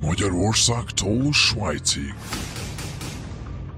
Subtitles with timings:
[0.00, 2.14] Magyarországtól Svájcig.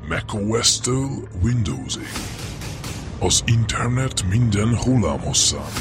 [0.09, 2.13] macOS-től Windowsig.
[3.19, 5.73] Az internet minden hullámhosszán.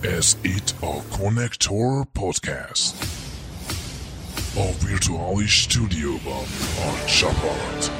[0.00, 2.94] Ez itt a Connector Podcast.
[4.54, 6.44] A virtuális stúdióban
[6.78, 7.92] a csapat,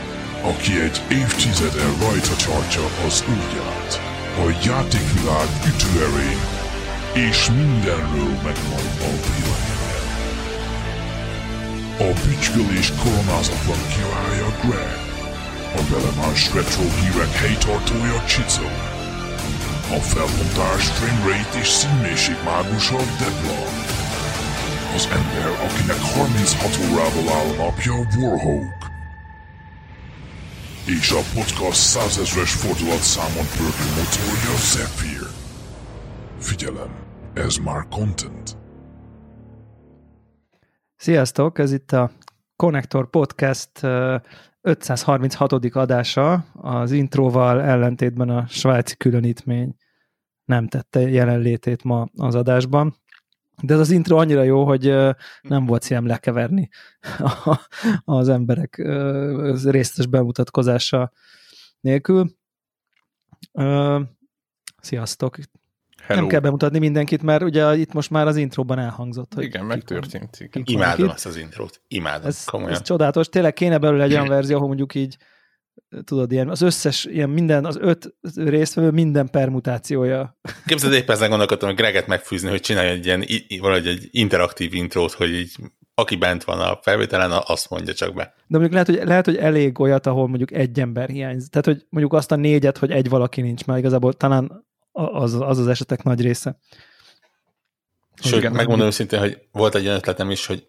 [0.43, 4.01] aki egy évtizede rajta tartja az ujját,
[4.39, 6.41] a játékvilág ütőerén,
[7.15, 9.76] és mindenről megmond a véleménye.
[11.99, 14.99] A bütykölés koronázatlan királya Greg,
[15.77, 18.69] a velemás retro hírek helytartója Csicó,
[19.97, 23.63] a felbontás framerate és színmélység mágusa Debla,
[24.95, 28.91] az ember, akinek 36 órából áll a napja Warhawk,
[30.85, 35.27] és a podcast százezres fordulatszámon pörgő motorja Zephyr.
[36.41, 36.91] Figyelem,
[37.35, 38.66] ez már content.
[40.99, 42.11] Sziasztok, ez itt a
[42.57, 44.17] Connector Podcast ö,
[44.61, 45.53] 536.
[45.53, 46.33] adása.
[46.53, 49.77] Az intróval ellentétben a svájci különítmény
[50.45, 52.97] nem tette jelenlétét ma az adásban.
[53.63, 54.95] De ez az intro annyira jó, hogy
[55.41, 56.69] nem volt szívem lekeverni
[58.05, 61.13] az emberek ö, részletes bemutatkozása
[61.81, 62.31] nélkül.
[64.81, 65.39] Sziasztok!
[66.07, 66.21] Hello.
[66.21, 69.35] Nem kell bemutatni mindenkit, mert ugye itt most már az intróban elhangzott.
[69.35, 70.49] Hogy Igen, megtörtént.
[70.65, 71.81] Imádom ezt az intrót.
[71.89, 72.27] Imádom.
[72.27, 72.73] Ez, komolyan.
[72.73, 73.29] ez csodálatos.
[73.29, 75.17] Tényleg kéne belőle egy olyan verzió, ahol mondjuk így
[76.05, 80.39] tudod, ilyen, az összes, ilyen minden, az öt résztvevő minden permutációja.
[80.67, 83.25] Képzeld, éppen ezen gondolkodtam, hogy Greget megfűzni, hogy csinálj egy ilyen,
[83.61, 85.57] valahogy egy interaktív intrót, hogy így
[85.99, 88.35] aki bent van a felvételen, azt mondja csak be.
[88.47, 91.51] De mondjuk lehet, hogy, lehet, hogy elég olyat, ahol mondjuk egy ember hiányzik.
[91.51, 94.66] Tehát, hogy mondjuk azt a négyet, hogy egy valaki nincs, mert igazából talán
[94.97, 96.59] az az, az esetek nagy része.
[98.23, 98.53] Sőt, Igen.
[98.53, 100.69] megmondom őszintén, hogy volt egy olyan ötletem is, hogy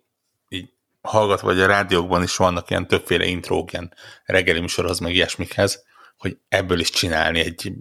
[0.50, 0.70] így
[1.02, 3.94] hallgat, vagy a rádiókban is vannak ilyen többféle intrók, ilyen
[4.26, 5.86] reggeli műsorhoz, meg ilyesmikhez,
[6.18, 7.74] hogy ebből is csinálni egy,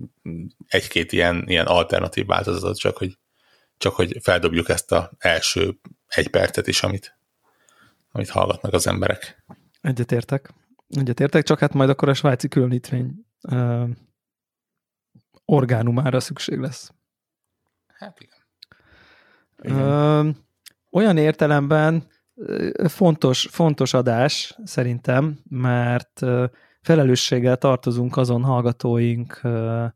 [0.68, 3.18] egy-két ilyen, ilyen alternatív változatot, csak hogy,
[3.78, 7.18] csak hogy feldobjuk ezt az első egy percet is, amit,
[8.12, 9.44] amit hallgatnak az emberek.
[9.80, 10.50] Egyetértek.
[10.88, 13.12] Egyetértek, csak hát majd akkor a svájci különítmény
[13.42, 13.88] uh,
[15.46, 16.90] orgánumára szükség lesz.
[17.86, 19.78] Hát igen.
[19.78, 20.28] Ö,
[20.90, 22.06] olyan értelemben
[22.88, 26.22] fontos, fontos adás szerintem, mert
[26.80, 29.94] felelősséggel tartozunk azon hallgatóinknak,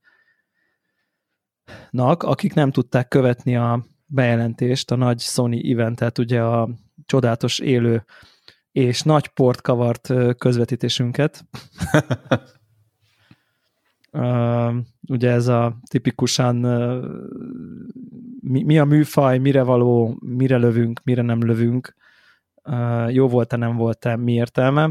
[2.22, 6.68] akik nem tudták követni a bejelentést, a nagy Sony eventet, ugye a
[7.06, 8.04] csodálatos élő
[8.72, 11.44] és nagy port kavart közvetítésünket.
[14.12, 14.76] Uh,
[15.08, 16.56] ugye ez a tipikusan
[18.40, 21.94] mi, mi a műfaj, mire való, mire lövünk, mire nem lövünk,
[23.08, 24.90] jó volt-e, nem volt-e, mi értelme.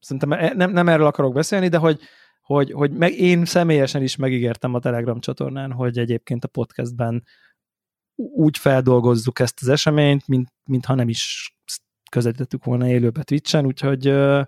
[0.00, 2.00] Szerintem e- nem, nem erről akarok beszélni, de hogy,
[2.40, 7.24] hogy, hogy meg, én személyesen is megígértem a Telegram csatornán, hogy egyébként a podcastben
[8.14, 11.52] úgy feldolgozzuk ezt az eseményt, mint, mintha nem is
[12.10, 14.44] közvetítettük volna élőbe Twitch-en, úgyhogy uh,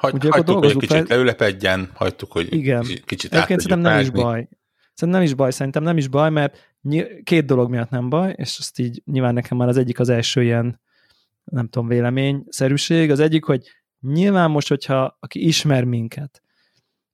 [0.00, 2.82] Hagy, Ugye akkor hagytuk, hogy egy kicsit fel- leülepedjen, hagytuk, hogy Igen.
[2.82, 4.48] kicsit, Egyébként szerintem nem is baj.
[4.94, 6.74] Szerintem nem is baj, szerintem nem is baj, mert
[7.22, 10.42] két dolog miatt nem baj, és azt így nyilván nekem már az egyik az első
[10.42, 10.80] ilyen,
[11.44, 13.10] nem tudom, véleményszerűség.
[13.10, 13.62] Az egyik, hogy
[14.00, 16.42] nyilván most, hogyha aki ismer minket,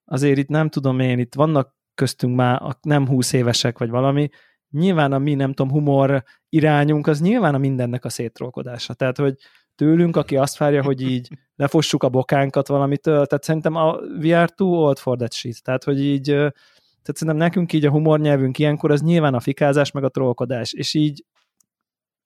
[0.05, 4.29] azért itt nem tudom én, itt vannak köztünk már a nem 20 évesek vagy valami,
[4.71, 8.95] nyilván a mi, nem tudom, humor irányunk, az nyilván a mindennek a szétrolkodása.
[8.95, 9.37] Tehát, hogy
[9.77, 14.69] tőlünk, aki azt várja, hogy így lefossuk a bokánkat valamitől, tehát szerintem a VR too
[14.69, 15.63] old for that shit.
[15.63, 16.53] Tehát, hogy így, tehát
[17.03, 21.25] szerintem nekünk így a humornyelvünk ilyenkor az nyilván a fikázás, meg a trollkodás, és így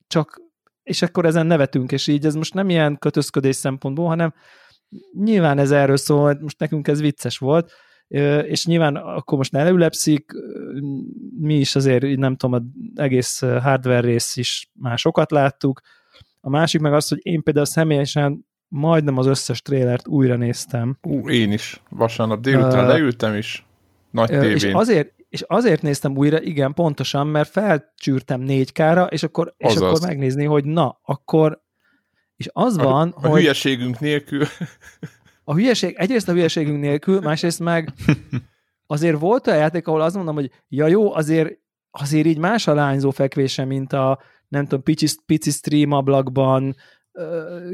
[0.06, 0.40] csak,
[0.82, 4.34] és akkor ezen nevetünk, és így ez most nem ilyen kötözködés szempontból, hanem
[5.12, 7.72] nyilván ez erről szól, most nekünk ez vicces volt,
[8.42, 10.32] és nyilván akkor most ne leülepszik,
[11.38, 12.62] mi is azért, nem tudom, az
[12.94, 15.80] egész hardware rész is már sokat láttuk,
[16.40, 20.98] a másik meg az, hogy én például személyesen majdnem az összes trélert újra néztem.
[21.02, 21.82] Ú, én is.
[21.88, 23.66] Vasárnap délután Ö, leültem is.
[24.10, 24.76] Nagy Ö, És tévén.
[24.76, 30.44] azért, és azért néztem újra, igen, pontosan, mert felcsűrtem 4K-ra, és akkor, és akkor megnézni,
[30.44, 31.62] hogy na, akkor
[32.36, 34.44] és az van, a, a hogy hülyeségünk nélkül.
[35.44, 37.92] a hülyeség, egyrészt a hülyeségünk nélkül, másrészt meg
[38.86, 41.58] azért volt olyan játék, ahol azt mondom, hogy ja jó, azért,
[41.90, 44.18] azért így más a lányzó fekvése, mint a
[44.50, 46.74] nem tudom, pici, pici stream ablakban,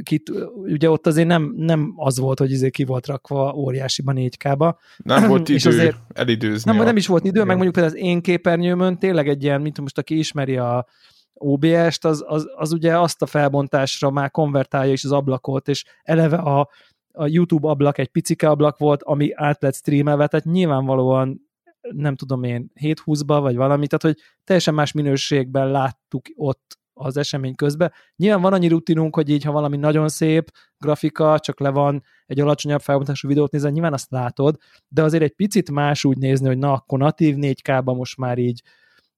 [0.02, 4.74] kit, ugye ott azért nem, nem az volt, hogy izé ki volt rakva óriásiban 4K-ba.
[4.96, 6.70] Nem volt És idő azért- elidőzni.
[6.70, 7.46] Nem, a- nem is volt idő, Igen.
[7.46, 10.86] meg mondjuk például az én képernyőmön tényleg egy ilyen, mint most aki ismeri a,
[11.34, 16.36] OBS-t, az, az, az ugye azt a felbontásra már konvertálja is az ablakot, és eleve
[16.36, 16.68] a,
[17.12, 21.45] a YouTube ablak egy picike ablak volt, ami át lett streamelve, tehát nyilvánvalóan
[21.90, 27.54] nem tudom én, 720-ba vagy valami, tehát hogy teljesen más minőségben láttuk ott az esemény
[27.54, 27.92] közben.
[28.16, 32.40] Nyilván van annyi rutinunk, hogy így, ha valami nagyon szép grafika, csak le van egy
[32.40, 34.56] alacsonyabb felbontású videót nézni, nyilván azt látod,
[34.88, 38.62] de azért egy picit más úgy nézni, hogy na, akkor natív 4K-ba most már így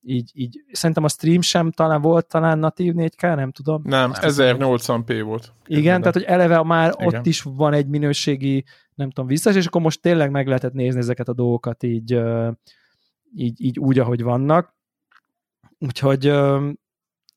[0.08, 3.82] így, így, szerintem a stream sem talán volt talán natív 4K, nem tudom.
[3.84, 5.52] Nem, 1080p volt.
[5.66, 7.06] Igen, tehát hogy eleve már Igen.
[7.06, 8.64] ott is van egy minőségi,
[8.94, 12.20] nem tudom, vissza, és akkor most tényleg meg lehetett nézni ezeket a dolgokat így,
[13.34, 14.76] így, így úgy, ahogy vannak.
[15.78, 16.32] Úgyhogy,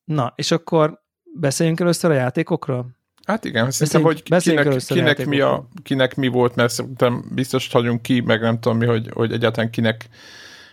[0.04, 1.02] na, és akkor
[1.34, 2.86] beszéljünk először a játékokról?
[3.26, 8.02] Hát igen, szerintem, hogy kinek, kinek, mi a, kinek mi volt, mert szerintem biztos hagyunk
[8.02, 10.08] ki, meg nem tudom mi, hogy, hogy egyáltalán kinek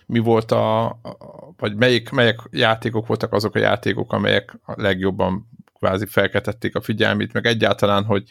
[0.09, 5.49] mi volt a, a vagy melyik, melyik játékok voltak azok a játékok, amelyek a legjobban
[5.79, 8.23] kvázi felkeltették a figyelmét, meg egyáltalán, hogy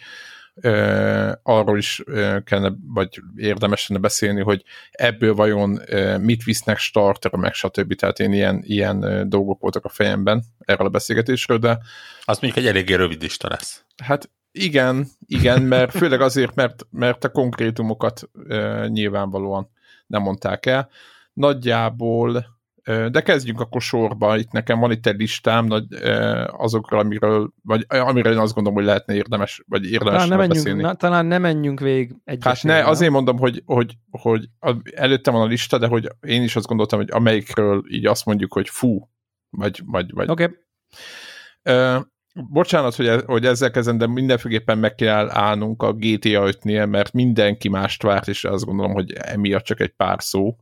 [0.54, 6.78] ö, arról is ö, kellene, vagy érdemes lenne beszélni, hogy ebből vajon ö, mit visznek
[6.78, 7.94] starter, meg stb.
[7.94, 11.78] Tehát én ilyen, ilyen ö, dolgok voltak a fejemben erről a beszélgetésről, de
[12.24, 13.84] Az mondjuk egy eléggé rövid lista lesz.
[14.02, 19.70] Hát igen, igen, mert főleg azért, mert, mert a konkrétumokat e, nyilvánvalóan
[20.06, 20.90] nem mondták el.
[21.38, 22.46] Nagyjából,
[22.84, 25.84] de kezdjünk akkor sorba, itt nekem van itt egy listám nagy,
[26.46, 30.56] azokról, amiről, vagy amiről én azt gondolom, hogy lehetne érdemes, vagy érdemes Talán ne, menjünk,
[30.56, 30.82] beszélni.
[30.82, 34.48] na, talán ne menjünk végig egy Hát ne, azért mondom, hogy, hogy, hogy
[34.94, 38.52] előttem van a lista, de hogy én is azt gondoltam, hogy amelyikről így azt mondjuk,
[38.52, 39.08] hogy fú,
[39.50, 42.02] vagy, vagy, vagy Oké, okay.
[42.50, 47.12] Bocsánat, hogy, e- hogy ezzel kezdem, de mindenféleképpen meg kell állnunk a GTA 5-nél, mert
[47.12, 50.56] mindenki mást várt, és azt gondolom, hogy emiatt csak egy pár szó.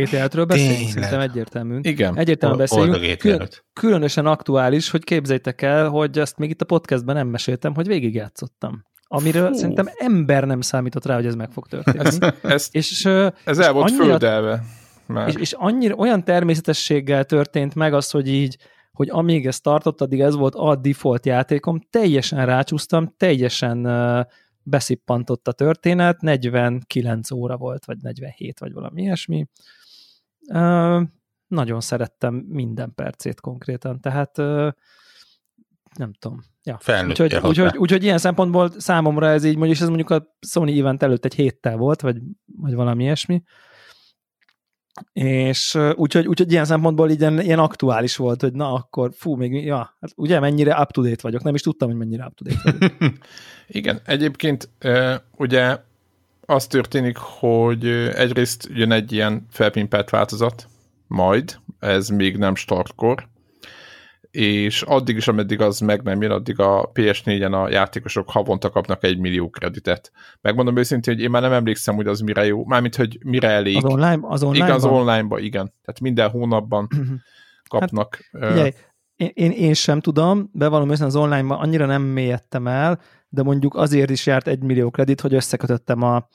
[0.00, 0.92] GTA-ről beszéljünk, Tényleg.
[0.92, 1.78] szerintem egyértelmű.
[1.82, 2.18] Igen.
[2.18, 2.66] Egyértelműen.
[2.66, 3.64] GTA Külön, 5.
[3.72, 8.84] különösen aktuális, hogy képzeljétek el, hogy ezt még itt a podcastben nem meséltem, hogy végigjátszottam.
[9.06, 9.54] Amiről Fú.
[9.54, 11.98] szerintem ember nem számított rá, hogy ez meg fog történni.
[11.98, 14.62] Ez, ez, és, ez és el volt annyira- földelve.
[15.06, 15.28] Már.
[15.28, 18.56] és, és annyira olyan természetességgel történt meg az, hogy így,
[18.92, 24.26] hogy amíg ez tartott, addig ez volt a default játékom, teljesen rácsúsztam, teljesen uh,
[24.62, 29.46] beszippantott a történet, 49 óra volt, vagy 47, vagy valami ilyesmi.
[31.46, 34.36] Nagyon szerettem minden percét konkrétan, tehát
[35.96, 36.40] nem tudom.
[36.62, 36.78] Ja.
[37.06, 41.24] Úgyhogy, úgyhogy, úgyhogy ilyen szempontból számomra ez így, mondjuk, ez mondjuk a Sony event előtt
[41.24, 42.16] egy héttel volt, vagy,
[42.56, 43.42] vagy valami ilyesmi,
[45.12, 49.64] és úgyhogy, úgyhogy ilyen szempontból így ilyen, ilyen aktuális volt, hogy na akkor, fú, még,
[49.64, 53.12] ja, hát ugye mennyire up-to-date vagyok, nem is tudtam, hogy mennyire up-to-date vagyok.
[53.66, 54.70] Igen, egyébként
[55.36, 55.78] ugye
[56.46, 60.66] az történik, hogy egyrészt jön egy ilyen felpimpelt változat,
[61.06, 63.28] majd, ez még nem startkor,
[64.30, 69.04] és addig is, ameddig az meg nem jön, addig a PS4-en a játékosok havonta kapnak
[69.04, 70.12] egy millió kreditet.
[70.40, 73.76] Megmondom őszintén, hogy én már nem emlékszem, hogy az mire jó, mármint, hogy mire elég.
[73.76, 75.66] Az online, az online igen, az online-ba, igen.
[75.84, 77.12] Tehát minden hónapban Mhm.
[77.78, 78.28] kapnak.
[78.32, 78.70] ö, Figyelj,
[79.16, 83.00] én, én, én sem tudom, bevallom őszintén az online-ban annyira nem mélyedtem el,
[83.32, 86.28] de mondjuk azért is járt egy millió kredit, hogy összekötöttem a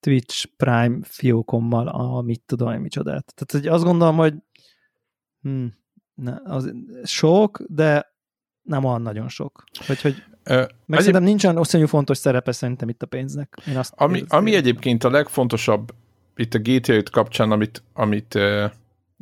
[0.00, 3.32] Twitch Prime fiókommal a mit tudom én micsodát.
[3.34, 4.34] Tehát hogy azt gondolom, hogy
[5.42, 5.66] hm,
[6.14, 6.72] ne, az
[7.04, 8.14] sok, de
[8.62, 9.64] nem olyan nagyon sok.
[9.86, 13.62] Hogy, hogy ö, meg szerintem nincsen oszonyú fontos szerepe szerintem itt a pénznek.
[13.68, 14.38] Én azt Ami, érzem.
[14.38, 15.94] ami egyébként a legfontosabb
[16.36, 18.66] itt a GTA 5 kapcsán, amit, amit ö,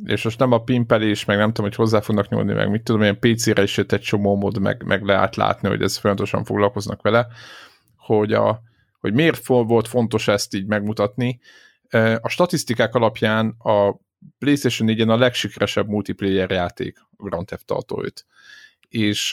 [0.05, 3.01] és most nem a pimpelés, meg nem tudom, hogy hozzá fognak nyúlni, meg mit tudom,
[3.01, 7.01] ilyen PC-re is jött egy csomó mód, meg, meg lehet látni, hogy ez folyamatosan foglalkoznak
[7.01, 7.27] vele,
[7.95, 8.61] hogy, a,
[8.99, 11.39] hogy miért volt fontos ezt így megmutatni.
[12.21, 13.95] A statisztikák alapján a
[14.39, 18.25] PlayStation 4-en a legsikeresebb multiplayer játék a Grand Theft Auto 5
[18.91, 19.29] és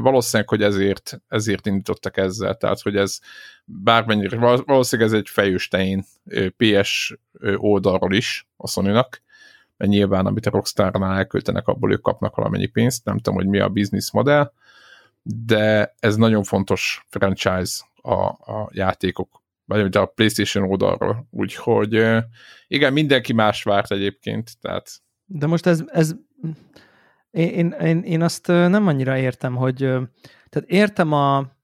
[0.00, 3.18] valószínűleg, hogy ezért, ezért indítottak ezzel, tehát, hogy ez
[3.64, 5.68] bármennyire, val- valószínűleg ez egy fejős
[6.56, 7.16] PS
[7.56, 8.92] oldalról is a sony
[9.78, 13.58] mert nyilván, amit a Rockstar-nál elköltenek, abból ők kapnak valamennyi pénzt, nem tudom, hogy mi
[13.58, 14.52] a business modell,
[15.22, 21.92] de ez nagyon fontos franchise a, a játékok, vagy a PlayStation oldalról, úgyhogy
[22.66, 26.14] igen, mindenki más várt egyébként, tehát De most ez, ez
[27.30, 29.76] én, én, én, azt nem annyira értem, hogy
[30.48, 31.56] tehát értem a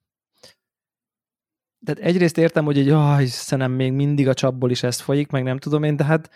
[1.84, 5.42] tehát egyrészt értem, hogy egy, ah, Istenem, még mindig a csapból is ez folyik, meg
[5.42, 6.30] nem tudom én, de hát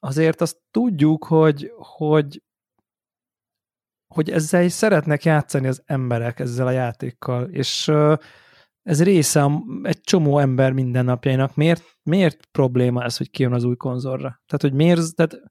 [0.00, 2.42] azért azt tudjuk, hogy, hogy
[4.14, 7.92] hogy ezzel is szeretnek játszani az emberek ezzel a játékkal, és
[8.82, 11.56] ez része a- egy csomó ember mindennapjainak.
[11.56, 14.40] Miért, miért probléma ez, hogy kijön az új konzolra?
[14.46, 15.42] Tehát, hogy miért, tehát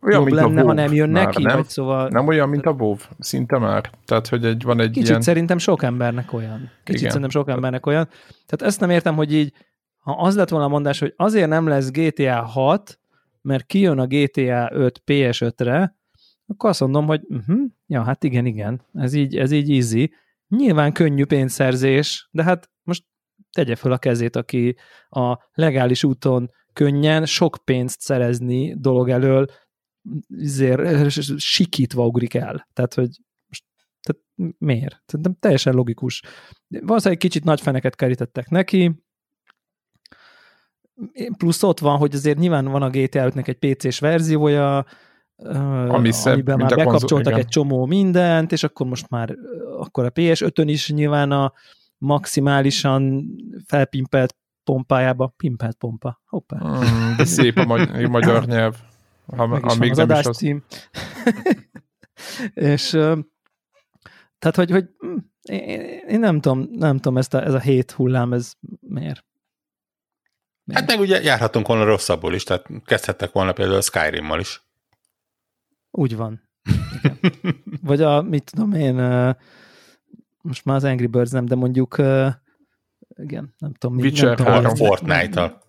[0.00, 1.56] Olyan, jobb mint a lenne, ha WoW nem jön már, neki, nem?
[1.56, 3.90] vagy szóval Nem olyan, mint a WoW, szinte már.
[4.04, 5.20] Tehát, hogy egy, van egy kicsit ilyen...
[5.20, 6.70] szerintem sok embernek olyan.
[6.84, 7.10] Kicsit Igen.
[7.12, 8.08] szerintem sok embernek olyan.
[8.46, 9.52] Tehát ezt nem értem, hogy így,
[9.98, 12.98] ha az lett volna a mondás, hogy azért nem lesz GTA 6,
[13.44, 15.96] mert kijön a GTA 5 PS5-re,
[16.46, 20.12] akkor azt mondom, hogy uh-huh, ja, hát igen, igen, ez így, ez így easy.
[20.48, 23.04] Nyilván könnyű pénzszerzés, de hát most
[23.50, 24.76] tegye föl a kezét, aki
[25.08, 29.46] a legális úton könnyen sok pénzt szerezni dolog elől,
[30.28, 32.68] ezért sikítva ugrik el.
[32.72, 33.08] Tehát, hogy
[34.00, 35.02] tehát miért?
[35.06, 36.22] Szerintem teljesen logikus.
[36.68, 39.03] Valószínűleg kicsit nagy feneket kerítettek neki,
[41.38, 44.84] plusz ott van, hogy azért nyilván van a GTA 5-nek egy PC-s verziója,
[45.88, 47.38] Ami szebb, amiben már konzol- bekapcsoltak igen.
[47.38, 49.34] egy csomó mindent, és akkor most már
[49.78, 51.52] akkor a PS5-ön is nyilván a
[51.98, 53.26] maximálisan
[53.66, 58.74] felpimpelt pompájába, pimpelt pompa, hoppá, Mm, de szép a magy- magyar nyelv.
[59.36, 60.36] Ha, meg is még az adás az.
[60.36, 60.62] cím.
[62.54, 62.88] és
[64.38, 67.90] tehát, hogy, hogy mm, én, én nem tudom, nem tudom, ezt a, ez a hét
[67.90, 69.24] hullám, ez miért?
[70.72, 74.62] Hát meg ugye járhatunk volna rosszabbul is, tehát kezdhettek volna például a Skyrim-mal is.
[75.90, 76.48] Úgy van.
[77.02, 77.18] Igen.
[77.82, 78.94] Vagy a, mit tudom én,
[80.42, 81.96] most már az Angry Birds nem, de mondjuk
[83.16, 83.96] igen, nem tudom.
[83.96, 84.70] mi- Witcher nem tudom, három.
[84.70, 85.62] ez- Fortnite-tal.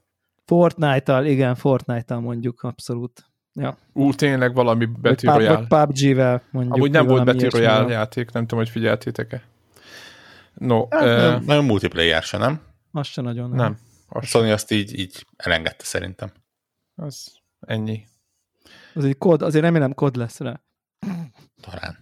[0.45, 3.25] Fortnite-tal, igen, Fortnite-tal mondjuk, abszolút.
[3.53, 3.77] Ja.
[3.93, 5.57] Ú, tényleg valami Battle Royale.
[5.57, 6.75] vagy PUBG-vel mondjuk.
[6.75, 7.49] Amúgy nem volt Battle.
[7.49, 9.43] Royale játék, nem tudom, hogy figyeltétek-e.
[10.53, 12.61] No, Hát, ö, nem, nagyon multiplayer se, nem?
[12.91, 13.49] Az se nagyon.
[13.49, 13.77] nem.
[14.15, 16.31] A Sony azt így, így elengedte szerintem.
[16.95, 18.07] az ennyi.
[18.93, 20.61] Az egy kod, azért remélem kod lesz rá.
[21.61, 21.97] Talán.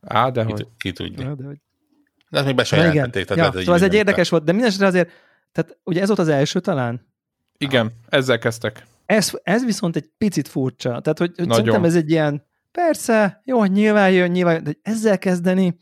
[0.00, 0.66] Á, de Ki, hogy.
[0.78, 1.24] ki tudja.
[1.24, 1.58] Ja, de hogy...
[2.28, 3.24] De ezt még be sem jelentették.
[3.24, 5.10] Tehát Ja, lehet, szóval ez egy érdekes volt, de minden esetre azért,
[5.52, 7.06] tehát ugye ez volt az első talán?
[7.58, 8.86] Igen, ezzel kezdtek.
[9.06, 11.00] Ez, ez viszont egy picit furcsa.
[11.00, 11.54] Tehát, hogy, hogy Nagyon.
[11.54, 15.76] szerintem ez egy ilyen, persze, jó, nyilván jön, nyilván jön, de ezzel kezdeni,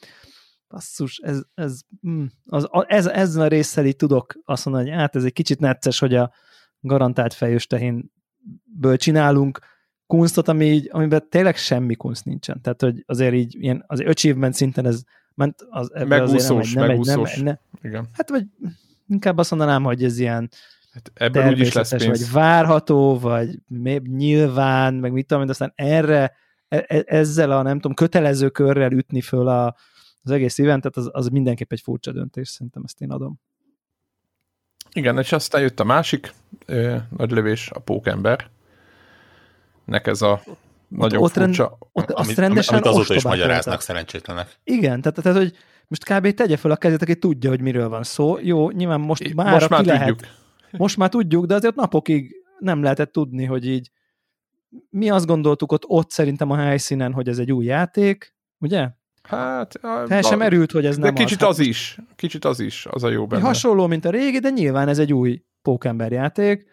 [0.75, 5.16] basszus, ez, ez, mm, az, ez, ezzel a résszel így tudok azt mondani, hogy hát
[5.16, 6.33] ez egy kicsit necces, hogy a
[6.81, 9.59] garantált fejős tehénből csinálunk
[10.07, 12.61] kunstot, ami így, amiben tényleg semmi kunst nincsen.
[12.61, 15.02] Tehát, hogy azért így ilyen, az achievement szinten ez
[15.35, 17.40] ment, az, azért nem Megúszós, egy, nem egy, nem, megúszós.
[17.40, 18.09] ne, Igen.
[18.12, 18.47] hát vagy
[19.09, 20.50] inkább azt mondanám, hogy ez ilyen
[20.93, 22.04] Hát ebből úgyis lesz pénz.
[22.07, 23.59] vagy várható, vagy
[24.02, 26.33] nyilván, meg mit tudom, de aztán erre,
[26.69, 29.76] e- e- ezzel a nem tudom, kötelező körrel ütni föl a,
[30.25, 33.40] az egész eventet, az, az mindenképp egy furcsa döntés, szerintem ezt én adom.
[34.93, 36.33] Igen, és aztán jött a másik
[36.66, 38.49] ö, nagy lövés, a pókember.
[39.85, 40.43] Nek ez a
[40.88, 41.78] nagyon ott rend- furcsa.
[41.93, 44.59] Ott azt amit, rendesen amit azóta is magyaráznak szerencsétlenek.
[44.64, 45.57] Igen, tehát, tehát, hogy
[45.88, 46.35] most kb.
[46.35, 48.38] tegye fel a kezét, aki tudja, hogy miről van szó.
[48.40, 50.21] Jó, nyilván most már, Most már ki tudjuk.
[50.21, 50.38] lehet.
[50.71, 53.90] Most már tudjuk, de azért napokig nem lehetett tudni, hogy így
[54.90, 58.88] mi azt gondoltuk ott, ott szerintem a helyszínen, hogy ez egy új játék, ugye?
[59.28, 61.49] Hát, Fel sem merült, hogy ez de nem kicsit az.
[61.49, 61.99] az is.
[62.16, 63.43] Kicsit az is, az a jó benne.
[63.43, 66.66] Hasonló, mint a régi, de nyilván ez egy új pókember játék.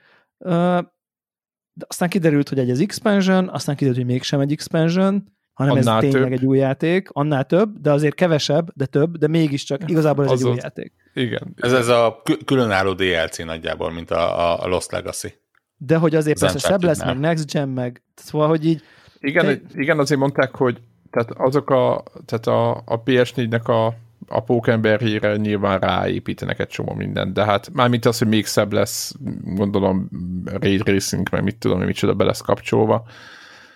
[1.73, 5.95] De aztán kiderült, hogy egy az expansion, aztán kiderült, hogy mégsem egy expansion, hanem Annál
[6.03, 6.31] ez tényleg több.
[6.39, 10.43] egy új játék, annál több, de azért kevesebb, de több, de mégiscsak igazából ez egy
[10.43, 10.93] új játék.
[11.13, 11.53] Igen.
[11.55, 15.33] Ez, ez a kü- különálló DLC nagyjából, mint a, a Lost Legacy.
[15.77, 18.81] De hogy azért Az persze szebb lesz, meg next gen, meg szóval, hogy így
[19.19, 23.95] Igen, De- igen, azért mondták, hogy tehát azok a, tehát a, a PS4-nek a,
[24.27, 29.13] a pókemberjére nyilván ráépítenek egy csomó mindent, de hát mármint az, hogy még szebb lesz,
[29.43, 30.09] gondolom
[30.45, 33.07] Ray Racing, meg mit tudom, hogy micsoda be lesz kapcsolva.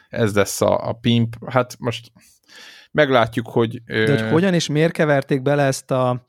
[0.09, 1.35] Ez lesz a, a pimp.
[1.47, 2.11] Hát most
[2.91, 3.83] meglátjuk, hogy...
[3.83, 6.25] De hogy hogyan és miért keverték bele ezt a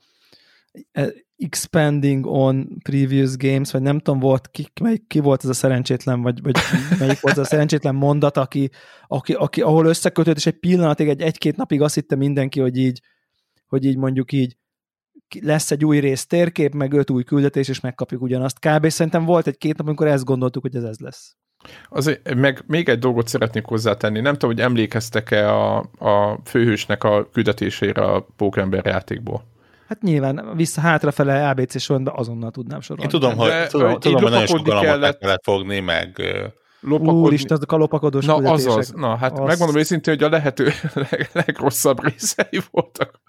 [1.37, 6.21] expanding on previous games, vagy nem tudom, volt ki, melyik, ki volt ez a szerencsétlen,
[6.21, 6.55] vagy, vagy
[6.99, 8.69] melyik volt ez a szerencsétlen mondat, aki,
[9.07, 13.01] aki, aki ahol összekötött, és egy pillanatig, egy, egy-két napig azt hitte mindenki, hogy így,
[13.67, 14.57] hogy így mondjuk így
[15.41, 18.59] lesz egy új rész térkép, meg öt új küldetés, és megkapjuk ugyanazt.
[18.59, 18.89] Kb.
[18.89, 21.35] szerintem volt egy-két nap, amikor ezt gondoltuk, hogy ez ez lesz.
[21.89, 24.19] Azért, meg még egy dolgot szeretnék hozzátenni.
[24.19, 29.43] Nem tudom, hogy emlékeztek-e a, a főhősnek a küldetésére a pókember játékból.
[29.87, 33.11] Hát nyilván vissza-hátrafele ABC sorrendben azonnal tudnám Én sorolni.
[33.11, 34.99] tudom, De, hogy, ö, tudom, így tudom hogy nagyon sok kellett.
[35.01, 36.21] meg kellett fogni, meg
[36.79, 38.69] Lopakodni- Úristen, azok a lopakodós Na, küldetések.
[38.69, 38.91] azaz.
[38.91, 40.69] Na, hát Azt- megmondom őszintén, hogy a lehető
[41.09, 43.21] leg, legrosszabb részei voltak.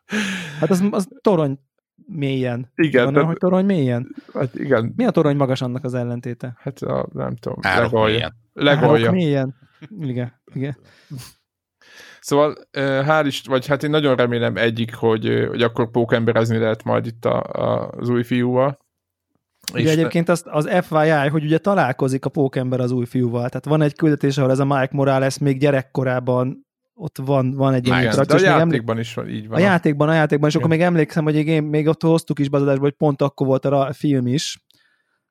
[0.61, 1.59] Hát az, az torony
[2.07, 2.73] mélyen.
[2.75, 4.15] Igen, Van de- hogy torony mélyen?
[4.35, 6.57] Hát igen, Mi a torony magas annak az ellentéte?
[6.59, 8.15] hát a, nem tudom, árok legalja.
[8.15, 8.35] mélyen.
[8.53, 9.05] legalja.
[9.05, 9.55] Árok mélyen?
[10.01, 10.77] Igen, igen.
[12.21, 17.07] Szóval hál' is, vagy hát én nagyon remélem egyik, hogy, hogy akkor pókemberezni lehet majd
[17.07, 18.79] itt a, a, az új fiúval.
[19.75, 23.49] Ugye egyébként azt, az FYI, hogy ugye találkozik a pókember az új fiúval.
[23.49, 27.87] Tehát van egy küldetés, ahol ez a Mike Morales még gyerekkorában ott van, van egy
[27.87, 28.99] ilyen de a játékban emlék...
[28.99, 29.59] is van, így van.
[29.59, 30.67] A játékban, a játékban, és Igen.
[30.67, 33.93] akkor még emlékszem, hogy én még ott hoztuk is bazadásba, hogy pont akkor volt a
[33.93, 34.65] film is,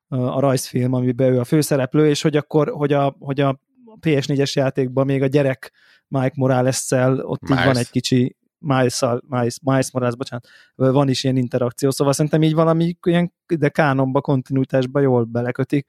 [0.08, 3.60] a rajzfilm, amiben ő a főszereplő, és hogy akkor, hogy a, hogy a
[4.02, 5.72] PS4-es játékban még a gyerek
[6.08, 7.60] Mike Morales-szel ott Miles.
[7.60, 12.44] így van egy kicsi Miles, Miles, Miles Morales, bocsánat, van is ilyen interakció, szóval szerintem
[12.44, 15.88] így valami ilyen, de kánonba, kontinuitásba jól belekötik.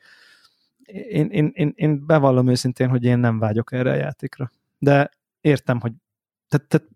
[1.08, 4.50] Én, én, én, én bevallom őszintén, hogy én nem vágyok erre a játékra.
[4.78, 5.10] De
[5.40, 5.92] értem, hogy
[6.48, 6.88] tehát, tehát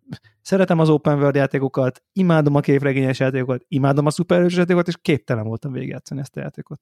[0.42, 5.46] szeretem az open world játékokat, imádom a képregényes játékokat, imádom a szuperhős játékokat, és képtelen
[5.46, 6.80] voltam végigjátszani ezt a játékot.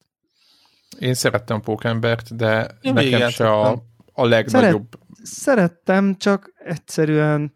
[0.99, 3.82] Én szerettem Pókembert, de Én nekem se a,
[4.12, 4.87] a legnagyobb...
[5.23, 7.52] Szeret, szerettem, csak egyszerűen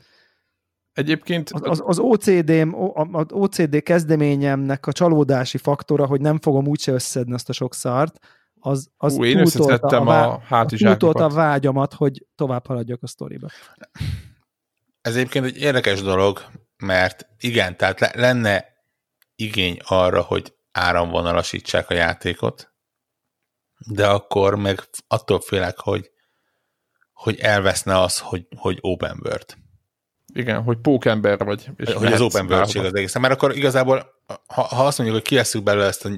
[0.93, 1.51] Egyébként...
[1.51, 2.51] Az, az, az OCD,
[3.13, 8.19] az OCD kezdeményemnek a csalódási faktora, hogy nem fogom úgyse összedni azt a sok szart,
[8.61, 11.21] az, az Ú, én összeszedtem a, a hátizsákokat.
[11.21, 13.49] a vágyamat, hogy tovább haladjak a sztoriba.
[15.01, 16.45] Ez egyébként egy érdekes dolog,
[16.77, 18.65] mert igen, tehát le, lenne
[19.35, 22.73] igény arra, hogy áramvonalasítsák a játékot,
[23.87, 26.11] de akkor meg attól félek, hogy,
[27.15, 29.57] hogy elveszne az, hogy, hogy open world.
[30.35, 31.69] Igen, hogy pókember vagy.
[31.77, 33.21] És hogy az open world az egészen.
[33.21, 34.15] Mert akkor igazából,
[34.47, 36.11] ha, ha azt mondjuk, hogy kieszük belőle ezt a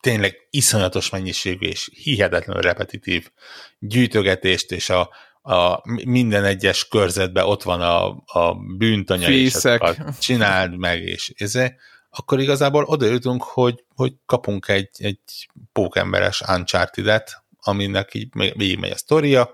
[0.00, 3.30] tényleg iszonyatos mennyiségű és hihetetlenül repetitív
[3.78, 5.10] gyűjtögetést, és a,
[5.42, 9.82] a minden egyes körzetben ott van a, a bűntanya, Fészek.
[9.82, 11.74] és csináld meg, és ezért,
[12.10, 18.96] akkor igazából oda jutunk, hogy, hogy kapunk egy, egy pókemberes Uncharted-et, aminek így végigmegy a
[18.96, 19.50] sztoria,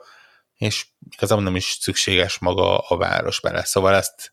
[0.57, 3.65] és igazából nem is szükséges maga a város bele.
[3.65, 4.33] Szóval ezt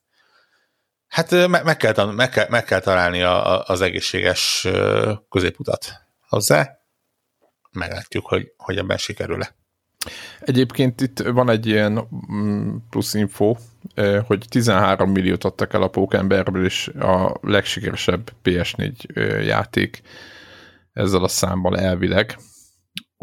[1.08, 4.68] hát meg, kell, meg, kell, meg kell találni a, az egészséges
[5.30, 5.94] középutat
[6.27, 6.77] hozzá.
[7.72, 9.56] Meglátjuk, hogy, hogy ebben sikerül-e.
[10.39, 13.56] Egyébként itt van egy ilyen mm, plusz info,
[14.25, 18.94] hogy 13 milliót adtak el a Pókemberből, és a legsikeresebb PS4
[19.45, 20.02] játék
[20.93, 22.38] ezzel a számmal elvileg.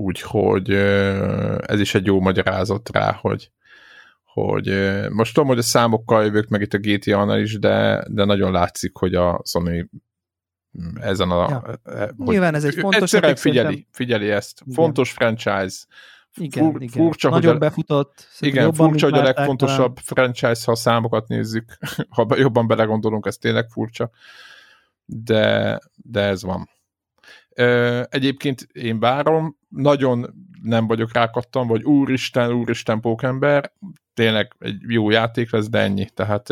[0.00, 0.70] Úgyhogy
[1.60, 3.50] ez is egy jó magyarázat rá, hogy,
[4.24, 8.52] hogy most tudom, hogy a számokkal jövök meg itt a GTA-nál is, de, de nagyon
[8.52, 9.90] látszik, hogy a Sony
[10.80, 11.48] mm, ezen a...
[11.84, 12.12] Ja.
[12.16, 13.02] Nyilván ez egy fontos...
[13.02, 14.60] Egyszerűen figyeli, figyeli ezt.
[14.60, 14.74] Igen.
[14.74, 15.76] Fontos franchise,
[16.36, 17.04] igen, Fur, igen.
[17.04, 18.28] Furcsa, Nagyon hogy a, befutott.
[18.38, 20.32] Igen, jobban, furcsa, hogy a legfontosabb talán.
[20.32, 21.78] franchise, ha a számokat nézzük,
[22.16, 24.10] ha jobban belegondolunk, ez tényleg furcsa,
[25.04, 26.68] de, de ez van.
[28.08, 33.72] Egyébként én várom, nagyon nem vagyok rákattam, vagy úristen, úristen pókember,
[34.14, 36.08] tényleg egy jó játék lesz, de ennyi.
[36.14, 36.48] Tehát...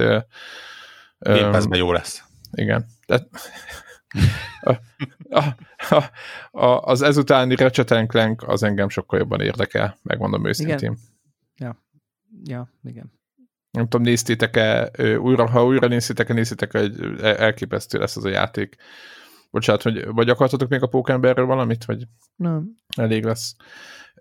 [1.18, 2.24] Game jó lesz.
[2.52, 2.86] Igen.
[3.06, 3.28] Tehát,
[4.60, 4.74] a,
[5.28, 5.44] a,
[5.88, 6.04] a,
[6.64, 10.76] a, az ezutáni Ratchet Clank az engem sokkal jobban érdekel, megmondom őszintén.
[10.76, 10.98] Igen.
[11.56, 11.84] Ja,
[12.44, 13.12] ja, igen.
[13.70, 18.76] Nem tudom, néztétek-e, újra, ha újra néztétek-e, néztétek-e, hogy elképesztő lesz az a játék.
[19.50, 22.04] Bocsánat, hogy, vagy akartatok még a Pókemberről valamit, vagy
[22.36, 22.68] nem.
[22.96, 23.56] elég lesz.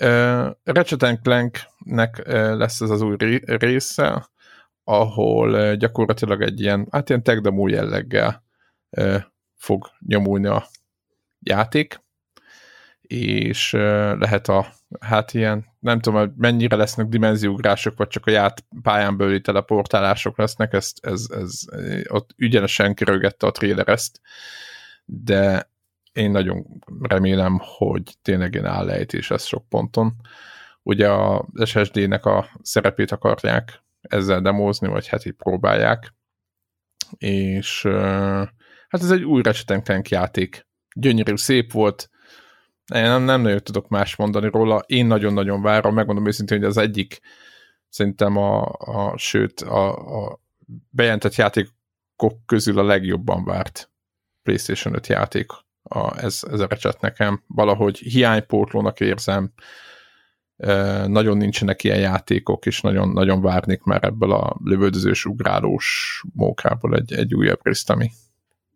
[0.04, 4.30] Uh, Ratchet Clanknek uh, lesz ez az új része,
[4.84, 8.44] ahol uh, gyakorlatilag egy ilyen, hát ilyen tech demo jelleggel
[8.90, 9.22] uh,
[9.56, 10.68] fog nyomulni a
[11.40, 12.02] játék,
[13.02, 13.82] és uh,
[14.20, 14.68] lehet a,
[15.00, 20.38] hát ilyen, nem tudom, hogy mennyire lesznek dimenziógrások, vagy csak a ját pályán belüli teleportálások
[20.38, 21.62] lesznek, ezt, ez, ez,
[22.08, 24.20] ott ügyenesen kirögette a trailer ezt,
[25.10, 25.72] de
[26.12, 26.66] én nagyon
[27.02, 30.14] remélem, hogy tényleg én állejtés lesz sok ponton.
[30.84, 36.14] Ugye az SSD-nek a szerepét akarják ezzel demózni, vagy hát így próbálják,
[37.18, 37.82] és
[38.88, 40.68] hát ez egy új Ratchet játék.
[40.96, 42.10] Gyönyörű, szép volt,
[42.96, 46.78] én nem, nem nagyon tudok más mondani róla, én nagyon-nagyon várom, megmondom őszintén, hogy az
[46.78, 47.20] egyik
[47.90, 49.90] szerintem a, a sőt, a,
[50.26, 50.40] a
[50.90, 53.92] bejelentett játékok közül a legjobban várt
[54.48, 55.52] PlayStation 5 játék
[55.84, 57.44] a, ez, ez a recset nekem.
[57.48, 59.52] Valahogy hiánypótlónak érzem,
[60.58, 66.96] e, nagyon nincsenek ilyen játékok, és nagyon, nagyon várnék már ebből a lövöldözős, ugrálós mókából
[66.96, 68.12] egy, egy újabb részt, ami,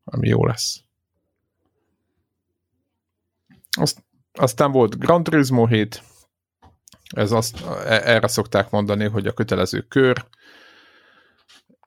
[0.03, 0.81] ami jó lesz.
[3.77, 4.03] Azt,
[4.33, 6.03] aztán volt Gran Turismo 7,
[7.15, 10.25] ez azt, e, erre szokták mondani, hogy a kötelező kör.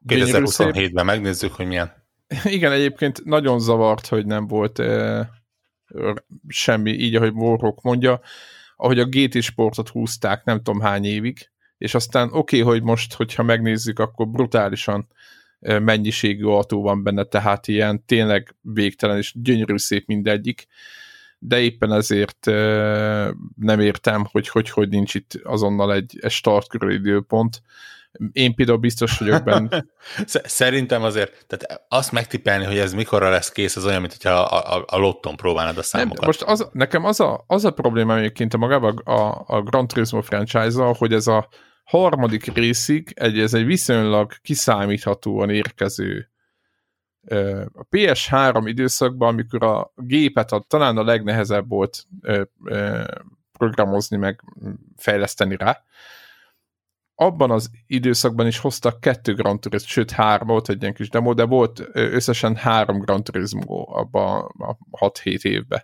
[0.06, 2.03] 2027-ben megnézzük, hogy milyen.
[2.44, 5.30] Igen, egyébként nagyon zavart, hogy nem volt e,
[6.48, 8.20] semmi, így ahogy Warhawk mondja,
[8.76, 13.14] ahogy a GT sportot húzták nem tudom hány évig, és aztán oké, okay, hogy most,
[13.14, 15.08] hogyha megnézzük, akkor brutálisan
[15.60, 20.66] e, mennyiségű autó van benne, tehát ilyen tényleg végtelen és gyönyörű szép mindegyik,
[21.46, 22.46] de éppen ezért
[23.56, 27.62] nem értem, hogy hogy, hogy nincs itt azonnal egy, egy start körül időpont.
[28.32, 29.84] Én például biztos vagyok benne.
[30.60, 34.76] Szerintem azért, tehát azt megtippelni, hogy ez mikorra lesz kész, az olyan, mint hogyha a,
[34.76, 36.18] a, a lotton próbálnád a számokat.
[36.18, 39.86] Nem, most az, nekem az a, az a probléma egyébként a magában a, a Gran
[39.86, 41.48] Turismo franchise hogy ez a
[41.84, 46.28] harmadik részig egy, ez egy viszonylag kiszámíthatóan érkező
[47.72, 52.06] a PS3 időszakban, amikor a gépet a, talán a legnehezebb volt
[53.58, 54.40] programozni, meg
[54.96, 55.82] fejleszteni rá,
[57.14, 61.34] abban az időszakban is hoztak kettő Grand Turismo, sőt három, volt egy ilyen kis demo,
[61.34, 64.52] de volt összesen három Grand Turismo abban
[64.90, 65.82] a 6-7 évben.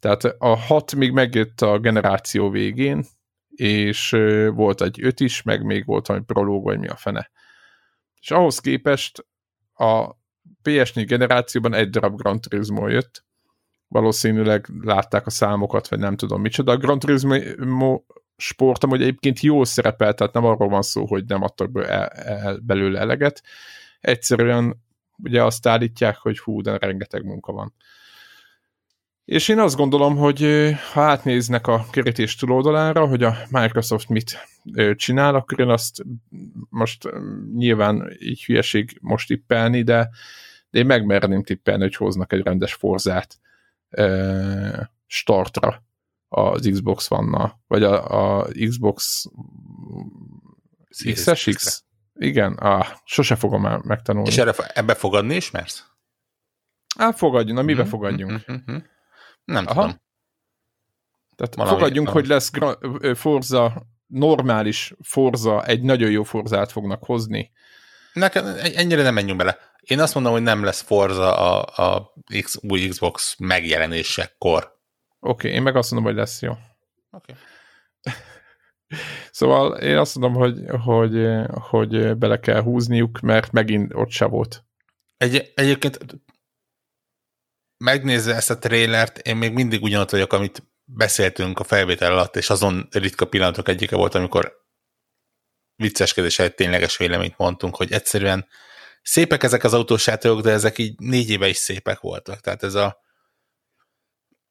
[0.00, 3.04] Tehát a 6 még megjött a generáció végén,
[3.48, 4.10] és
[4.54, 7.30] volt egy öt is, meg még volt valami prológ, vagy mi a fene.
[8.20, 9.26] És ahhoz képest
[9.74, 10.18] a
[10.62, 13.24] PS4 generációban egy darab Gran Turismo jött,
[13.88, 16.72] valószínűleg látták a számokat, vagy nem tudom micsoda.
[16.72, 18.02] A Gran Turismo
[18.40, 22.06] sport amúgy egyébként jól szerepel, tehát nem arról van szó, hogy nem adtak be el,
[22.06, 23.42] el, belőle eleget.
[24.00, 24.82] Egyszerűen
[25.22, 27.74] ugye azt állítják, hogy hú, de rengeteg munka van.
[29.24, 34.48] És én azt gondolom, hogy ha átnéznek a kerítés túloldalára, hogy a Microsoft mit
[34.94, 36.02] csinál, akkor én azt
[36.68, 37.08] most
[37.54, 40.10] nyilván így hülyeség most tippelni, de,
[40.70, 43.38] de én megmerném tippelni, hogy hoznak egy rendes forzát
[45.06, 45.82] startra
[46.32, 49.24] az Xbox one vagy a, a Xbox
[51.12, 51.84] X-es X?
[52.14, 54.28] Igen, ah, sose fogom már megtanulni.
[54.28, 55.84] És erre, ebbe fogadni is mersz?
[56.96, 58.50] Á, fogadjunk, na mibe mm-hmm, fogadjunk?
[58.52, 58.76] Mm-hmm.
[59.44, 59.80] Nem Aha.
[59.80, 60.00] tudom.
[61.36, 62.26] Tehát Valami, fogadjunk, valami.
[62.26, 62.50] hogy lesz
[63.18, 67.50] Forza, normális Forza, egy nagyon jó Forzát fognak hozni.
[68.12, 69.58] Nekem ennyire nem menjünk bele.
[69.80, 74.79] Én azt mondom, hogy nem lesz Forza a, a X, új Xbox megjelenésekor.
[75.20, 76.50] Oké, okay, én meg azt mondom, hogy lesz jó.
[77.10, 77.32] Oké.
[77.32, 77.34] Okay.
[79.30, 84.64] Szóval én azt mondom, hogy, hogy, hogy bele kell húzniuk, mert megint ott se volt.
[85.16, 85.98] Egy, egyébként
[87.76, 92.50] megnézve ezt a trélert, én még mindig ugyanott vagyok, amit beszéltünk a felvétel alatt, és
[92.50, 94.60] azon ritka pillanatok egyike volt, amikor
[95.76, 98.46] vicceskedés egy tényleges véleményt mondtunk, hogy egyszerűen
[99.02, 102.40] szépek ezek az autós játékok, de ezek így négy éve is szépek voltak.
[102.40, 103.00] Tehát ez a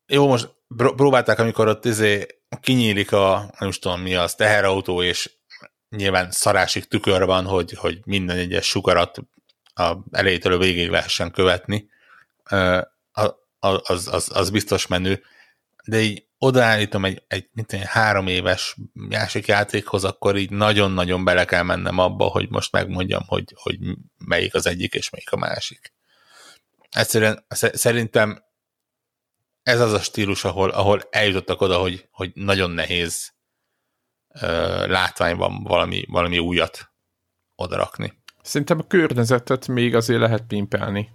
[0.09, 2.27] jó, most próbálták, amikor ott izé
[2.61, 5.31] kinyílik a, nem tudom mi az, teherautó, és
[5.89, 9.17] nyilván szarásig tükör van, hogy, hogy minden egyes sugarat
[9.73, 11.89] a elejétől a végig lehessen követni
[13.59, 15.23] az, az, az biztos menő,
[15.85, 21.45] de így odaállítom egy, egy mint egy három éves másik játékhoz, akkor így nagyon-nagyon bele
[21.45, 23.77] kell mennem abba, hogy most megmondjam, hogy, hogy
[24.17, 25.93] melyik az egyik és melyik a másik.
[26.89, 28.43] Egyszerűen szerintem
[29.69, 33.34] ez az a stílus, ahol, ahol eljutottak oda, hogy, hogy nagyon nehéz
[34.41, 36.91] uh, látványban valami, valami újat
[37.55, 38.21] odarakni.
[38.41, 41.10] Szerintem a környezetet még azért lehet pimpelni.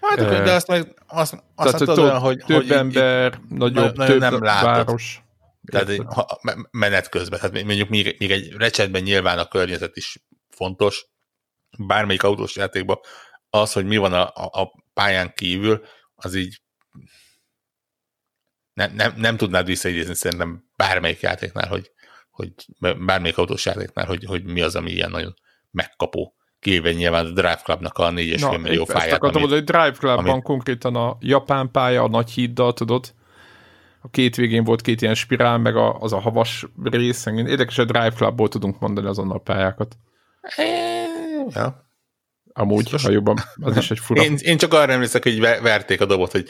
[0.00, 3.96] Hát, uh, de azt meg azt, azt tehát, tudod, hogy, több hogy ember, így, nagyobb,
[3.96, 4.86] nagyon több nem látod.
[4.86, 5.22] város.
[5.64, 11.06] Tehát ha, menet közben, tehát mondjuk még, még egy recsetben nyilván a környezet is fontos,
[11.78, 12.98] bármelyik autós játékban
[13.50, 16.60] az, hogy mi van a, a, a pályán kívül, az így
[18.86, 21.90] nem, nem, nem tudnád visszaidézni szerintem bármelyik játéknál, hogy,
[22.30, 25.34] hogy bármelyik autós játéknál, hogy, hogy mi az, ami ilyen nagyon
[25.70, 29.06] megkapó kivéve nyilván a Drive Clubnak a 4,5 millió fáját.
[29.06, 30.42] Ezt akartam hogy Drive Clubban amit...
[30.42, 33.14] konkrétan a japán pálya, a nagy híddal, tudod,
[34.02, 37.26] a két végén volt két ilyen spirál, meg a, az a havas rész.
[37.26, 39.96] Érdekes, a Drive Clubból tudunk mondani azonnal pályákat.
[41.48, 41.89] Ja.
[42.52, 43.02] Amúgy, Biztos.
[43.02, 44.22] ha jobban, az is egy fura.
[44.22, 46.48] Én, én csak arra emlékszek, hogy verték a dobot, hogy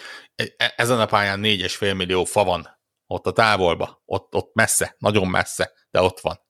[0.56, 2.78] e- ezen a pályán 4,5 millió fa van.
[3.06, 6.40] Ott a távolba, ott, ott messze, nagyon messze, de ott van.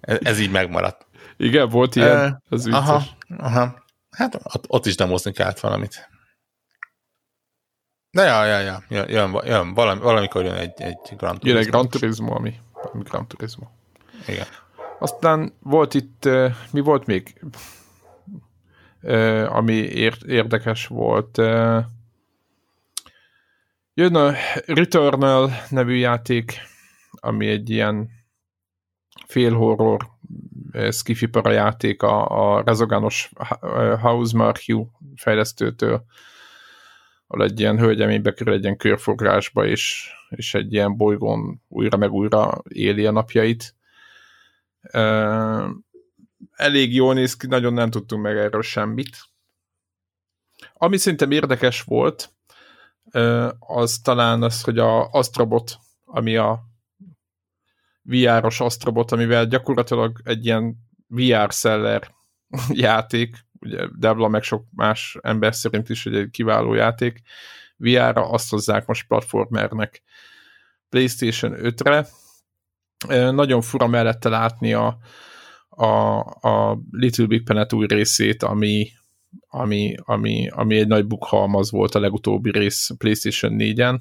[0.00, 1.06] Ez, ez így megmaradt.
[1.36, 2.80] Igen, volt ilyen, az vicces.
[2.80, 3.02] Aha,
[3.38, 3.84] aha.
[4.10, 6.08] Hát ott, ott is demozni kellett valamit.
[8.10, 11.48] De ja, ja, ja, jön, jön, jön valami, valamikor jön egy, egy Gran Turismo.
[11.48, 13.66] Jön egy Gran Turismo, ami, ami Gran Turismo.
[14.26, 14.46] Igen.
[15.00, 16.28] Aztán volt itt,
[16.70, 17.40] mi volt még,
[19.46, 21.36] ami ér, érdekes volt.
[23.94, 24.32] Jön a
[24.66, 26.52] Returnal nevű játék,
[27.10, 28.10] ami egy ilyen
[29.26, 30.08] félhorror
[30.90, 33.30] skifi játék a, a rezogános
[34.00, 34.86] House Marque
[35.16, 36.04] fejlesztőtől,
[37.26, 42.12] ahol egy ilyen hölgyemény bekerül egy ilyen körforgásba, és, és egy ilyen bolygón újra meg
[42.12, 43.74] újra éli a napjait.
[46.52, 49.16] Elég jól néz ki, nagyon nem tudtunk meg erről semmit.
[50.72, 52.30] Ami szerintem érdekes volt,
[53.58, 56.60] az talán az, hogy a Astrobot, ami a
[58.02, 62.14] VR-os Astrobot, amivel gyakorlatilag egy ilyen VR seller
[62.68, 67.20] játék, ugye Devla meg sok más ember szerint is egy kiváló játék,
[67.76, 70.02] VR-ra azt hozzák most platformernek
[70.88, 72.06] PlayStation 5-re.
[73.08, 74.98] Nagyon fura mellette látni a,
[75.68, 78.88] a, a Little Big Planet új részét, ami,
[79.48, 83.98] ami, ami, ami egy nagy bukhalmaz volt a legutóbbi rész PlayStation 4-en,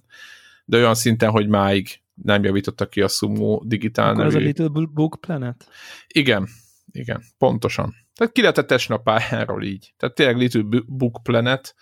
[0.66, 4.36] de olyan szinten, hogy máig nem javítottak ki a Sumo digitál Akkor nevű.
[4.36, 5.68] az a Little Book Planet?
[6.08, 6.48] Igen,
[6.92, 7.96] igen, pontosan.
[8.16, 9.94] Tehát ki lehetett esni a pályáról így.
[9.98, 11.76] Tehát tényleg Little Book Planet,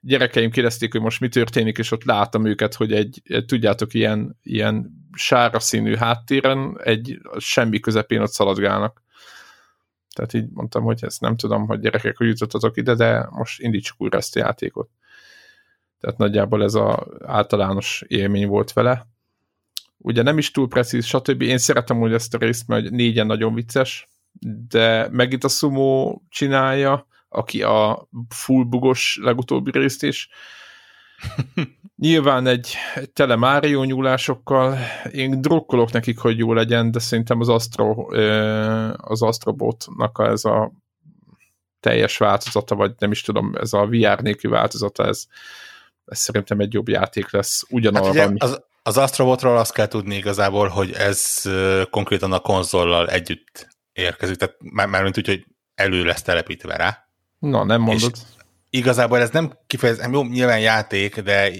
[0.00, 4.38] gyerekeim kérdezték, hogy most mi történik, és ott láttam őket, hogy egy, egy tudjátok, ilyen,
[4.42, 9.02] ilyen sára színű háttéren egy semmi közepén ott szaladgálnak.
[10.14, 14.00] Tehát így mondtam, hogy ezt nem tudom, hogy gyerekek, hogy jutottatok ide, de most indítsuk
[14.00, 14.88] újra ezt a játékot.
[16.00, 16.96] Tehát nagyjából ez az
[17.26, 19.06] általános élmény volt vele.
[19.98, 21.42] Ugye nem is túl precíz, stb.
[21.42, 24.08] Én szeretem úgy ezt a részt, mert négyen nagyon vicces,
[24.68, 30.28] de megint a Sumo csinálja, aki a full bugos legutóbbi részt is.
[32.02, 34.78] Nyilván egy, egy tele Mario nyúlásokkal,
[35.10, 38.06] én drukkolok nekik, hogy jó legyen, de szerintem az Astro,
[38.96, 40.72] az Astrobotnak ez a
[41.80, 45.24] teljes változata, vagy nem is tudom, ez a VR nélkül változata, ez,
[46.04, 48.20] ez szerintem egy jobb játék lesz ugyanarra.
[48.20, 51.42] Hát ugye, az, az Astrobotról azt kell tudni igazából, hogy ez
[51.90, 57.06] konkrétan a konzollal együtt érkezik, tehát már, már mint úgy, hogy elő lesz telepítve rá.
[57.38, 58.12] Na, nem mondod.
[58.14, 58.41] És
[58.74, 61.52] igazából ez nem kifejezetten, jó, nyilván játék, de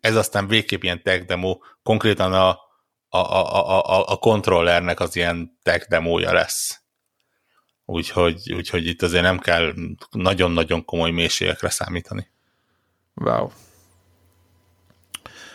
[0.00, 2.48] ez aztán végképp ilyen tech demo, konkrétan a,
[3.08, 6.80] a, a, a, a kontrollernek az ilyen tech demója lesz.
[7.84, 9.72] Úgyhogy, úgyhogy itt azért nem kell
[10.10, 12.30] nagyon-nagyon komoly mélységekre számítani.
[13.14, 13.50] Wow.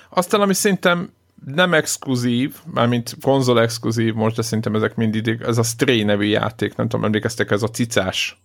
[0.10, 1.14] Aztán, ami szerintem
[1.46, 6.76] nem exkluzív, mármint konzol exkluzív most, de szerintem ezek mindig, ez a Stray nevű játék,
[6.76, 8.45] nem tudom, emlékeztek, ez a cicás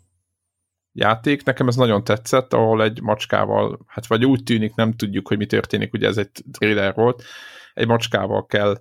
[0.92, 1.44] játék.
[1.44, 5.46] Nekem ez nagyon tetszett, ahol egy macskával, hát vagy úgy tűnik, nem tudjuk, hogy mi
[5.46, 7.22] történik, ugye ez egy trailer volt,
[7.74, 8.80] egy macskával kell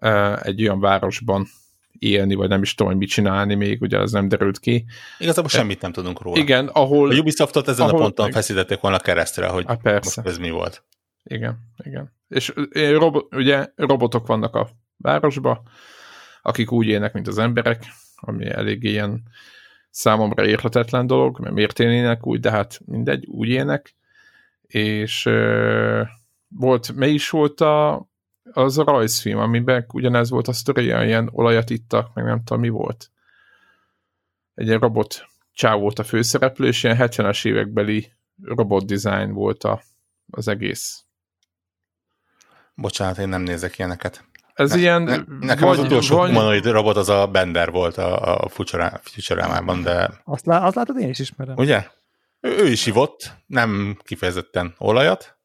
[0.00, 1.46] uh, egy olyan városban
[1.98, 4.84] élni, vagy nem is tudom, hogy mit csinálni még, ugye ez nem derült ki.
[5.18, 6.40] Igazából semmit nem tudunk róla.
[6.40, 7.10] Igen, ahol...
[7.10, 10.20] A Ubisoftot ezen ahol, a ponton feszítették volna keresztre, hogy hát persze.
[10.22, 10.84] most ez mi volt.
[11.22, 12.12] Igen, igen.
[12.28, 15.62] És robo, ugye robotok vannak a városba,
[16.42, 17.84] akik úgy élnek, mint az emberek,
[18.16, 19.22] ami elég ilyen
[19.96, 23.94] számomra érhetetlen dolog, mert miért élnének úgy, de hát mindegy, úgy élnek.
[24.62, 26.00] És uh,
[26.48, 28.08] volt, mely is volt a,
[28.52, 32.68] az a rajzfilm, amiben ugyanez volt a sztori, ilyen olajat ittak, meg nem tudom mi
[32.68, 33.10] volt.
[34.54, 39.82] Egy ilyen robot csáv volt a főszereplő, és ilyen 70-es évekbeli robot design volt a,
[40.30, 41.04] az egész.
[42.74, 44.24] Bocsánat, én nem nézek ilyeneket.
[44.56, 45.02] Ez ne, ilyen...
[45.02, 46.28] Ne, nekem vagy, az utolsó vagy...
[46.28, 48.48] humanoid robot az a Bender volt a, a
[49.02, 50.10] Futurama-ban, de...
[50.24, 51.56] Azt, lá, azt látod, én is ismerem.
[51.56, 51.86] Ugye?
[52.40, 55.38] Ő, ő is ivott, nem kifejezetten olajat.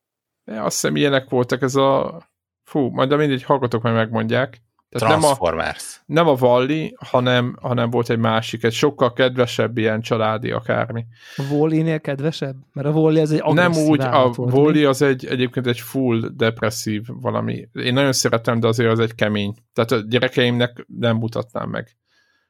[0.45, 2.21] Ja, azt hiszem ilyenek voltak, ez a...
[2.63, 4.61] Fú, majd de mindegy, hallgatok, majd megmondják.
[4.91, 6.01] Tehát Transformers.
[6.05, 10.51] Nem a, nem a Valli, hanem, hanem volt egy másik, egy sokkal kedvesebb ilyen családi
[10.51, 11.05] akármi.
[11.35, 12.55] A Wally-nél kedvesebb?
[12.73, 17.03] Mert a Wally az egy Nem úgy, a Wally az egy, egyébként egy full depresszív
[17.07, 17.67] valami.
[17.73, 19.55] Én nagyon szeretem, de azért az egy kemény.
[19.73, 21.97] Tehát a gyerekeimnek nem mutatnám meg.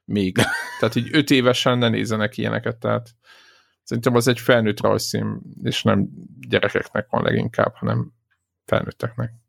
[0.04, 0.36] Még.
[0.78, 3.10] Tehát így öt évesen ne nézzenek ilyeneket, tehát
[3.82, 6.08] szerintem az egy felnőtt rajzszín, és nem
[6.48, 8.12] gyerekeknek van leginkább, hanem
[8.64, 9.41] felnőtteknek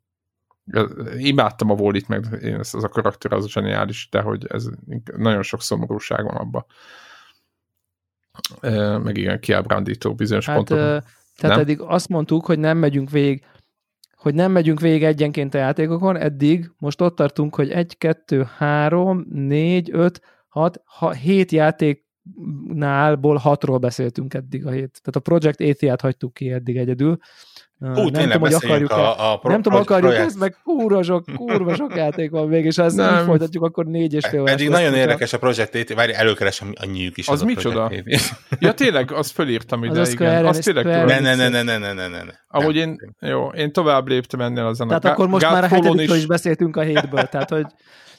[1.16, 4.68] imádtam a Wallit, meg én ez, az a karakter az zseniális, de hogy ez
[5.16, 6.64] nagyon sok szomorúság van abban.
[9.02, 10.76] Meg igen, kiábrándító bizonyos hát, pontok.
[10.76, 11.58] Tehát nem?
[11.58, 13.44] eddig azt mondtuk, hogy nem megyünk végig
[14.24, 19.26] hogy nem megyünk végig egyenként a játékokon, eddig most ott tartunk, hogy 1, 2, 3,
[19.30, 20.80] 4, 5, 6,
[21.20, 25.00] 7 játéknálból 6-ról beszéltünk eddig a hét.
[25.02, 27.18] Tehát a Project Athia-t hagytuk ki eddig egyedül,
[27.78, 30.26] Hú, nem tudom, hogy akarjuk a, a pro, Nem tudom, akarjuk projekt.
[30.26, 33.18] ezt, meg kurva sok, kurva sok játék van még, és ha ezt nem.
[33.18, 37.16] így folytatjuk, akkor négy és fél Pedig nagyon érdekes a Project várj, előkeresem a nyűk
[37.16, 37.28] is.
[37.28, 37.92] Az, az micsoda?
[38.58, 40.46] ja, tényleg, azt fölírtam ide, az igen.
[40.46, 40.84] Azt tényleg.
[40.84, 42.32] Ne, ne, ne, ne, ne, ne, ne, ne.
[42.48, 44.88] Ahogy én, jó, én tovább léptem ennél azon.
[44.88, 47.66] Tehát akkor most már a hetedikről is beszéltünk a hétből, tehát hogy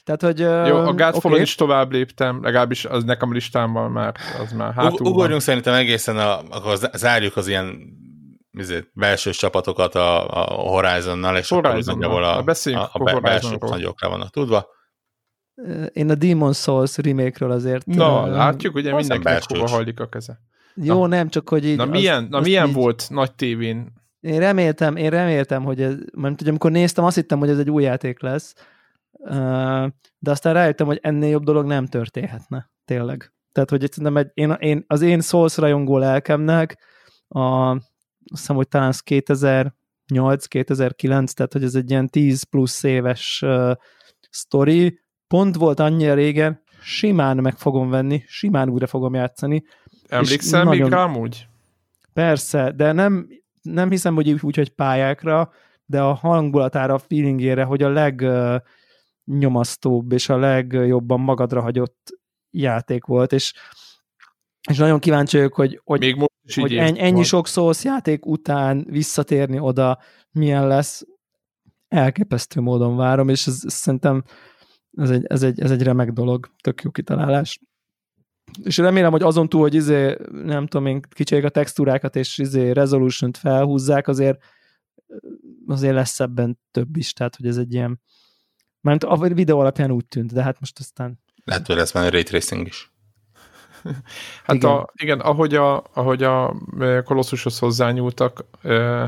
[0.04, 1.40] tehát, hogy, Jó, a Godfall okay.
[1.40, 6.40] is tovább léptem, legalábbis az nekem listámmal már, az már hátul Ugorjunk szerintem egészen, a,
[6.50, 7.78] akkor zárjuk az ilyen
[8.56, 13.56] izé, belső csapatokat a, a Horizonnal, és Horizon akkor a, a, a, a, a belső
[13.60, 14.66] nagyokra vannak tudva.
[15.92, 17.86] Én a Demon Souls remake-ről azért...
[17.86, 20.40] Na, uh, látjuk, ugye mindenkinek hova hajlik a keze.
[20.74, 21.06] Jó, na.
[21.06, 21.76] nem, csak hogy így...
[21.76, 22.74] Na milyen, az, na milyen így...
[22.74, 27.38] volt nagy tévén én reméltem, én reméltem, hogy ez, mert ugye amikor néztem, azt hittem,
[27.38, 28.54] hogy ez egy új játék lesz,
[30.18, 33.32] de aztán rájöttem, hogy ennél jobb dolog nem történhetne, tényleg.
[33.52, 36.78] Tehát, hogy szerintem egy, én, én, az én Souls rajongó lelkemnek
[37.28, 37.76] a,
[38.30, 43.72] azt hiszem, hogy talán 2008-2009, tehát, hogy ez egy ilyen 10 plusz éves uh,
[44.30, 49.64] sztori, pont volt annyira régen, simán meg fogom venni, simán újra fogom játszani.
[50.08, 50.98] Emlékszel még nagyon...
[50.98, 51.48] rá amúgy?
[52.12, 53.28] Persze, de nem,
[53.62, 55.52] nem hiszem, hogy úgy, hogy pályákra,
[55.84, 57.88] de a hangulatára, a feelingére, hogy a
[59.26, 62.18] legnyomasztóbb és a legjobban magadra hagyott
[62.50, 63.52] játék volt, és,
[64.70, 68.26] és nagyon kíváncsi vagyok, hogy, hogy, Még most is hogy ennyi, ennyi sok szósz játék
[68.26, 69.98] után visszatérni oda,
[70.30, 71.02] milyen lesz,
[71.88, 74.22] elképesztő módon várom, és ez, ez szerintem
[74.92, 77.60] ez egy, ez, egy, ez egy remek dolog, tök jó kitalálás.
[78.62, 82.70] És remélem, hogy azon túl, hogy izé, nem tudom én, kicsiek a textúrákat és izé
[82.70, 84.38] resolution-t felhúzzák, azért
[85.66, 88.00] azért lesz ebben több is, tehát hogy ez egy ilyen
[88.86, 91.18] mert a videó alapján úgy tűnt, de hát most aztán...
[91.44, 92.92] Lehet, hogy lesz már ray tracing is.
[94.44, 94.70] hát igen.
[94.70, 96.54] A, igen, ahogy a, ahogy a
[97.04, 99.04] kolosszushoz hozzányúltak, ö,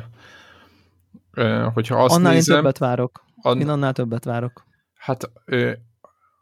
[1.33, 2.57] ö, hogyha azt annál nézem...
[2.57, 3.25] én többet várok.
[3.43, 3.61] An...
[3.61, 4.67] Én annál többet várok.
[4.95, 5.73] Hát ö,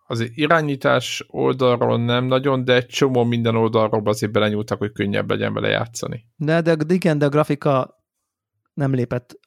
[0.06, 5.52] az irányítás oldalról nem nagyon, de egy csomó minden oldalról azért belenyúltak, hogy könnyebb legyen
[5.52, 6.26] vele játszani.
[6.36, 8.04] De, de, igen, de a grafika
[8.74, 9.38] nem lépett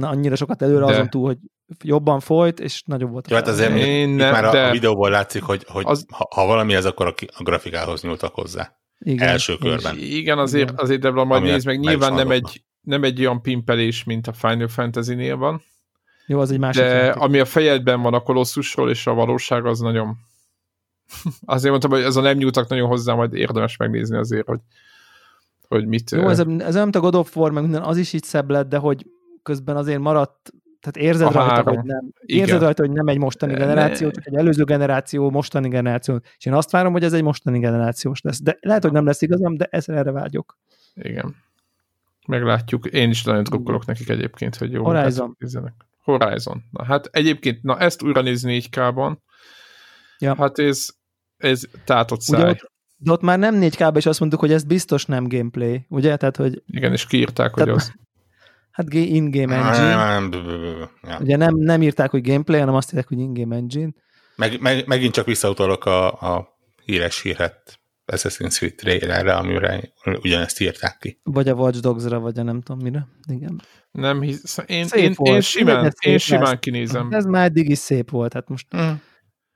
[0.00, 0.92] annyira sokat előre de.
[0.92, 1.38] azon túl, hogy
[1.82, 4.66] jobban folyt, és nagyobb volt a Jó, hát azért Én nem, már de...
[4.66, 6.06] a videóból látszik, hogy, hogy az...
[6.10, 8.76] ha, ha valami ez, akkor a, a grafikához nyúltak hozzá.
[8.98, 9.28] Igen.
[9.28, 9.98] Első körben.
[9.98, 10.82] És igen, azért, igen.
[10.82, 14.68] azért Debla, majd nézd meg, nyilván nem egy, nem egy olyan pimpelés, mint a Final
[14.68, 15.62] Fantasy-nél van,
[16.26, 17.22] jó, az egy másik De játék.
[17.22, 20.16] ami a fejedben van a kolosszusról, és a valóság az nagyon...
[21.44, 24.60] azért mondtam, hogy ez a nem nyúltak nagyon hozzá, majd érdemes megnézni azért, hogy,
[25.68, 26.10] hogy mit...
[26.10, 28.68] Jó, ez, ez nem a God of War, meg minden, az is így szebb lett,
[28.68, 29.06] de hogy
[29.42, 30.52] közben azért maradt,
[30.84, 31.74] tehát érzed rajta, három.
[31.74, 32.08] hogy nem.
[32.20, 32.40] Igen.
[32.40, 36.20] Érzed rajta, hogy nem egy mostani generáció, csak egy előző generáció, mostani generáció.
[36.36, 38.42] És én azt várom, hogy ez egy mostani generációs lesz.
[38.42, 40.58] De lehet, hogy nem lesz igazam, de ezt erre vágyok.
[40.94, 41.36] Igen.
[42.26, 42.86] Meglátjuk.
[42.86, 44.84] Én is nagyon drukkolok nekik egyébként, hogy jó.
[44.84, 45.36] Horizon.
[46.02, 46.62] Horizon.
[46.70, 49.16] Na hát egyébként, na ezt újra nézni 4K-ban,
[50.18, 50.34] ja.
[50.36, 50.86] hát ez,
[51.36, 52.40] ez tátott száj.
[52.40, 55.28] Ugye ott, de ott már nem 4 k és azt mondtuk, hogy ez biztos nem
[55.28, 56.16] gameplay, ugye?
[56.16, 56.62] Tehát, hogy...
[56.66, 57.92] Igen, és kiírták, hogy az.
[58.74, 60.30] Hát in-game engine.
[61.20, 63.90] Ugye nem, nem írták, hogy gameplay, hanem azt írták, hogy in-game engine.
[64.36, 70.96] Meg, meg, megint csak visszautalok a, a híres hírhet Assassin's Creed trailerre, amire ugyanezt írták
[71.00, 71.20] ki.
[71.22, 73.06] Vagy a Watch Dogs-ra, vagy a nem tudom mire.
[73.28, 73.62] Igen.
[73.90, 77.08] Nem hisz, én, én, én, simán, én simán kinézem.
[77.10, 78.90] Ez már eddig is szép volt, hát most mm.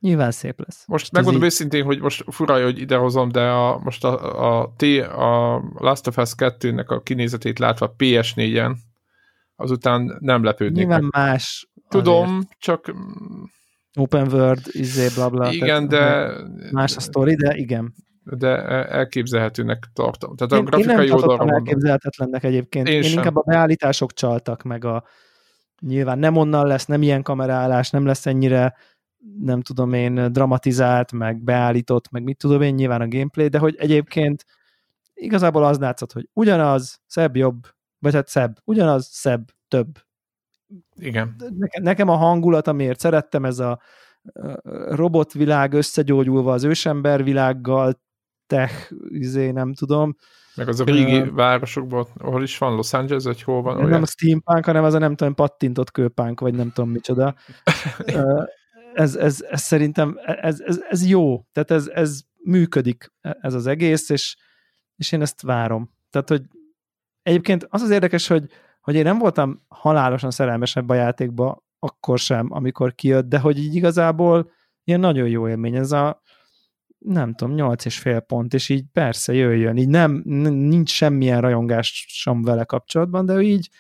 [0.01, 0.83] nyilván szép lesz.
[0.87, 5.63] Most megmondom őszintén, hogy most fura, hogy idehozom, de a, most a, a, T, a
[5.75, 8.77] Last of Us 2-nek a kinézetét látva PS4-en,
[9.59, 10.77] azután nem lepődnék.
[10.77, 11.11] Nyilván meg.
[11.25, 11.69] más.
[11.89, 12.59] Tudom, azért.
[12.59, 12.95] csak...
[13.99, 15.53] Open world, izé, bla, bla.
[15.53, 16.33] Igen, de...
[16.71, 17.95] Más a sztori, de igen
[18.37, 20.37] de elképzelhetőnek tartom.
[20.37, 22.89] Tehát én, a grafikai én nem elképzelhetetlennek egyébként.
[22.89, 25.05] Én, én inkább a beállítások csaltak, meg a
[25.81, 28.75] nyilván nem onnan lesz, nem ilyen kamerálás, nem lesz ennyire
[29.41, 33.77] nem tudom én, dramatizált, meg beállított, meg mit tudom én, nyilván a gameplay, de hogy
[33.79, 34.45] egyébként
[35.15, 37.67] igazából az látszott, hogy ugyanaz, szebb, jobb,
[37.99, 39.89] vagy hát szebb, ugyanaz, szebb, több.
[40.95, 41.37] Igen.
[41.57, 43.81] Nekem, nekem a hangulat, amiért szerettem, ez a
[44.89, 48.01] robotvilág összegyógyulva az ősember világgal,
[48.47, 50.17] tech, izé, nem tudom.
[50.55, 53.77] Meg az a régi uh, városokban, hol is van, Los Angeles, vagy hol van?
[53.77, 54.03] Nem olyan?
[54.03, 57.35] a steampunk, hanem az a nem tudom, pattintott kőpánk, vagy nem tudom micsoda.
[58.95, 64.09] ez, ez, ez szerintem, ez, ez, ez jó, tehát ez, ez működik, ez az egész,
[64.09, 64.37] és,
[64.97, 65.91] és én ezt várom.
[66.11, 66.43] Tehát, hogy
[67.29, 72.47] egyébként az az érdekes, hogy, hogy én nem voltam halálosan szerelmesebb a játékba, akkor sem,
[72.51, 74.51] amikor kijött, de hogy így igazából
[74.85, 75.75] ilyen nagyon jó élmény.
[75.75, 76.23] Ez a
[76.99, 79.77] nem tudom, nyolc és fél pont, és így persze jöjjön.
[79.77, 83.71] Így nem, nincs semmilyen rajongás sem vele kapcsolatban, de így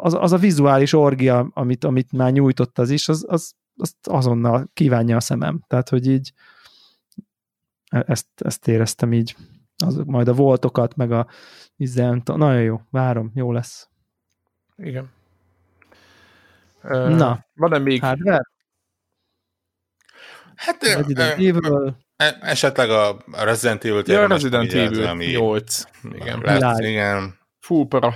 [0.00, 4.70] az, az a vizuális orgia, amit, amit már nyújtott az is, az, az, az azonnal
[4.74, 5.64] kívánja a szemem.
[5.66, 6.32] Tehát, hogy így
[7.90, 9.36] e, ezt, ezt éreztem így.
[9.82, 11.26] Az, majd a voltokat, meg a
[11.76, 13.88] izent, nagyon jó, várom, jó lesz.
[14.76, 15.10] Igen.
[16.88, 18.00] Na, van-e még?
[18.00, 18.50] Hardware?
[20.54, 21.96] Hát Resident Evil.
[22.16, 25.82] E, esetleg a Resident Evil ja, Resident Evil ami 8.
[26.12, 26.40] Igen.
[26.40, 27.38] Lesz, igen.
[27.58, 28.14] Fú, para.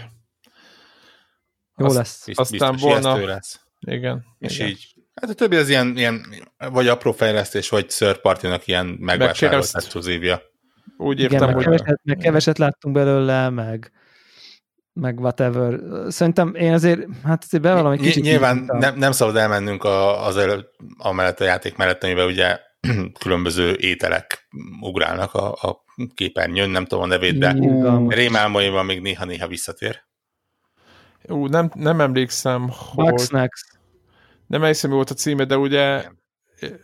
[1.77, 2.25] Jó Azt, lesz.
[2.25, 3.25] Bizt, Aztán volna...
[3.25, 3.61] Lesz.
[3.81, 4.25] Igen.
[4.39, 4.69] És igen.
[4.69, 9.71] így Hát a többi az ilyen, ilyen vagy apró fejlesztés, vagy third party ilyen megvásárolt
[9.73, 10.43] exkluzívja.
[10.97, 11.65] Úgy értem, Igen, hogy...
[11.65, 13.91] Keveset, meg keveset láttunk belőle, meg
[15.01, 15.81] meg whatever.
[16.09, 18.23] Szerintem én azért, hát azért bevallom egy kicsit...
[18.23, 20.65] Nyilván nem, nem szabad elmennünk a, az
[20.99, 22.59] amellett a játék mellett, amiben ugye
[23.25, 24.49] különböző ételek
[24.81, 25.85] ugrálnak a, a
[26.15, 27.57] képernyőn, nem tudom a nevét, de
[28.09, 30.05] rémálmaimban még néha-néha visszatér.
[31.29, 33.09] Ú, nem, nem emlékszem, hogy...
[33.09, 33.79] Bugsnax.
[34.47, 36.05] Nem emlékszem, mi volt a címe, de ugye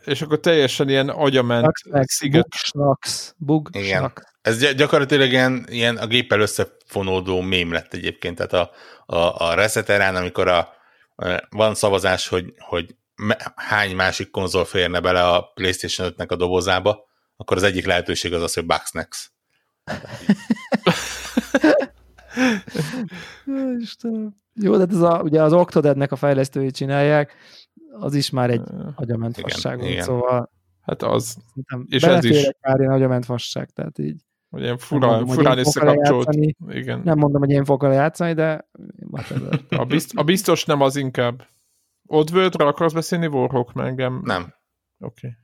[0.05, 1.71] és akkor teljesen ilyen agyament
[2.01, 2.41] sziget.
[2.41, 3.33] Bugsnax.
[3.37, 4.21] Bugsnax.
[4.41, 8.71] Ez gy- gyakorlatilag ilyen, ilyen a géppel összefonódó mém lett egyébként, tehát a,
[9.15, 10.69] a, a reseterán, amikor a,
[11.15, 12.95] a, van szavazás, hogy, hogy
[13.55, 17.05] hány másik konzol férne bele a PlayStation 5-nek a dobozába,
[17.35, 19.31] akkor az egyik lehetőség az az, hogy Bugsnax.
[23.45, 24.41] Jó, Istenem.
[24.55, 27.35] Jó, de hát ez a, ugye az Octodadnek a fejlesztői csinálják,
[27.99, 28.61] az is már egy
[28.95, 30.03] agyament fasság volt, igen.
[30.03, 30.51] szóval
[30.83, 32.49] Hát az, szerintem És ez is.
[32.61, 36.25] pár ilyen agyament fasság, tehát így hogy ilyen Nem fura, mondom, furán összekapcsolt.
[36.25, 36.55] játszani.
[36.69, 37.01] Igen.
[37.03, 38.69] nem mondom, hogy én fogok játszani, de.
[39.69, 41.47] A, bizt, a biztos nem az inkább.
[42.05, 44.21] Oddworldről akarsz beszélni, Warhawk, mert engem...
[44.23, 44.53] Nem.
[44.99, 45.27] Oké.
[45.27, 45.37] Okay.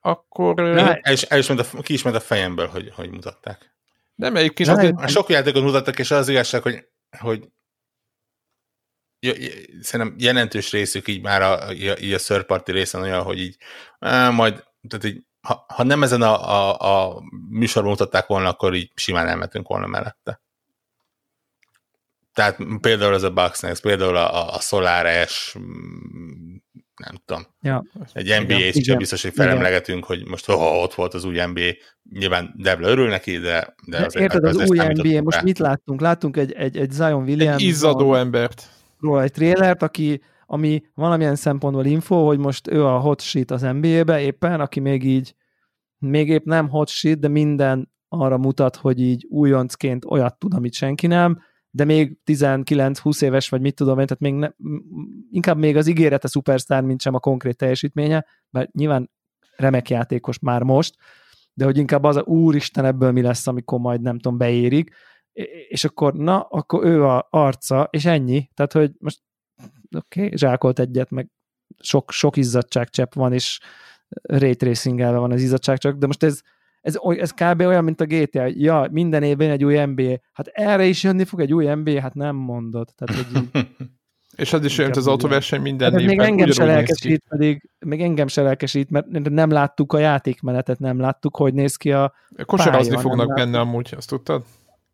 [0.00, 0.54] Akkor...
[0.54, 3.74] Ne, El is, el is ment a, ki is ment a fejemből, hogy, hogy mutatták.
[4.14, 6.86] Nem, egyébként Ne, azért, Már sok játékot mutattak, és az igazság, hogy,
[7.18, 7.48] hogy
[9.80, 13.56] szerintem jelentős részük így már a, így a third party részen olyan, hogy így
[13.98, 18.74] á, majd, tehát így, ha, ha nem ezen a, a, a műsorban mutatták volna, akkor
[18.74, 20.40] így simán elmentünk volna mellette.
[22.32, 26.56] Tehát például ez a Bugsnax, például a, a Solar S, mm,
[26.96, 27.84] nem tudom, Ja.
[28.12, 31.70] egy NBA-t sem biztos, hogy felemlegetünk, hogy most oh, ott volt az új NBA,
[32.10, 35.42] nyilván Devla örül neki, de, de azért Érted, az azért új NBA, most rá.
[35.42, 36.00] mit láttunk?
[36.00, 38.68] Láttunk egy, egy, egy Zion Williams egy izzadó embert.
[39.06, 43.60] Ról egy trélert, aki, ami valamilyen szempontból info, hogy most ő a hot shit az
[43.60, 45.34] NBA-be éppen, aki még így,
[45.98, 50.72] még épp nem hot shit, de minden arra mutat, hogy így újoncként olyat tud, amit
[50.72, 51.38] senki nem,
[51.70, 54.48] de még 19-20 éves, vagy mit tudom én, tehát még ne,
[55.30, 59.10] inkább még az ígérete szupersztár, mint sem a konkrét teljesítménye, mert nyilván
[59.56, 60.96] remek játékos már most,
[61.54, 64.90] de hogy inkább az a úristen ebből mi lesz, amikor majd nem tudom, beérik,
[65.68, 68.50] és akkor na, akkor ő a arca, és ennyi.
[68.54, 69.22] Tehát, hogy most
[69.96, 71.30] oké, okay, zsákolt egyet, meg
[71.78, 73.60] sok, sok izzadságcsepp van, és
[74.22, 76.40] ray tracingelve van az izzadságcsepp, de most ez,
[76.80, 77.60] ez, ez kb.
[77.60, 81.40] olyan, mint a GTA, ja, minden évben egy új NBA, hát erre is jönni fog
[81.40, 82.88] egy új NBA, hát nem mondod.
[82.94, 83.66] Tehát, hogy így,
[84.36, 87.70] És az is olyan, az autóverseny minden Hát ez még évben engem se lelkesít, pedig
[87.78, 92.12] még engem se lelkesít, mert nem láttuk a játékmenetet, nem láttuk, hogy néz ki a...
[92.46, 94.44] Kosarazni pálya, fognak benne amúgy, azt tudtad?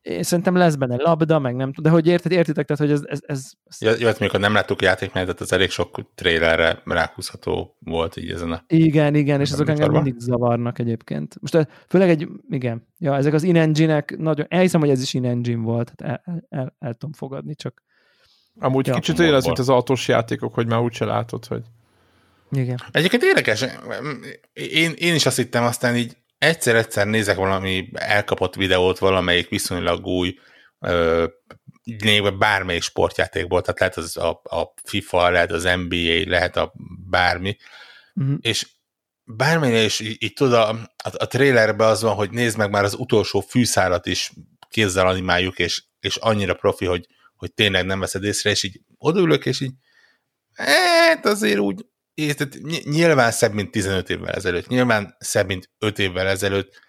[0.03, 3.03] Én szerintem lesz benne labda, meg nem tudom, de hogy érted, értitek, tehát, hogy ez,
[3.05, 6.83] ez, ez, Ja, Jó, hát mondjuk, ha nem láttuk a játékmenetet, az elég sok trailerre
[6.85, 8.65] ráhúzható volt így ezen a...
[8.67, 11.37] Igen, igen, és azok engem mindig zavarnak egyébként.
[11.41, 15.93] Most főleg egy, igen, ja, ezek az in-engine-ek nagyon, elhiszem, hogy ez is in-engine volt,
[15.97, 17.83] tehát el, el, el, el tudom fogadni, csak
[18.59, 18.95] Amúgy Ja.
[18.95, 21.63] kicsit olyan mint az autós játékok, hogy már úgyse látod, hogy
[22.51, 22.79] igen.
[22.91, 23.65] Egyébként érdekes,
[24.53, 30.39] én, én is azt hittem, aztán így egyszer-egyszer nézek valami elkapott videót valamelyik viszonylag új
[30.81, 31.27] ö,
[31.83, 36.73] névben bármelyik sportjátékból, tehát lehet az a, a FIFA, lehet az NBA, lehet a
[37.11, 37.57] bármi,
[38.15, 38.37] Uh-huh.
[38.41, 38.67] és
[39.25, 42.85] bármennyire is így, így tudod, a, a, a trailerben az van, hogy nézd meg már
[42.85, 44.33] az utolsó fűszálat is
[44.69, 49.47] kézzel animáljuk, és, és annyira profi, hogy, hogy tényleg nem veszed észre, és így odaülök,
[49.47, 49.73] és így
[50.53, 51.87] hát azért úgy,
[52.27, 56.81] tehát ny- nyilván szebb, mint 15 évvel ezelőtt, nyilván szebb, mint 5 évvel ezelőtt,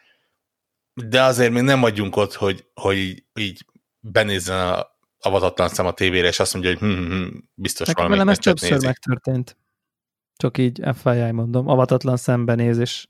[0.93, 3.65] de azért még nem adjunk ott, hogy, hogy így, így
[3.99, 4.91] benézzen a
[5.25, 8.33] avatatlan szem a tévére, és azt mondja, hogy hm, hm, hm, biztos Nekem valami velem
[8.33, 8.85] ez többször nézi.
[8.85, 9.57] megtörtént.
[10.35, 13.07] Csak így FYI mondom, avatatlan szembenézés.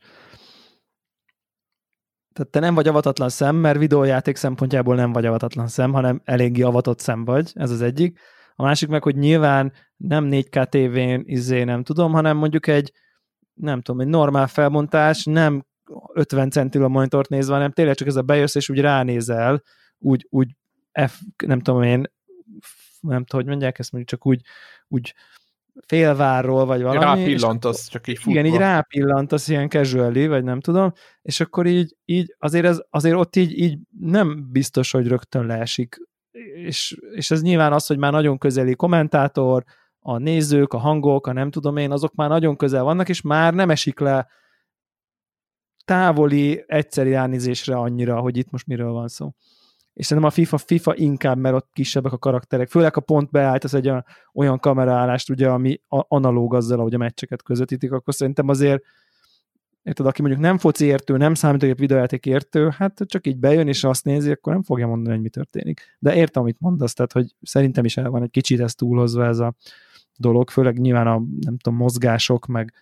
[2.34, 6.62] Tehát te nem vagy avatatlan szem, mert videójáték szempontjából nem vagy avatatlan szem, hanem eléggé
[6.62, 8.20] avatott szem vagy, ez az egyik.
[8.56, 12.92] A másik meg, hogy nyilván nem 4K tévén, izé, nem tudom, hanem mondjuk egy,
[13.54, 15.66] nem tudom, egy normál felbontás, nem
[16.14, 19.62] 50 centil a monitort nézve, hanem tényleg csak ez a bejössz, és úgy ránézel,
[19.98, 20.56] úgy, úgy
[21.08, 22.04] F, nem tudom én,
[23.00, 24.42] nem tudom, hogy mondják ezt, mondjuk csak úgy,
[24.88, 25.16] úgy
[25.86, 27.00] félvárról, vagy valami.
[27.00, 28.32] rápillantasz, csak így futva.
[28.32, 30.92] igen, így rápillantasz ilyen casually, vagy nem tudom,
[31.22, 35.98] és akkor így, így azért, ez, azért ott így, így nem biztos, hogy rögtön leesik.
[36.66, 39.64] És, és ez nyilván az, hogy már nagyon közeli kommentátor,
[40.00, 43.54] a nézők, a hangok, a nem tudom én, azok már nagyon közel vannak, és már
[43.54, 44.28] nem esik le
[45.86, 49.32] távoli, egyszeri ránézésre annyira, hogy itt most miről van szó.
[49.94, 52.70] És szerintem a FIFA, FIFA inkább, mert ott kisebbek a karakterek.
[52.70, 53.92] Főleg, ha pont beállítasz egy
[54.34, 58.84] olyan, kameraállást, ugye, ami a- analóg azzal, ahogy a meccseket közvetítik, akkor szerintem azért
[59.84, 63.84] Érted, aki mondjuk nem foci értő, nem számítógép videójáték értő, hát csak így bejön és
[63.84, 65.82] azt nézi, akkor nem fogja mondani, hogy mi történik.
[66.00, 69.40] De értem, amit mondasz, tehát hogy szerintem is el van egy kicsit ez túlhozva ez
[69.40, 69.54] a
[70.18, 72.74] dolog, főleg nyilván a nem tudom, mozgások, meg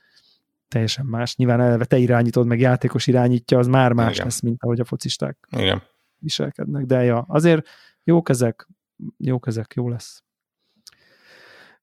[0.68, 1.36] teljesen más.
[1.36, 4.26] Nyilván eleve te irányítod, meg játékos irányítja, az már más Igen.
[4.26, 5.82] lesz, mint ahogy a focisták Igen.
[6.18, 6.86] viselkednek.
[6.86, 7.68] De ja, azért
[8.04, 8.68] jók ezek,
[9.18, 10.24] jók ezek, jó lesz.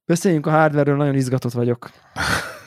[0.04, 1.90] Beszéljünk a hardware-ről, nagyon izgatott vagyok.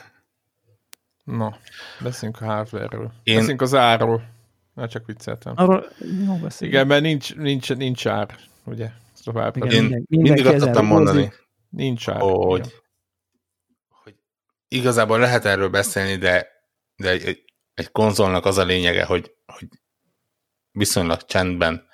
[1.24, 1.58] Na,
[2.00, 3.12] beszéljünk a hardware-ről.
[3.22, 3.34] Én-.
[3.34, 4.22] Beszéljünk az árról.
[4.74, 5.52] Na, csak vicceltem.
[5.56, 6.58] Arról jó beszéljünk.
[6.60, 8.90] Igen, mert nincs, nincs, nincs ár, ugye?
[9.14, 9.72] Ezt a Igen, Valve-nek.
[9.72, 11.32] Én minden- mindig azt tudtam mondani.
[11.68, 12.20] Nincs ár.
[12.20, 12.78] hogy, Igen.
[13.88, 14.14] hogy
[14.68, 16.46] igazából lehet erről beszélni, de,
[16.96, 17.44] de egy,
[17.74, 19.68] egy konzolnak az a lényege, hogy, hogy
[20.70, 21.86] viszonylag csendben,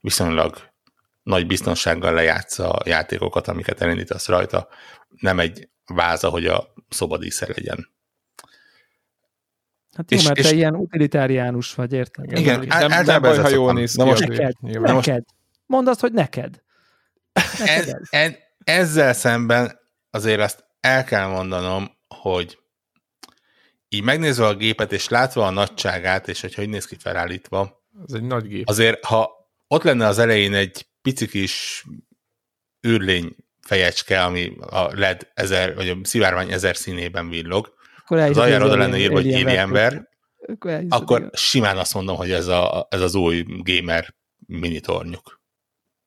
[0.00, 0.56] viszonylag
[1.22, 4.68] nagy biztonsággal lejátsza a játékokat, amiket elindítasz rajta.
[5.08, 7.96] Nem egy váza, hogy a szobadísze legyen.
[9.98, 12.38] Hát jó, És- mert és- te ilyen utilitáriánus vagy, érted?
[12.38, 13.98] Igen, nem, á- nem, nem baj, ha jól néz ki.
[13.98, 15.24] Na most- Neked, neked.
[15.66, 16.62] Mondd azt, hogy neked.
[17.58, 18.00] Neked Ez, ez.
[18.10, 18.32] ez,
[18.64, 19.78] ezzel szemben
[20.10, 22.58] azért azt el kell mondanom, hogy
[23.88, 28.12] így megnézve a gépet, és látva a nagyságát, és hogy hogy néz ki felállítva, Ez
[28.14, 28.68] egy nagy gép.
[28.68, 29.30] azért ha
[29.68, 31.84] ott lenne az elején egy pici kis
[32.88, 37.74] űrlény fejecske, ami a LED ezer, vagy a szivárvány ezer színében villog,
[38.10, 40.08] Akkor az aljára oda lenne írva, hogy éli ember,
[40.46, 41.30] Akkor, akkor igen.
[41.34, 44.14] simán azt mondom, hogy ez, a, ez az új gamer
[44.46, 45.40] mini tornyuk.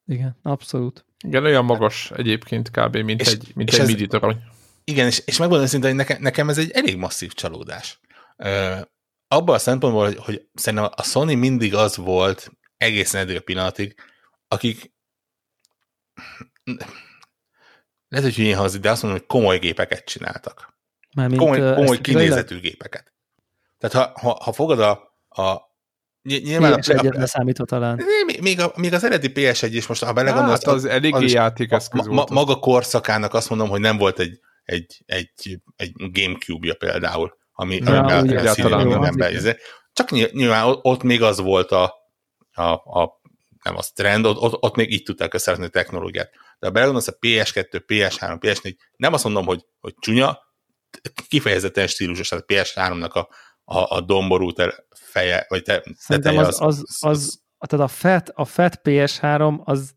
[0.06, 1.04] Igen, abszolút.
[1.24, 2.96] Igen, olyan magas egyébként kb.
[2.96, 4.36] mint És- egy, mint és egy ez- midi torony.
[4.84, 8.00] Igen, és, és megmondom szinte, hogy nekem, nekem ez egy elég masszív csalódás.
[8.36, 8.76] Ö,
[9.28, 13.94] abban a szempontból, hogy, hogy szerintem a Sony mindig az volt egészen eddig a pillanatig,
[14.48, 14.92] akik
[18.08, 20.70] lehet, hogy hülyén hangzik, de azt mondom, hogy komoly gépeket csináltak.
[21.16, 23.12] Mármint, Komoly, komoly kinézetű gépeket.
[23.78, 24.90] Tehát ha, ha, ha fogod a,
[25.28, 25.52] a
[26.22, 28.00] ny- nyilván PS a, egyet a, leszámítva talán.
[28.40, 31.32] még, a, még az eredeti PS1 is most, ha belegondolsz, Hát az eléggé az is-
[31.32, 32.28] játékeszköz ma, volt.
[32.28, 37.76] ma, maga korszakának azt mondom, hogy nem volt egy, egy, egy, egy Gamecube-ja például, ami,
[37.84, 39.00] Ja, ami úgy be, egyáltalán színű nem.
[39.00, 39.26] mindenbe.
[39.36, 39.56] Az Ez-
[39.92, 41.94] Csak ny- nyilván ott- még az volt a,
[42.52, 42.62] a,
[43.00, 43.20] a
[43.62, 46.30] nem az trend, ott, ott, ott még így tudták összerakni a technológiát.
[46.58, 50.38] De ha belegondolsz a PS2, PS3, PS4, nem azt mondom, hogy, hogy csúnya,
[51.28, 53.28] kifejezetten stílusos, tehát a PS3-nak a,
[53.64, 54.50] a, a domború
[54.96, 59.90] feje, vagy te, teteje az, az, az, tehát a FAT, a FAT PS3 az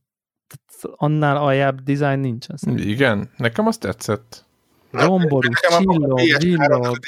[0.81, 2.57] annál aljább design nincsen.
[2.57, 2.87] szerintem.
[2.87, 4.45] Igen, nekem azt tetszett.
[4.91, 6.99] Domború, a- a csillog, PS3-nak villog,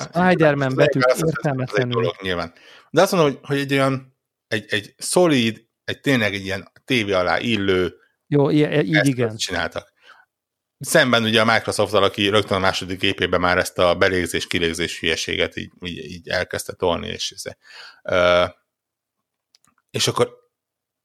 [0.00, 2.10] Spider-Man az betűk az- az- az- az értelmetlenül.
[2.22, 2.52] nyilván.
[2.90, 4.16] De azt mondom, hogy, hogy egy olyan,
[4.48, 7.94] egy, egy szolid, egy tényleg egy ilyen tévé alá illő
[8.26, 9.36] Jó, így eszközt igen.
[9.36, 9.92] csináltak.
[10.80, 15.70] Szemben ugye a microsoft aki rögtön a második gépében már ezt a belégzés-kilégzés hülyeséget így,
[15.84, 17.42] így, így elkezdte tolni, és, ez,
[18.02, 18.44] ö,
[19.90, 20.38] és akkor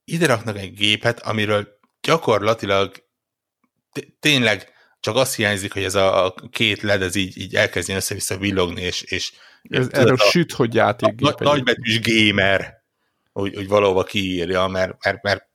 [0.04, 3.04] ide raknak egy gépet, amiről gyakorlatilag
[4.20, 8.82] tényleg csak azt hiányzik, hogy ez a, két led ez így, így elkezdjen össze-vissza villogni,
[8.82, 11.20] és, és Ez, erről süt, hogy játékgép.
[11.20, 12.82] nagy, nagybetűs gamer,
[13.32, 15.45] hogy, hogy valahova kiírja, mert, mert, mert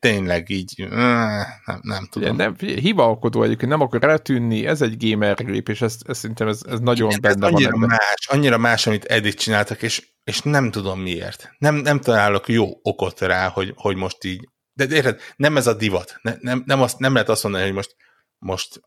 [0.00, 2.36] tényleg így, mm, nem, nem Ugye, tudom.
[2.36, 6.60] nem, figyelj, hivalkodó egyébként, nem akar eltűnni, ez egy gamer és ez, ez szerintem ez,
[6.68, 7.88] ez nagyon Igen, ez benne van annyira ebben.
[7.88, 11.50] más, annyira más, amit eddig csináltak, és, és nem tudom miért.
[11.58, 15.74] Nem, nem találok jó okot rá, hogy, hogy most így, de érted, nem ez a
[15.74, 16.18] divat.
[16.22, 17.96] Ne, nem, nem, azt, nem lehet azt mondani, hogy most,
[18.38, 18.80] most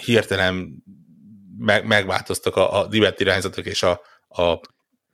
[0.00, 0.82] hirtelen
[1.58, 4.60] meg, megváltoztak a, a divat irányzatok, és a, a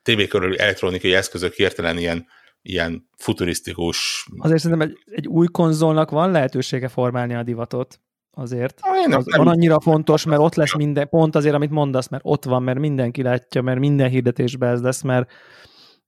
[0.02, 2.26] TV körüli elektronikai eszközök hirtelen ilyen,
[2.66, 8.00] ilyen futurisztikus Azért szerintem egy, egy új konzolnak van lehetősége formálni a divatot.
[8.30, 8.80] Azért.
[9.02, 12.08] Én nem- Az nem- van annyira fontos, mert ott lesz minden, pont azért, amit mondasz,
[12.08, 15.30] mert ott van, mert mindenki látja, mert minden hirdetésben ez lesz, mert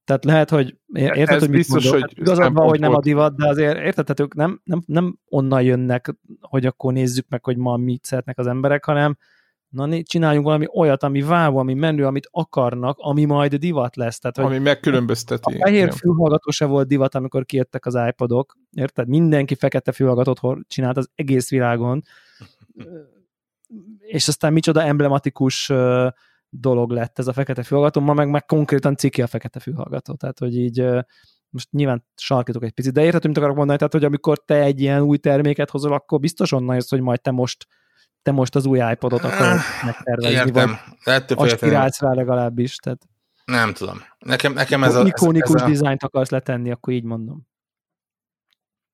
[0.04, 1.92] tehát lehet, hogy ér- érted, Ez hogy mit biztos, mondok?
[2.00, 4.82] hogy Hát igazad van, hogy nem a divat, de azért érted, tehát ők nem, nem,
[4.86, 9.16] nem onnan jönnek, hogy akkor nézzük meg, hogy ma mit szeretnek az emberek, hanem
[9.68, 14.18] na csináljunk valami olyat, ami vágó, ami menő, amit akarnak, ami majd divat lesz.
[14.18, 15.54] Tehát, Ami megkülönbözteti.
[15.54, 19.08] a fehér fülhallgató se volt divat, amikor kijöttek az iPodok, érted?
[19.08, 22.02] Mindenki fekete fülhallgatót csinált az egész világon,
[23.98, 25.72] és aztán micsoda emblematikus
[26.48, 30.38] dolog lett ez a fekete fülhallgató, ma meg, meg konkrétan ciki a fekete fülhallgató, tehát
[30.38, 30.84] hogy így
[31.50, 34.80] most nyilván sarkítok egy picit, de érted, mit akarok mondani, tehát hogy amikor te egy
[34.80, 37.66] ilyen új terméket hozol, akkor biztos onnan jössz, hogy majd te most
[38.26, 40.78] te most az új iPodot akarod megtervezni, vagy Értem.
[41.04, 43.02] De ettől aspirálsz rá legalábbis, tehát
[43.44, 44.02] nem tudom.
[44.18, 45.00] Nekem, nekem ez ez a...
[45.00, 47.46] Ez, ikonikus ez a dizájnt akarsz letenni, akkor így mondom.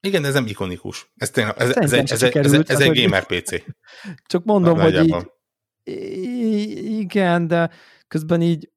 [0.01, 1.12] igen, de ez nem ikonikus.
[1.16, 3.51] Ez, tényleg, ez, ez, ez, ez, sikerült, ez tehát, egy gamer PC.
[4.33, 7.70] Csak mondom, hogy így, igen, de
[8.09, 8.70] közben így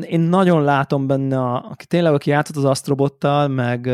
[0.00, 3.90] én nagyon látom benne, a, aki tényleg, aki játszott az Astrobottal, meg,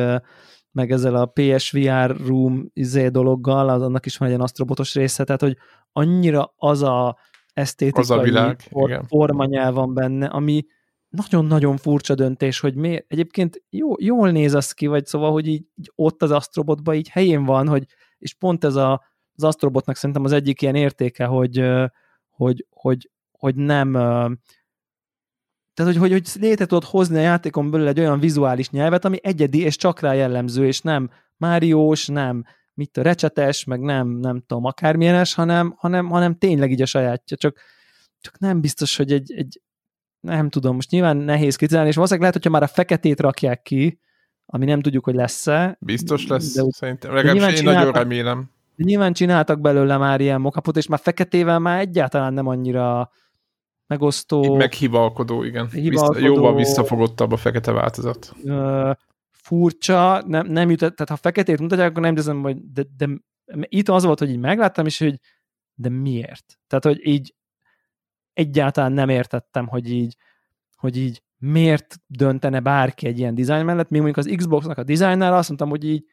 [0.72, 5.24] meg ezzel a PSVR Room izé dologgal, az, annak is van egy ilyen Astrobotos része,
[5.24, 5.56] tehát, hogy
[5.98, 7.18] annyira az a
[7.52, 9.04] esztétikai Az a világ, for, igen.
[9.04, 10.66] formanyelv van benne, ami
[11.08, 13.04] nagyon-nagyon furcsa döntés, hogy miért.
[13.08, 17.08] Egyébként jó, jól néz az ki, vagy szóval, hogy így, így ott az Astrobotban így
[17.08, 17.86] helyén van, hogy
[18.18, 21.64] és pont ez a, az Astrobotnak szerintem az egyik ilyen értéke, hogy,
[22.28, 23.92] hogy, hogy, hogy nem
[25.74, 29.18] tehát, hogy, hogy, hogy létre tudod hozni a játékon belül egy olyan vizuális nyelvet, ami
[29.22, 32.44] egyedi és csak rá jellemző, és nem Máriós, nem
[32.78, 37.36] mit a recsetes, meg nem, nem tudom, akármilyenes, hanem, hanem, hanem tényleg így a sajátja,
[37.36, 37.60] csak,
[38.20, 39.60] csak nem biztos, hogy egy, egy
[40.20, 44.00] nem tudom, most nyilván nehéz kritizálni, és valószínűleg lehet, hogyha már a feketét rakják ki,
[44.46, 45.76] ami nem tudjuk, hogy lesz-e.
[45.80, 47.14] Biztos lesz, de, szerintem.
[47.14, 48.50] Legalábbis én nagyon remélem.
[48.76, 53.10] nyilván csináltak belőle már ilyen mokapot, és már feketével már egyáltalán nem annyira
[53.86, 54.54] megosztó.
[54.56, 55.68] Meg hivalkodó, igen.
[55.70, 56.12] Hivalkodó.
[56.12, 58.32] Vissza, jóval visszafogottabb a fekete változat.
[58.44, 58.90] ö,
[59.48, 63.08] furcsa, nem, nem jut, tehát ha feketét mutatják, akkor nem érzem, hogy de, de,
[63.62, 65.20] itt az volt, hogy így megláttam, és hogy
[65.74, 66.58] de miért?
[66.66, 67.34] Tehát, hogy így
[68.32, 70.16] egyáltalán nem értettem, hogy így,
[70.76, 75.36] hogy így miért döntene bárki egy ilyen dizájn mellett, még mondjuk az Xboxnak a dizájnnára
[75.36, 76.04] azt mondtam, hogy így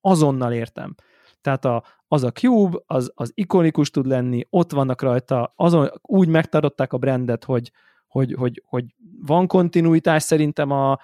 [0.00, 0.94] azonnal értem.
[1.40, 6.28] Tehát a, az a Cube, az, az ikonikus tud lenni, ott vannak rajta, azon úgy
[6.28, 7.72] megtartották a brandet, hogy,
[8.06, 8.84] hogy, hogy, hogy
[9.22, 10.98] van kontinuitás szerintem a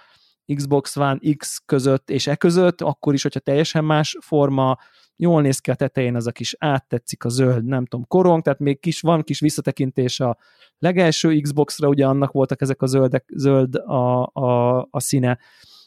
[0.54, 4.78] Xbox One X között és e között, akkor is, hogyha teljesen más forma,
[5.16, 8.58] jól néz ki a tetején az a kis áttetszik a zöld, nem tudom, korong, tehát
[8.58, 10.38] még kis, van kis visszatekintés a
[10.78, 15.38] legelső Xbox-ra, ugye annak voltak ezek a zöldek, zöld a, a, a színe.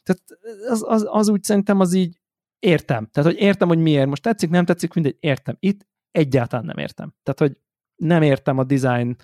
[0.04, 0.22] Tehát
[0.70, 2.20] az, az, az úgy szerintem az így
[2.60, 3.10] értem.
[3.12, 4.08] Tehát, hogy értem, hogy miért.
[4.08, 5.56] Most tetszik, nem tetszik, mindegy, értem.
[5.60, 7.14] Itt egyáltalán nem értem.
[7.24, 7.58] Tehát, hogy
[7.96, 9.16] nem értem a design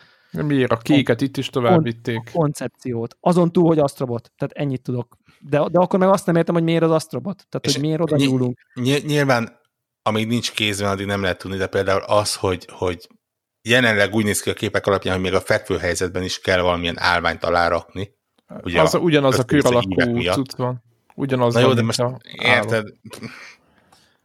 [0.44, 2.32] Miért a kéket itt is tovább vitték?
[2.34, 3.18] koncepciót.
[3.20, 4.32] Azon túl, hogy Astrobot.
[4.38, 5.18] Tehát ennyit tudok.
[5.40, 7.46] De, de akkor meg azt nem értem, hogy miért az Astrobot.
[7.50, 8.60] Tehát, És hogy miért oda ny- nyúlunk.
[8.74, 9.60] Ny- nyilván,
[10.02, 13.08] amíg nincs kézben, addig nem lehet tudni, de például az, hogy, hogy
[13.62, 17.00] jelenleg úgy néz ki a képek alapján, hogy még a fekvő helyzetben is kell valamilyen
[17.00, 18.14] állványt alárakni.
[18.64, 20.84] Ugye az, a ugyanaz a kör alakú cucc van.
[21.16, 22.88] Ugyanaz Na jó, van, de most a érted,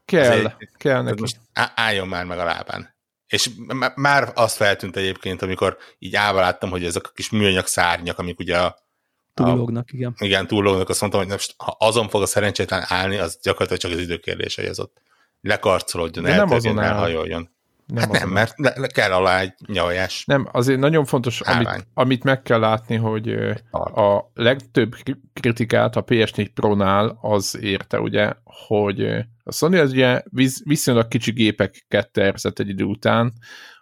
[0.04, 1.20] Kell, azért- kell neki.
[1.20, 1.40] most
[1.74, 2.94] álljon már meg a lábán.
[3.30, 7.66] És m- már azt feltűnt egyébként, amikor így állva láttam, hogy ezek a kis műanyag
[7.66, 8.64] szárnyak, amik ugye a,
[9.34, 10.14] a, Túlógnak, igen.
[10.18, 13.92] igen, túllógnak, azt mondtam, hogy most, ha azon fog a szerencsétlen állni, az gyakorlatilag csak
[13.92, 15.00] az idő kérdése, hogy az ott
[15.40, 16.24] lekarcolódjon,
[16.78, 16.92] áll.
[16.92, 17.50] elhajoljon.
[17.92, 18.32] Nem, Hát nem, azon.
[18.32, 20.24] mert le, le kell alá egy nyavajás.
[20.26, 23.28] Nem, azért nagyon fontos, amit, amit meg kell látni, hogy
[23.94, 29.04] a legtöbb kri- kritikát a PS4 Pro-nál az érte, ugye, hogy
[29.44, 33.32] a Sony az ugye visz- viszonylag kicsi gépeket tervezett egy idő után,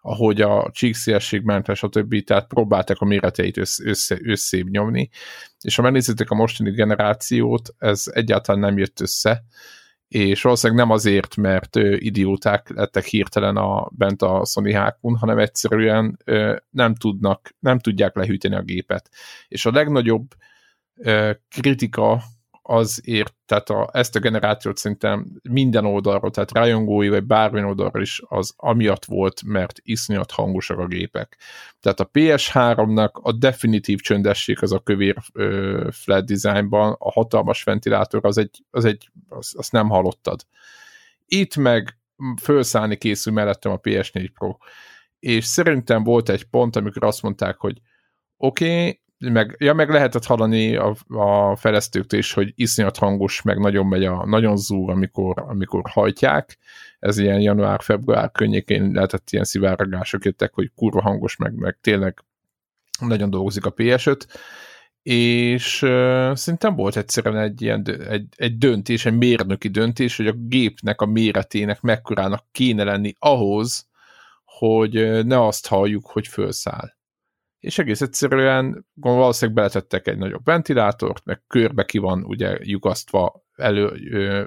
[0.01, 2.25] ahogy a csíkszélességmentes, stb.
[2.25, 5.09] Tehát próbálták a méreteit össze, össze, összébb nyomni,
[5.61, 9.45] és ha megnézitek a mostani generációt, ez egyáltalán nem jött össze,
[10.09, 15.39] és valószínűleg nem azért, mert ö, idióták lettek hirtelen a, bent a Sony hákun, hanem
[15.39, 19.11] egyszerűen ö, nem tudnak, nem tudják lehűteni a gépet.
[19.49, 20.35] És a legnagyobb
[20.95, 22.23] ö, kritika
[22.71, 28.03] az ért, tehát a, ezt a generációt szerintem minden oldalról, tehát rajongói vagy bármilyen oldalról
[28.03, 31.39] is az amiatt volt, mert iszonyat hangosak a gépek.
[31.81, 38.25] Tehát a PS3-nak a definitív csöndesség az a kövér ö, flat designban, a hatalmas ventilátor
[38.25, 40.41] az egy, az egy azt, azt nem hallottad.
[41.27, 41.99] Itt meg
[42.37, 44.57] felszállni készül mellettem a PS4 Pro.
[45.19, 47.81] És szerintem volt egy pont, amikor azt mondták, hogy
[48.37, 53.59] oké, okay, meg, ja, meg lehetett hallani a, a fejlesztőktől is, hogy iszonyat hangos, meg
[53.59, 56.59] nagyon megy a, nagyon zúg, amikor, amikor hajtják.
[56.99, 62.25] Ez ilyen január-február környékén lehetett ilyen szivárgások jöttek, hogy kurva hangos, meg, meg tényleg
[63.01, 64.21] nagyon dolgozik a PS5
[65.03, 70.33] és uh, szerintem volt egyszerűen egy ilyen egy, egy döntés, egy mérnöki döntés, hogy a
[70.33, 73.89] gépnek a méretének mekkorának kéne lenni ahhoz,
[74.45, 76.98] hogy ne azt halljuk, hogy fölszáll.
[77.61, 83.89] És egész egyszerűen valószínűleg beletettek egy nagyobb ventilátort, meg körbe ki van ugye lyukasztva elő,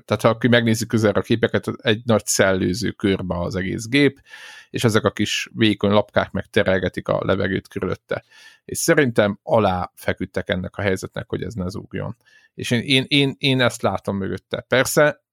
[0.06, 4.22] tehát ha aki megnézi közelre a képeket, egy nagy szellőző körbe az egész gép,
[4.70, 8.24] és ezek a kis vékony lapkák meg terelgetik a levegőt körülötte.
[8.66, 12.16] És szerintem alá feküdtek ennek a helyzetnek, hogy ez ne zúgjon.
[12.54, 14.62] És én, én, én, én ezt látom mögötte.
[14.62, 15.24] Persze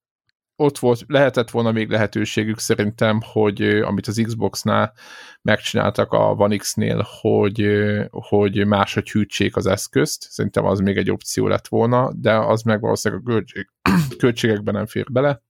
[0.60, 4.92] ott volt, lehetett volna még lehetőségük szerintem, hogy amit az Xboxnál
[5.42, 7.66] megcsináltak a One X-nél, hogy,
[8.10, 10.26] hogy máshogy hűtsék az eszközt.
[10.30, 13.68] Szerintem az még egy opció lett volna, de az meg valószínűleg a költség,
[14.18, 15.42] költségekben nem fér bele.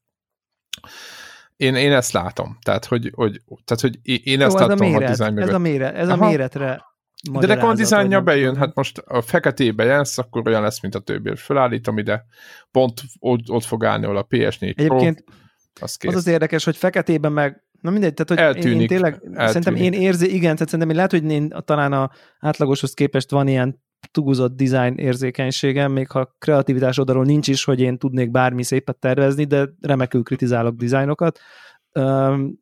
[1.56, 2.58] Én, én ezt látom.
[2.62, 5.48] Tehát, hogy, hogy, tehát, hogy én ezt Jó, ez a láttam a méret, design mögött.
[5.48, 6.84] ez a méret, ez a méretre
[7.32, 10.98] De nekem a dizájnja bejön, hát most a feketébe jelsz, akkor olyan lesz, mint a
[10.98, 11.36] többi.
[11.36, 12.24] Fölállítom ide,
[12.70, 15.24] pont ott, ott fog állni, ahol a PS4 Pro, Egyébként
[15.80, 16.10] az kész.
[16.10, 19.46] az az érdekes, hogy feketében meg, na mindegy, tehát hogy én, én Eltűnik, tényleg, eltűnik.
[19.46, 22.10] szerintem én érzi, igen, tehát szerintem én lehet, hogy én talán a
[22.40, 27.98] átlagoshoz képest van ilyen tuguzott design érzékenységem, még ha kreativitás oldalról nincs is, hogy én
[27.98, 31.38] tudnék bármi szépet tervezni, de remekül kritizálok dizájnokat.
[31.92, 32.58] Um,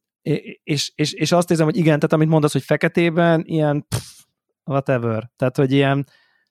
[0.63, 4.25] és, és, és azt érzem, hogy igen, tehát amit mondasz, hogy feketében ilyen pff,
[4.67, 5.31] whatever.
[5.37, 5.99] Tehát, hogy ilyen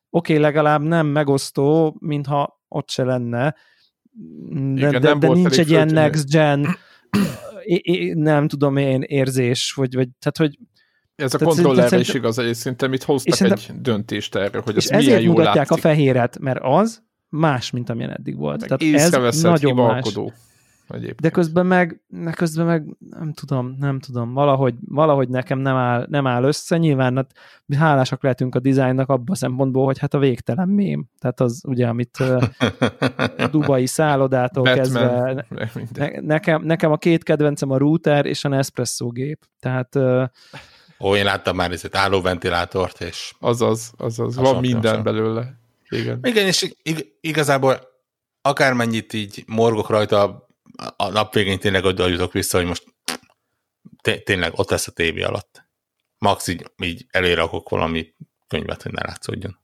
[0.10, 3.56] oké, okay, legalább nem megosztó, mintha ott se lenne,
[4.50, 6.78] de, Igen, de, nem de nincs egy ilyen next gen
[7.64, 10.60] é- é- nem tudom én érzés, vagy, vagy tehát, hogy
[11.16, 14.90] Ez a kontrollerre is igaz, és szerintem itt hoztak szerintem- egy döntést erre, hogy ez
[14.90, 15.86] milyen jól mutatják látszik.
[15.86, 18.70] a fehéret, mert az más, mint amilyen eddig volt.
[18.70, 20.14] Meg Tehát ez nagyon más.
[20.88, 21.22] Egyébként.
[21.22, 26.06] De közben meg, de közben meg nem tudom, nem tudom, valahogy, valahogy nekem nem áll,
[26.10, 27.32] nem áll össze, nyilván hát,
[27.66, 31.06] mi hálásak lehetünk a dizájnnak abban a szempontból, hogy hát a végtelen mém.
[31.20, 32.24] Tehát az ugye, amit
[33.52, 35.46] dubai szállodától Batman, kezdve,
[35.98, 39.46] ne, nekem, nekem a két kedvencem a router és a Nespresso gép.
[39.60, 39.96] Tehát
[41.00, 45.04] Ó, én láttam már ezt álló ventilátort, és Azaz, azaz, van minden hasonló.
[45.04, 45.60] belőle.
[45.90, 46.20] Igen.
[46.24, 47.80] igen, és ig- igazából
[48.42, 50.45] akármennyit így morgok rajta,
[50.96, 52.84] a nap végén tényleg oda jutok vissza, hogy most
[54.02, 55.66] té- tényleg ott lesz a tévé alatt.
[56.18, 58.14] Max így, így elérakok valami
[58.48, 59.60] könyvet, hogy ne látszódjon.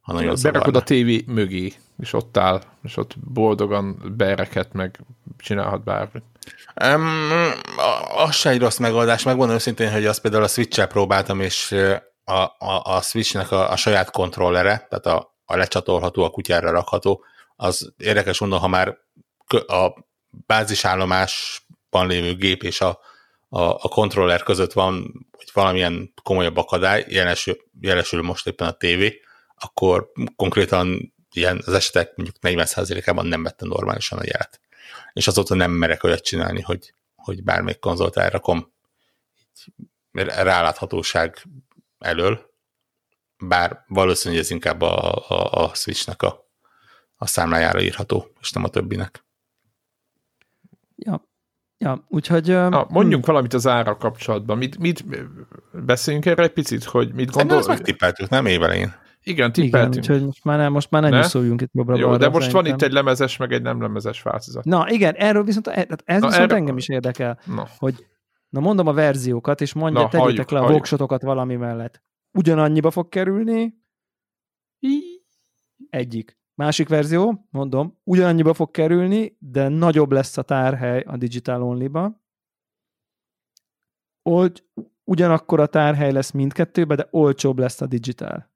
[0.00, 5.00] Ha nagyon Berakod a tévé mögé, és ott áll, és ott boldogan bereket, meg
[5.38, 6.24] csinálhat bármit.
[6.84, 7.52] Um,
[8.16, 9.22] az se egy rossz megoldás.
[9.22, 11.72] Megmondom őszintén, hogy azt például a Switch-el próbáltam, és
[12.24, 17.24] a, a, a Switch-nek a, a saját kontrollere, tehát a, a lecsatolható, a kutyára rakható,
[17.56, 18.98] az érdekes mondom, ha már
[19.66, 19.88] a
[20.46, 23.00] bázisállomásban lévő gép és a,
[23.48, 29.20] a, a kontroller között van hogy valamilyen komolyabb akadály, jelesül, jelesül most éppen a tévé,
[29.54, 34.60] akkor konkrétan ilyen az esetek mondjuk 40%-ában nem vette normálisan a jelet
[35.12, 38.72] és azóta nem merek olyat csinálni, hogy, hogy bármelyik konzolt elrakom
[40.12, 41.42] ráláthatóság
[41.98, 42.50] elől,
[43.38, 46.50] bár valószínű, hogy ez inkább a, a, a Switch-nek a,
[47.16, 49.24] a számlájára írható, és nem a többinek.
[51.82, 54.58] Ja, úgyhogy Na, mondjunk valamit az ára kapcsolatban.
[54.58, 55.04] Mit, mit
[55.84, 57.58] beszéljünk erre egy picit, hogy mit gondol?
[57.58, 58.94] ezt megtippeltük, nem évelején?
[59.24, 59.94] Igen, igen, tippeltünk.
[59.96, 61.16] úgyhogy most már, nem, most már ne, Ne?
[61.16, 62.74] nyúszoljunk itt jobbra Jó, balra, de most van szerintem.
[62.74, 64.64] itt egy lemezes, meg egy nem lemezes változat.
[64.64, 65.72] Na igen, erről viszont, e-
[66.04, 68.06] ez Na, viszont erről- engem is érdekel, Na, hogy
[68.48, 70.78] na mondom a verziókat, és mondja, Na, tegyétek halljuk, le a halljuk.
[70.78, 72.02] voksotokat valami mellett.
[72.32, 73.74] Ugyanannyiba fog kerülni,
[75.90, 76.38] egyik.
[76.54, 82.20] Másik verzió, mondom, ugyanannyiba fog kerülni, de nagyobb lesz a tárhely a Digital Only-ba.
[84.22, 84.64] Old,
[85.04, 88.50] ugyanakkor a tárhely lesz mindkettőbe, de olcsóbb lesz a Digital.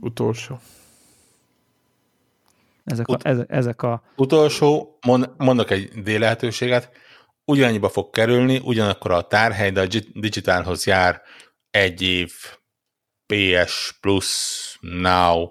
[0.00, 0.58] utolsó.
[2.84, 6.90] Ezek a, Ut- ezek, ezek a Utolsó, mond, mondok egy D lehetőséget,
[7.44, 11.22] ugyannyiba fog kerülni, ugyanakkor a tárhely, de a gi- digitálhoz jár
[11.70, 12.32] egy év
[13.26, 15.48] PS Plus Now,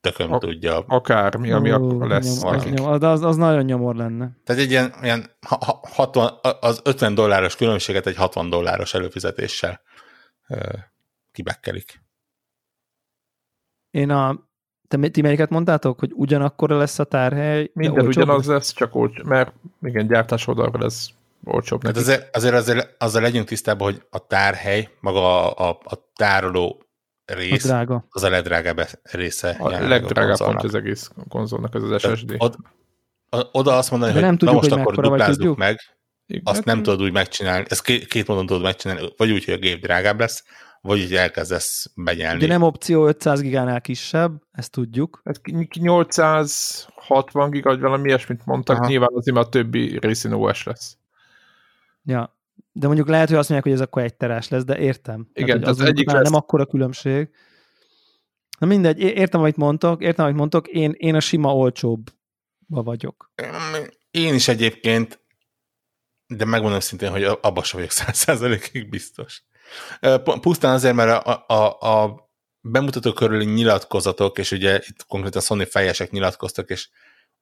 [0.00, 0.78] tököm A- tudja.
[0.86, 2.42] Akármi, ami Ó, akkor lesz.
[2.42, 4.30] nyom- nyom, az, az, az nagyon nyomor lenne.
[4.44, 9.80] Tehát egy ilyen, ilyen ha- ha- 60, az 50 dolláros különbséget egy 60 dolláros előfizetéssel
[10.48, 10.56] ö,
[11.32, 12.02] kibekkelik.
[13.90, 14.48] Én a
[14.88, 17.62] te, ti melyiket mondtátok, hogy ugyanakkora lesz a tárhely?
[17.64, 18.72] de Minden ugyanaz lesz?
[18.72, 21.10] csak olcsó, mert igen, gyártás oldalra lesz
[21.44, 21.98] olcsóbb neki.
[21.98, 26.82] azért, azért, azért azzal legyünk tisztában, hogy a tárhely, maga a, a, a tároló
[27.30, 28.06] Az rész, drága.
[28.10, 29.56] az a legdrágább része.
[29.58, 30.36] A legdrágább konzolnak.
[30.60, 32.34] pontja az egész konzolnak, az az SSD.
[32.38, 32.56] Od,
[33.52, 35.80] oda azt mondani, De hogy nem na tudjuk, most hogy akkor duplázzuk meg,
[36.26, 39.44] Igen, azt hát nem tudod úgy megcsinálni, ezt két, két módon tudod megcsinálni, vagy úgy,
[39.44, 40.44] hogy a gép drágább lesz,
[40.80, 42.36] vagy úgy elkezdesz benyelni.
[42.36, 45.20] Ugye nem opció 500 gigánál kisebb, ezt tudjuk.
[45.24, 48.86] Hát ki- ki 860 giga, vagy valami ilyesmit mondtak, Aha.
[48.88, 50.96] nyilván azért mert a többi részén OS lesz.
[52.04, 52.38] Ja.
[52.72, 55.28] De mondjuk lehet, hogy azt mondják, hogy ez akkor egy terás lesz, de értem.
[55.32, 57.30] Igen, tehát az egyik lesz- nem akkora különbség.
[58.58, 62.12] Na mindegy, értem, amit mondtok, értem, amit mondtok, én, én a sima olcsóbbba
[62.66, 63.32] vagyok.
[64.10, 65.20] Én is egyébként,
[66.26, 69.44] de megmondom szintén, hogy abban sem vagyok száz százalékig biztos.
[70.00, 72.30] Pu- Pusztán azért, mert a, a, a
[72.60, 76.88] bemutató körüli nyilatkozatok, és ugye itt konkrétan Sony fejesek nyilatkoztak, és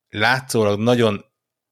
[0.08, 1.24] látszólag nagyon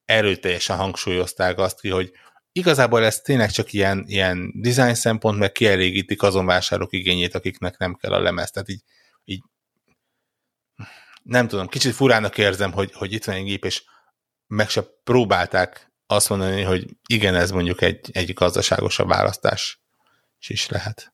[0.05, 2.11] erőteljesen hangsúlyozták azt ki, hogy
[2.57, 7.93] igazából ez tényleg csak ilyen, ilyen design szempont, meg kielégítik azon vásárlók igényét, akiknek nem
[7.93, 8.51] kell a lemez.
[8.51, 8.81] Tehát így,
[9.25, 9.43] így
[11.23, 13.83] nem tudom, kicsit furának érzem, hogy, hogy itt van egy gép, és
[14.47, 19.81] meg se próbálták azt mondani, hogy igen, ez mondjuk egy, egy gazdaságosabb választás
[20.47, 21.13] is lehet.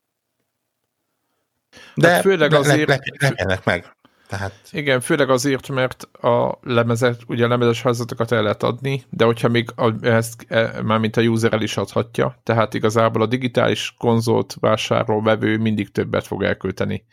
[1.95, 3.97] De Hát főleg le- azért- lepjenek meg.
[4.37, 9.25] Tehát Igen, főleg azért, mert a lemezet, ugye a lemezes házatokat el lehet adni, de
[9.25, 13.93] hogyha még a, ezt e, mármint a user el is adhatja, tehát igazából a digitális
[13.97, 17.05] konzolt vásárló vevő mindig többet fog elkölteni.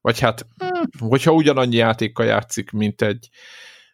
[0.00, 0.46] Vagy hát,
[0.98, 3.28] hogyha ugyanannyi játékkal játszik, mint egy,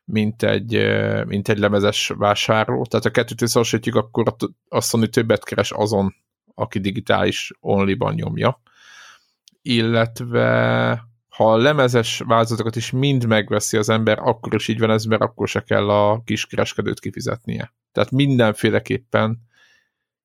[0.04, 4.34] mint egy, eh, mint egy lemezes vásárló, tehát a kettőt összehasonlítjuk, akkor
[4.68, 6.14] a Sony többet keres azon,
[6.54, 8.62] aki digitális only-ban nyomja.
[9.62, 15.04] Illetve ha a lemezes változatokat is mind megveszi az ember, akkor is így van ez,
[15.04, 17.74] mert akkor se kell a kiskereskedőt kifizetnie.
[17.92, 19.38] Tehát mindenféleképpen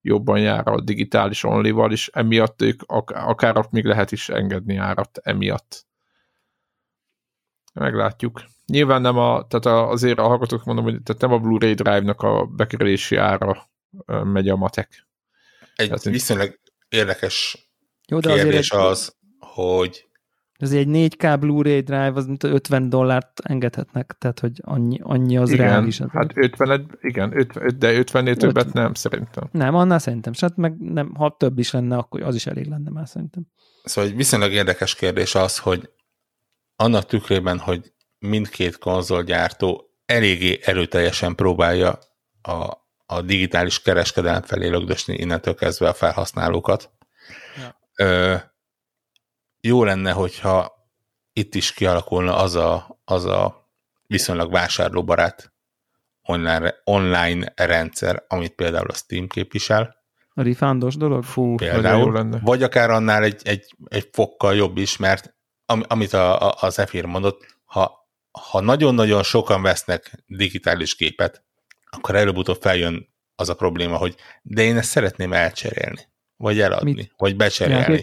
[0.01, 4.76] jobban jár a digitális only-val, és emiatt ők ak- akár ott még lehet is engedni
[4.76, 5.86] árat emiatt.
[7.74, 8.43] Meglátjuk.
[8.66, 12.45] Nyilván nem a, tehát azért a hallgatók mondom, hogy tehát nem a Blu-ray Drive-nak a
[12.45, 13.70] bekerülési ára
[14.05, 15.08] megy a matek.
[15.76, 17.68] egy Hát, viszonylag érdekes
[18.08, 20.07] Jó, de azért kérdés egy, az, hogy
[20.64, 25.51] azért egy 4K Blu-ray drive az mint 50 dollárt engedhetnek, tehát hogy annyi, annyi az
[25.51, 25.99] igen, reális.
[25.99, 29.49] Az hát 50, igen, 50, de 50-nél többet nem szerintem.
[29.51, 30.34] Nem, annál szerintem.
[30.39, 33.47] Hát meg nem, ha több is lenne, akkor az is elég lenne már szerintem.
[33.84, 35.89] Szóval egy viszonylag érdekes kérdés az, hogy
[36.76, 41.99] annak tükrében, hogy mindkét konzolgyártó eléggé erőteljesen próbálja
[42.41, 42.74] a,
[43.05, 46.91] a digitális kereskedelem felé lögdösni innentől kezdve a felhasználókat.
[47.58, 47.80] Ja.
[48.05, 48.36] Ö,
[49.68, 50.72] jó lenne, hogyha
[51.34, 53.70] itt is kialakulna az a, az a
[54.07, 55.53] viszonylag vásárlóbarát
[56.22, 59.95] online, online rendszer, amit például a Steam képvisel,
[60.34, 61.24] A refundos dolog?
[61.24, 62.39] Fú, nagyon jó például, lenne.
[62.43, 66.80] vagy akár annál egy, egy, egy fokkal jobb is, mert am, amit a, a, az
[66.80, 71.43] Efir mondott, ha, ha nagyon-nagyon sokan vesznek digitális gépet,
[71.89, 76.01] akkor előbb-utóbb feljön az a probléma, hogy de én ezt szeretném elcserélni,
[76.36, 77.13] vagy eladni, Mit?
[77.18, 78.01] vagy becserélni.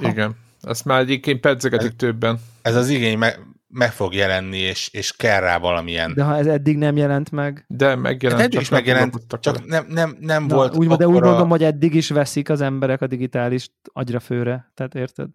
[0.00, 0.36] Igen.
[0.62, 2.38] Ezt már egyébként pedzegetik többen.
[2.62, 3.38] Ez az igény meg,
[3.68, 6.12] meg fog jelenni, és, és kell rá valamilyen.
[6.14, 8.40] De ha ez eddig nem jelent meg, De megjelent.
[8.40, 11.28] Hát eddig is nem megjelent, csak nem, nem, nem Na, volt úgy, de úgy akkora-
[11.30, 14.70] mondom, hogy eddig is veszik az emberek a digitális agyra főre.
[14.74, 15.28] Tehát érted?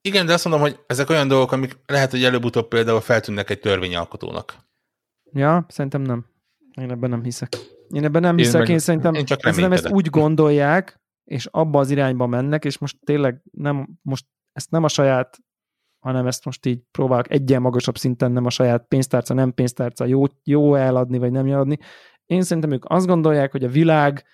[0.00, 3.60] Igen, de azt mondom, hogy ezek olyan dolgok, amik lehet, hogy előbb-utóbb például feltűnnek egy
[3.60, 4.54] törvényalkotónak.
[5.32, 6.24] Ja, szerintem nem.
[6.80, 7.56] Én ebben nem hiszek.
[7.90, 11.00] Én ebben nem Én hiszek, meg- én szerintem, én csak szerintem ezt úgy gondolják,
[11.32, 15.38] és abba az irányba mennek, és most tényleg nem, most ezt nem a saját,
[15.98, 20.24] hanem ezt most így próbálok egyen magasabb szinten, nem a saját pénztárca, nem pénztárca, jó,
[20.44, 21.78] jó eladni, vagy nem eladni.
[22.26, 24.24] Én szerintem ők azt gondolják, hogy a világ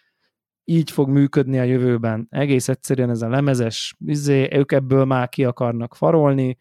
[0.64, 2.26] így fog működni a jövőben.
[2.30, 6.56] Egész egyszerűen ez a lemezes, izé, ők ebből már ki akarnak farolni,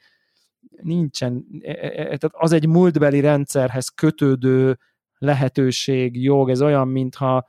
[0.82, 4.78] nincsen, e- e- e- tehát az egy múltbeli rendszerhez kötődő
[5.18, 7.46] lehetőség, jog, ez olyan, mintha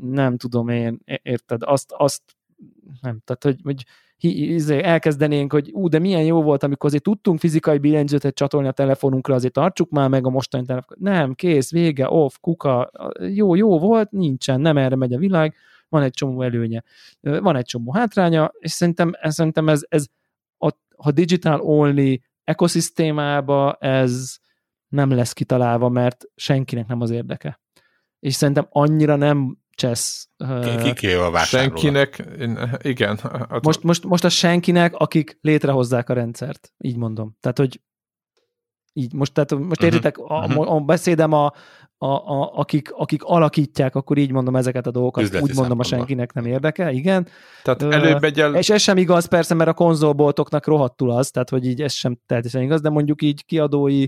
[0.00, 2.22] nem tudom én, érted, azt, azt
[3.00, 3.84] nem, tehát, hogy, hogy
[4.30, 8.72] izé, elkezdenénk, hogy ú, de milyen jó volt, amikor azért tudtunk fizikai billentyűzetet csatolni a
[8.72, 10.96] telefonunkra, azért tartsuk már meg a mostani telefon.
[11.00, 12.90] Nem, kész, vége, off, kuka,
[13.34, 15.54] jó, jó volt, nincsen, nem erre megy a világ,
[15.88, 16.82] van egy csomó előnye,
[17.20, 20.06] van egy csomó hátránya, és szerintem, szerintem ez, ez
[20.58, 24.36] a, ha digital only ekoszisztémába ez
[24.88, 27.60] nem lesz kitalálva, mert senkinek nem az érdeke.
[28.20, 30.28] És szerintem annyira nem csesz.
[30.36, 31.78] ö, Ki- Kikéve a vásárlónak.
[31.78, 32.24] Senkinek,
[32.82, 33.20] igen.
[33.62, 36.72] Most, most, most a senkinek, akik létrehozzák a rendszert.
[36.78, 37.36] Így mondom.
[37.40, 37.80] Tehát, hogy
[38.96, 39.84] így, most, tehát, most Mhm.
[39.84, 40.58] értitek, a, Mhm.
[40.58, 41.52] a beszédem a,
[41.98, 45.82] a, a, akik, akik alakítják, akkor így mondom ezeket a dolgokat, Üzleti úgy mondom a
[45.84, 47.26] senkinek nem érdeke, igen.
[47.62, 51.30] Tehát Ö, előbb megy el, És ez sem igaz persze, mert a konzolboltoknak rohadtul az,
[51.30, 54.06] tehát hogy így ez sem teljesen igaz, de mondjuk így kiadói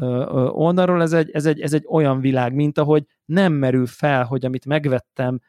[0.00, 4.24] ö, oldalról ez egy, ez, egy, ez egy olyan világ, mint ahogy nem merül fel,
[4.24, 5.40] hogy amit megvettem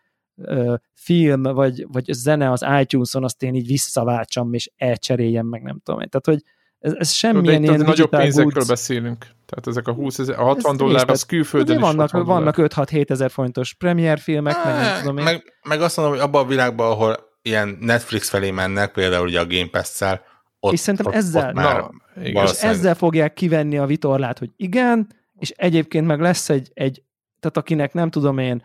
[0.93, 6.01] film vagy, vagy zene az iTunes-on, azt én így visszaváltsam és elcseréljem meg, nem tudom
[6.01, 6.09] én.
[6.09, 6.43] Tehát, hogy
[6.79, 8.67] ez, ez de semmilyen itt ilyen nagyobb pénzekről goods.
[8.67, 9.17] beszélünk.
[9.45, 12.53] Tehát ezek a 20 ezer, a 60 Ez dollár, az külföldön is vannak, 60 dollár.
[12.55, 15.23] vannak 5-6-7 ezer fontos premier filmek, meg nem tudom én.
[15.23, 19.39] meg, meg azt mondom, hogy abban a világban, ahol ilyen Netflix felé mennek, például ugye
[19.39, 20.21] a Game Pass-szel,
[20.59, 21.89] ott, És szerintem ott, ezzel- ott már Na,
[22.23, 22.45] igen.
[22.45, 25.07] és ezzel fogják kivenni a vitorlát, hogy igen,
[25.37, 27.03] és egyébként meg lesz egy, egy
[27.39, 28.63] tehát akinek nem tudom én,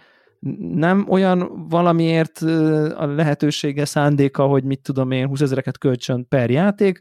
[0.74, 2.38] nem olyan valamiért
[2.96, 7.00] a lehetősége, szándéka, hogy mit tudom én, 20 ezereket költsön per játék,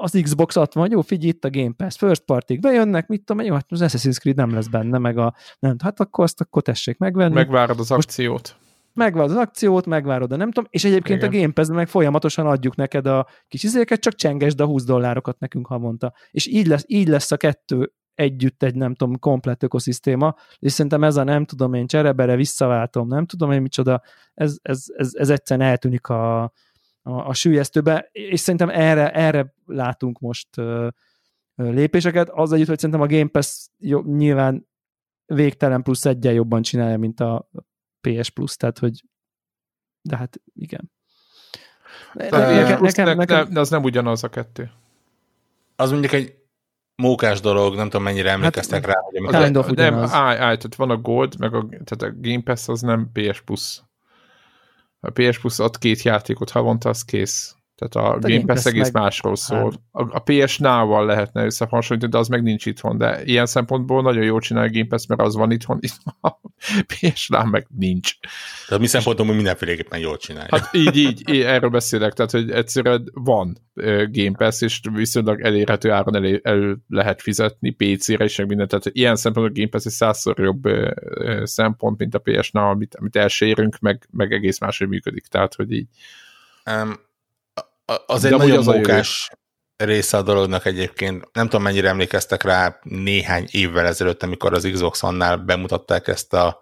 [0.00, 3.54] az Xbox 60, jó, figyelj, itt a Game Pass, first party bejönnek, mit tudom jó,
[3.54, 6.98] hát az Assassin's Creed nem lesz benne, meg a, nem, hát akkor azt akkor tessék
[6.98, 7.46] megvenni, Meg...
[7.46, 8.56] Megvárod az akciót.
[8.94, 11.34] megvárod az akciót, megvárod a nem tudom, és egyébként Igen.
[11.34, 15.38] a Game Pass-ben meg folyamatosan adjuk neked a kis izéket, csak csengesd a 20 dollárokat
[15.38, 16.12] nekünk havonta.
[16.30, 21.04] És így lesz, így lesz a kettő együtt egy, nem tudom, komplett ökoszisztéma, és szerintem
[21.04, 24.02] ez a nem tudom én cserebere visszaváltom, nem tudom én micsoda,
[24.34, 26.52] ez, ez, ez, ez egyszerűen eltűnik a,
[27.08, 30.88] a a, sülyeztőbe, és szerintem erre, erre látunk most uh,
[31.54, 32.28] lépéseket.
[32.28, 34.68] Az együtt, hogy szerintem a Game Pass jó, nyilván
[35.26, 37.50] végtelen plusz egyen jobban csinálja, mint a
[38.00, 39.04] PS Plus, tehát hogy
[40.02, 40.92] de hát igen.
[42.12, 44.70] Ne, nekem, nekem, nekem, de az nem ugyanaz a kettő.
[45.76, 46.34] Az mondjuk egy
[46.94, 49.00] mókás dolog, nem tudom mennyire emlékeztek hát, rá.
[49.40, 52.68] Hogy of nem, állj, állj, tehát van a Gold, meg a, tehát a Game Pass
[52.68, 53.82] az nem PS Plus.
[55.00, 57.57] A PS Plus ad két játékot havonta, az kész.
[57.78, 59.02] Tehát a, a Game Pass egész meg...
[59.02, 59.72] másról szól.
[59.90, 64.24] A, a PS Now-val lehetne összehasonlítani, de az meg nincs itthon, de ilyen szempontból nagyon
[64.24, 65.78] jól csinál a Game Pass, mert az van itthon,
[66.20, 66.30] a
[66.86, 68.12] PS Now meg nincs.
[68.66, 70.48] Tehát mi szempontból mindenféleképpen jól csinálja.
[70.50, 73.58] Hát így, így, így, erről beszélek, tehát hogy egyszerűen van
[74.10, 79.16] Game Pass, és viszonylag elérhető áron elő, elő lehet fizetni PC-re és minden, tehát ilyen
[79.16, 80.62] szempontból a Game Pass egy százszor jobb
[81.42, 85.72] szempont, mint a PS Now, amit, amit elsérünk, meg, meg egész máshogy működik, tehát hogy
[85.72, 85.88] így.
[86.70, 87.06] Um,
[88.06, 89.30] az egy nagyon az mókás
[89.76, 91.28] része a dolognak egyébként.
[91.32, 96.60] Nem tudom, mennyire emlékeztek rá néhány évvel ezelőtt, amikor az Xbox One-nál bemutatták ezt a,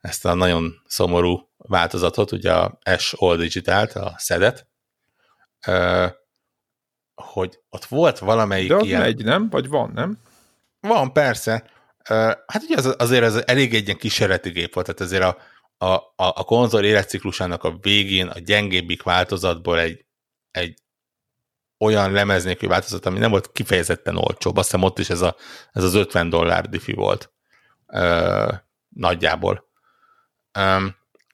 [0.00, 4.68] ezt a nagyon szomorú változatot, ugye a S All Digital-t, a szedet,
[7.14, 9.00] hogy ott volt valamelyik De ott ilyen...
[9.00, 9.48] megy, nem?
[9.50, 10.18] Vagy van, nem?
[10.80, 11.70] Van, persze.
[12.46, 15.36] Hát ugye az, azért ez elég egy ilyen kísérleti gép volt, tehát azért a,
[15.86, 20.04] a, a konzol életciklusának a végén a gyengébbik változatból egy
[20.52, 20.82] egy
[21.78, 24.56] olyan lemez nélkül változat, ami nem volt kifejezetten olcsóbb.
[24.56, 25.36] Azt hiszem ott is ez, a,
[25.72, 27.32] ez az 50 dollár diffi volt.
[27.86, 28.52] Ö,
[28.88, 29.70] nagyjából.
[30.52, 30.86] Ö,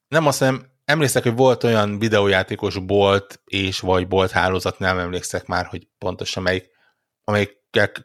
[0.08, 5.46] nem azt hiszem, emlékszek, hogy volt olyan videójátékos bolt és vagy bolt hálózat, nem emlékszek
[5.46, 6.70] már, hogy pontosan melyik,
[7.24, 7.56] amelyik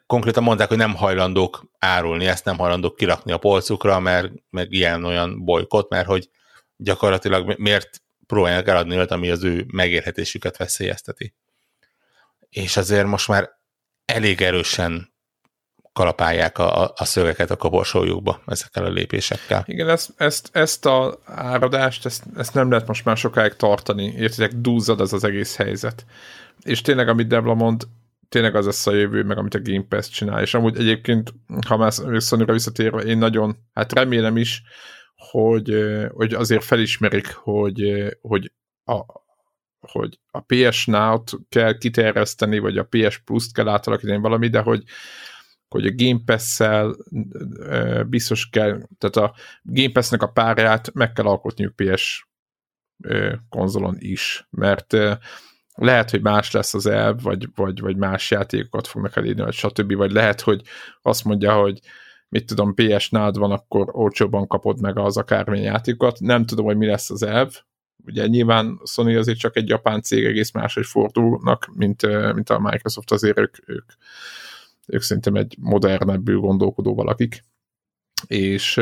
[0.06, 5.44] konkrétan mondták, hogy nem hajlandók árulni, ezt nem hajlandók kirakni a polcukra, mert meg ilyen-olyan
[5.44, 6.30] bolykot, mert hogy
[6.76, 11.34] gyakorlatilag miért próbálják eladni olyat, ami az ő megélhetésüket veszélyezteti.
[12.48, 13.50] És azért most már
[14.04, 15.12] elég erősen
[15.92, 19.64] kalapálják a, a szögeket a koporsójukba ezekkel a lépésekkel.
[19.66, 24.14] Igen, ezt, ezt, ezt a áradást, ezt, ezt nem lehet most már sokáig tartani.
[24.16, 26.04] Értitek, dúzzad az az egész helyzet.
[26.62, 27.82] És tényleg, amit Debla mond,
[28.28, 30.42] tényleg az lesz a jövő, meg amit a Game Pass csinál.
[30.42, 31.34] És amúgy egyébként,
[31.66, 34.62] ha már sony visszatérve, én nagyon, hát remélem is,
[35.30, 35.76] hogy,
[36.12, 38.52] hogy azért felismerik, hogy, hogy
[38.84, 39.02] a,
[39.80, 44.82] hogy a PS Now-t kell kiterjeszteni, vagy a PS Plus-t kell átalakítani valami, de hogy,
[45.68, 46.96] hogy a Game Pass-szel
[48.06, 52.28] biztos kell, tehát a Game Pass-nek a párját meg kell alkotniuk PS
[53.48, 54.96] konzolon is, mert
[55.74, 59.94] lehet, hogy más lesz az elv, vagy, vagy, vagy más játékokat fognak elérni, vagy stb.
[59.94, 60.62] Vagy lehet, hogy
[61.02, 61.80] azt mondja, hogy
[62.28, 66.20] mit tudom, PS nád van, akkor olcsóban kapod meg az akármilyen játékokat.
[66.20, 67.52] Nem tudom, hogy mi lesz az elv.
[68.06, 72.02] Ugye nyilván Sony azért csak egy japán cég egész máshogy fordulnak, mint,
[72.34, 73.92] mint a Microsoft, azért ők, ők,
[74.86, 77.44] ők szerintem egy modernebbül gondolkodó valakik.
[78.26, 78.80] És,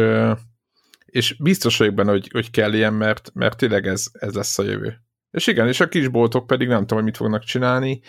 [1.04, 4.62] és biztos vagyok benne, hogy, hogy kell ilyen, mert, mert tényleg ez, ez lesz a
[4.62, 5.00] jövő.
[5.30, 8.00] És igen, és a kisboltok pedig nem tudom, hogy mit fognak csinálni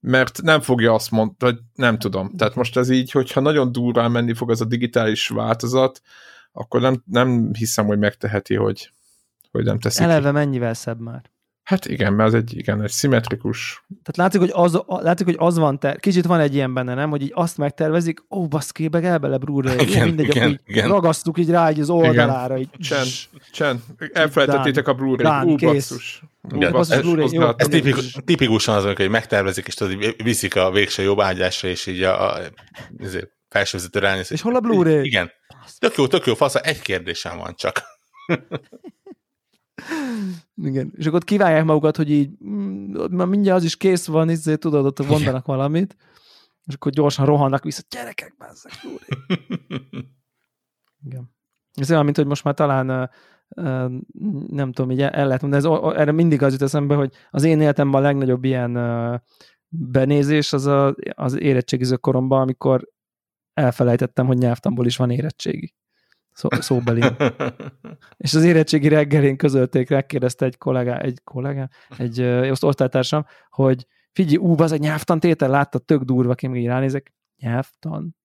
[0.00, 2.30] mert nem fogja azt mondani, hogy nem tudom.
[2.36, 6.00] Tehát most ez így, hogyha nagyon durván menni fog az a digitális változat,
[6.52, 8.92] akkor nem, nem hiszem, hogy megteheti, hogy,
[9.50, 10.34] hogy nem teszi Eleve ki.
[10.34, 11.30] mennyivel szebb már.
[11.68, 13.84] Hát igen, mert ez egy, igen, egy szimmetrikus.
[13.88, 17.10] Tehát látszik, hogy az, látszik, hogy az van, ter- kicsit van egy ilyen benne, nem?
[17.10, 20.88] Hogy így azt megtervezik, ó, baszki, meg el bele blu igen, mindegy, igen, így igen.
[20.88, 22.58] ragasztuk így rá így az oldalára.
[22.58, 23.08] Így, csend,
[23.52, 23.80] csend.
[24.12, 25.52] Elfelejtettétek a Blu-ray.
[25.52, 26.22] Ú, basszus.
[26.54, 27.06] Igen, ez, ez,
[27.56, 32.34] ez tipikus, tipikusan az, hogy megtervezik, és tudod, viszik a végső jobbágyásra, és így a,
[32.34, 32.40] a,
[33.48, 34.32] felsővezető ránéz.
[34.32, 35.06] És hol a Blu-ray?
[35.06, 35.30] Igen.
[35.78, 37.82] Tök jó, tök jó, fasz, egy kérdésem van csak.
[40.62, 40.92] Igen.
[40.96, 45.06] És akkor kiválják magukat, hogy így mm, mindjárt az is kész van, így tudod, ott
[45.06, 45.96] mondanak valamit,
[46.64, 48.72] és akkor gyorsan rohannak vissza, gyerekek, bázzak,
[51.06, 51.36] Igen.
[51.74, 53.10] Ez olyan, mint hogy most már talán
[54.48, 57.60] nem tudom, így el lehet mondani, ez, erre mindig az jut eszembe, hogy az én
[57.60, 58.72] életemben a legnagyobb ilyen
[59.68, 62.88] benézés az a, az érettségiző koromban, amikor
[63.54, 65.74] elfelejtettem, hogy nyelvtamból is van érettségi
[66.38, 67.02] szó, szóbeli.
[68.16, 74.36] és az érettségi reggelén közölték, megkérdezte egy kollégá, egy kollégá, egy uh, osztálytársam, hogy figyelj,
[74.36, 78.16] ú, az egy nyelvtan tétel, látta, tök durva, én még így ránézek, nyelvtan?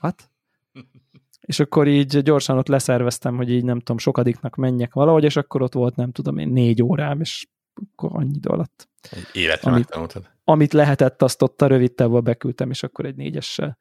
[0.00, 0.30] What?
[1.48, 5.62] És akkor így gyorsan ott leszerveztem, hogy így nem tudom, sokadiknak menjek valahogy, és akkor
[5.62, 7.46] ott volt, nem tudom én, négy órám, és
[7.92, 8.88] akkor annyi idő alatt.
[9.10, 10.30] Egy életre amit, megtanultad.
[10.44, 13.78] Amit lehetett, azt ott a rövid távol beküldtem, és akkor egy négyessel.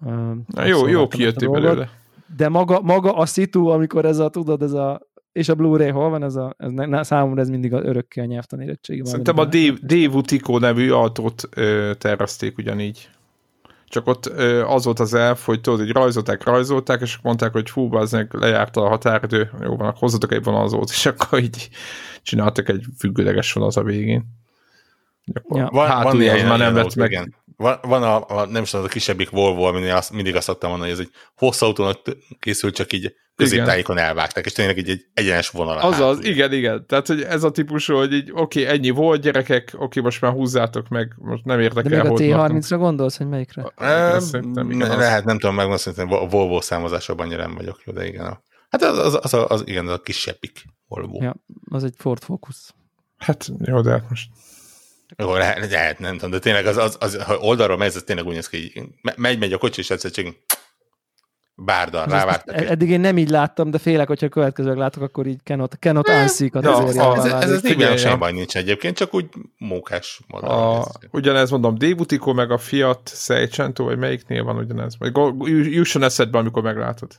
[0.00, 1.90] Uh, Na jó, jó kijöttél belőle
[2.36, 6.10] de maga, maga a szitu, amikor ez a, tudod, ez a és a Blu-ray hol
[6.10, 9.04] van, ez, a, ez ne, számomra ez mindig a örökké a nyelvtan érettségi.
[9.04, 13.08] Szerintem a Dave, Dave Utiko nevű autót ö, tervezték ugyanígy.
[13.88, 14.26] Csak ott
[14.66, 18.82] az volt az elf, hogy tudod, hogy rajzolták, rajzolták, és mondták, hogy fú, az lejárta
[18.82, 21.68] a határidő, jó van, akkor hozzatok egy vonalzót, és akkor így
[22.22, 24.24] csináltak egy függőleges vonat a végén.
[25.48, 25.68] Ja.
[25.72, 27.10] Van, van ilyen, az már nem vett meg.
[27.10, 27.34] Igen.
[27.56, 30.46] Van, van a, a, nem is tudom, az a kisebbik Volvo, aminél azt, mindig azt
[30.46, 32.00] szoktam mondani, hogy ez egy hosszú autónak
[32.38, 35.78] készült, csak így középtájékon elvágták, és tényleg így egy egyenes vonal.
[35.78, 36.86] Azaz, igen, igen.
[36.86, 40.20] Tehát, hogy ez a típusú, hogy így oké, okay, ennyi volt, gyerekek, oké, okay, most
[40.20, 43.72] már húzzátok meg, most nem értek De el, még a hogy T30-ra gondolsz, hogy melyikre?
[43.76, 47.80] E, Szerintem igen, az- lehet, nem tudom megmondani, szerintem a Volvo számozásában annyira nem vagyok
[47.84, 48.26] jó, de igen.
[48.26, 51.22] a- Hát az, az, az, az, az igen, az a kisebbik Volvo.
[51.22, 51.36] Ja,
[51.70, 52.56] az egy Ford Focus.
[53.18, 54.28] Hát, jó, de hát most
[55.16, 58.26] Jó, lehet, lehet, nem tudom, de tényleg az, az, az ha oldalról megy, ez tényleg
[58.26, 60.26] úgy néz ki, megy, megy a kocsi, és egyszer csak
[61.64, 62.60] bárdal, rávágtak.
[62.60, 66.08] és- Eddig én nem így láttam, de félek, hogyha következőleg látok, akkor így cannot, cannot
[66.08, 67.60] unsee-kat ja, azért a- Ez, ez, ez,
[68.00, 68.16] semmi ja.
[68.16, 69.28] baj nincs egyébként, csak úgy
[69.58, 70.84] mókás modell.
[71.10, 74.98] ugyanez mondom, Débutiko meg a Fiat Seicento, vagy melyiknél van ugyanez?
[74.98, 75.12] Vagy
[75.72, 77.12] jusson eszedbe, amikor meglátod.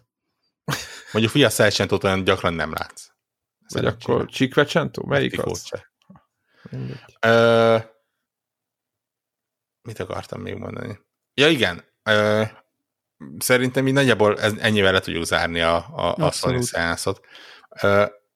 [1.12, 3.08] Mondjuk Fiat Sargentot olyan gyakran nem látsz.
[3.74, 5.06] Vagy akkor Cikvecento?
[5.06, 5.70] Melyik az?
[7.22, 7.78] Ö,
[9.82, 11.00] mit akartam még mondani?
[11.34, 12.44] Ja igen, ö,
[13.40, 17.20] szerintem így nagyjából ez, ennyivel le tudjuk zárni a, a, a Sony szeánszot.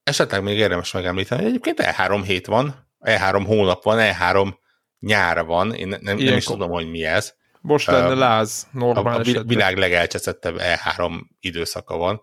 [0.02, 4.54] Esetleg még érdemes megemlíteni, hogy egyébként E3 hét van, E3 hónap van, E3
[4.98, 7.34] nyár van, én ne- nem, nem is tudom, hogy mi ez.
[7.60, 9.46] Most lenne Ö, láz, A, normál a esetben.
[9.46, 12.22] világ legelcseszettebb E3 időszaka van.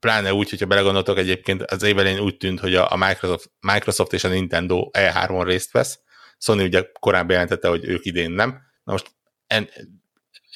[0.00, 4.12] Pláne úgy, hogyha belegondoltok egyébként, az év elején úgy tűnt, hogy a a Microsoft, Microsoft
[4.12, 6.00] és a Nintendo E3-on részt vesz.
[6.38, 8.50] Sony ugye korábban bejelentette, hogy ők idén nem.
[8.84, 9.06] Na most
[9.46, 9.68] en,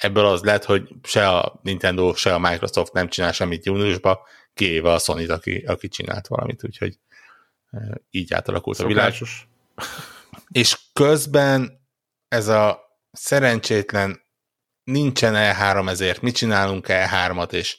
[0.03, 4.93] ebből az lehet, hogy se a Nintendo, se a Microsoft nem csinál semmit júniusba, kivéve
[4.93, 6.99] a sony aki, aki csinált valamit, úgyhogy
[8.11, 9.13] így átalakult a világ.
[9.13, 9.49] Szokásos.
[10.53, 11.81] És közben
[12.29, 12.81] ez a
[13.13, 14.21] szerencsétlen
[14.85, 17.79] nincsen E3 ezért, mit csinálunk E3-at, és,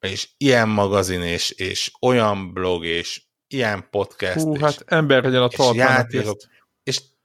[0.00, 5.42] és ilyen magazin, és, és olyan blog, és ilyen podcast, Hú, és, hát ember legyen
[5.42, 5.76] a talpán.
[5.76, 6.36] játékok.
[6.38, 6.46] És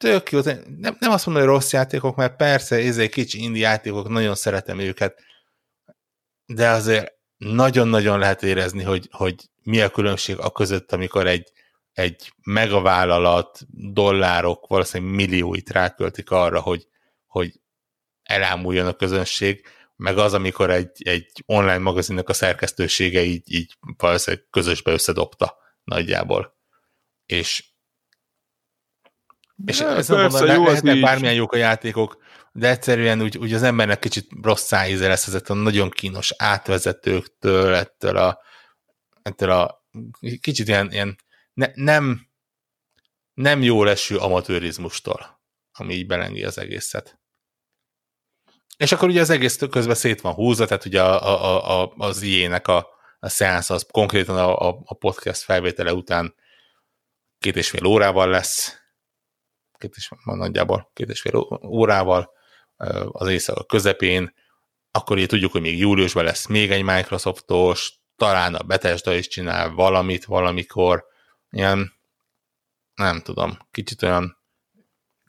[0.03, 0.39] tök jó,
[0.77, 4.35] nem, nem azt mondom, hogy rossz játékok, mert persze, ez egy kicsi indie játékok, nagyon
[4.35, 5.23] szeretem őket,
[6.45, 11.51] de azért nagyon-nagyon lehet érezni, hogy, hogy mi a különbség a között, amikor egy,
[11.93, 13.59] egy megavállalat
[13.93, 16.87] dollárok, valószínűleg millióit ráköltik arra, hogy,
[17.25, 17.61] hogy
[18.23, 24.47] elámuljon a közönség, meg az, amikor egy, egy online magazinnak a szerkesztősége így, így valószínűleg
[24.49, 26.57] közösbe összedobta nagyjából.
[27.25, 27.72] És
[29.65, 32.17] és Ja, ezt persze, mondom, jó az lehetnek bármilyen jók a játékok,
[32.51, 37.73] de egyszerűen úgy, úgy az embernek kicsit rossz szájíze lesz ezek a nagyon kínos átvezetőktől,
[37.73, 38.39] ettől a,
[39.21, 39.85] ettől a
[40.41, 41.17] kicsit ilyen, ilyen
[41.53, 42.27] ne, nem,
[43.33, 45.41] nem jó leső amatőrizmustól,
[45.71, 47.19] ami így belengi az egészet.
[48.77, 52.21] És akkor ugye az egész közben szét van húzva, tehát ugye a, a, a, az
[52.21, 52.87] IE-nek a,
[53.19, 56.35] a szeánsz az konkrétan a, a, a podcast felvétele után
[57.39, 58.82] két és fél órával lesz,
[59.83, 62.31] két és nagyjából két és fél órával
[63.11, 64.33] az éjszaka közepén,
[64.91, 69.69] akkor ugye tudjuk, hogy még júliusban lesz még egy Microsoftos, talán a Bethesda is csinál
[69.69, 71.05] valamit valamikor,
[71.49, 71.93] ilyen
[72.95, 74.37] nem tudom, kicsit olyan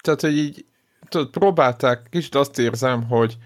[0.03, 0.67] Tehát, hogy így
[1.09, 3.37] tudod, próbálták, kicsit azt érzem, hogy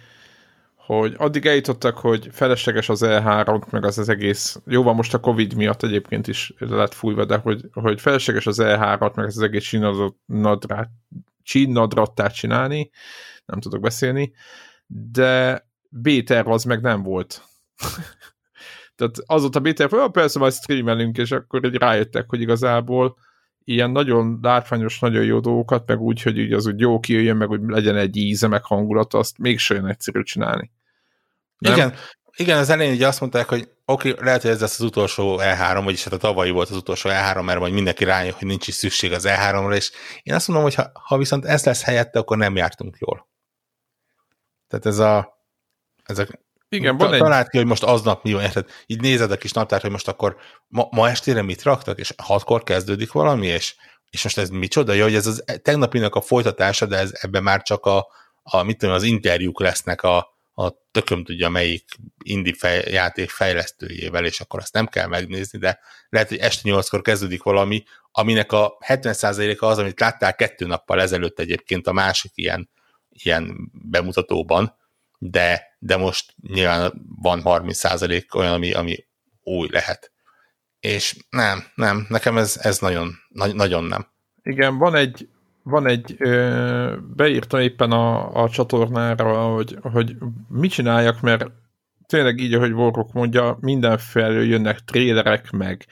[0.89, 5.21] hogy addig eljutottak, hogy felesleges az E3, meg az az egész, jó van most a
[5.21, 9.43] Covid miatt egyébként is lett fújva, de hogy, hogy felesleges az E3, meg az, az
[9.43, 10.91] egész csinnadrát,
[11.43, 12.91] csinnadrattát csinálni,
[13.47, 14.33] nem tudok beszélni,
[14.87, 17.43] de B-terv az meg nem volt.
[18.97, 23.17] Tehát az volt a B-terv, hogy persze majd streamelünk, és akkor így rájöttek, hogy igazából
[23.65, 27.49] ilyen nagyon látványos, nagyon jó dolgokat, meg úgy, hogy úgy az úgy jó kijöjjön, meg
[27.49, 30.71] hogy legyen egy íze, meg hangulata, azt mégse olyan egyszerű csinálni.
[31.59, 31.73] Nem?
[31.73, 31.95] Igen,
[32.37, 35.39] igen, az elején ugye azt mondták, hogy oké, okay, lehet, hogy ez lesz az utolsó
[35.43, 38.69] E3, vagyis hát a tavalyi volt az utolsó E3, mert majd mindenki rájön, hogy nincs
[38.69, 39.91] is szükség az E3-ra, és
[40.23, 43.29] én azt mondom, hogy ha, ha viszont ez lesz helyette, akkor nem jártunk jól.
[44.69, 45.39] Tehát ez a
[46.05, 46.27] ez a
[46.69, 47.21] Igen, van egy...
[47.21, 48.71] Talált ki, hogy most aznap mi van, érted?
[48.87, 50.37] Így nézed a kis naptárt, hogy most akkor
[50.67, 53.75] ma, ma estére mit raktak, és hatkor kezdődik valami, és,
[54.11, 54.93] és most ez micsoda?
[54.93, 58.07] Jó, hogy ez az tegnapinak a folytatása, de ez ebben már csak a,
[58.43, 61.85] a mit tudom, az interjúk lesznek a, a tököm tudja melyik
[62.25, 65.79] indie fej, játék fejlesztőjével, és akkor azt nem kell megnézni, de
[66.09, 71.39] lehet, hogy este nyolckor kezdődik valami, aminek a 70%-a az, amit láttál kettő nappal ezelőtt
[71.39, 72.71] egyébként a másik ilyen,
[73.09, 74.77] ilyen bemutatóban,
[75.19, 79.07] de, de most nyilván van 30% olyan, ami, ami
[79.43, 80.13] új lehet.
[80.81, 84.07] és nem, nem, nekem ez, ez nagyon, na, nagyon nem.
[84.43, 85.29] Igen, van egy,
[85.69, 86.17] van egy,
[87.17, 90.17] beírta éppen a, a csatornára, hogy, hogy
[90.49, 91.51] mit csináljak, mert
[92.07, 95.87] tényleg így, ahogy Vorok mondja, mindenfelől jönnek trélerek, meg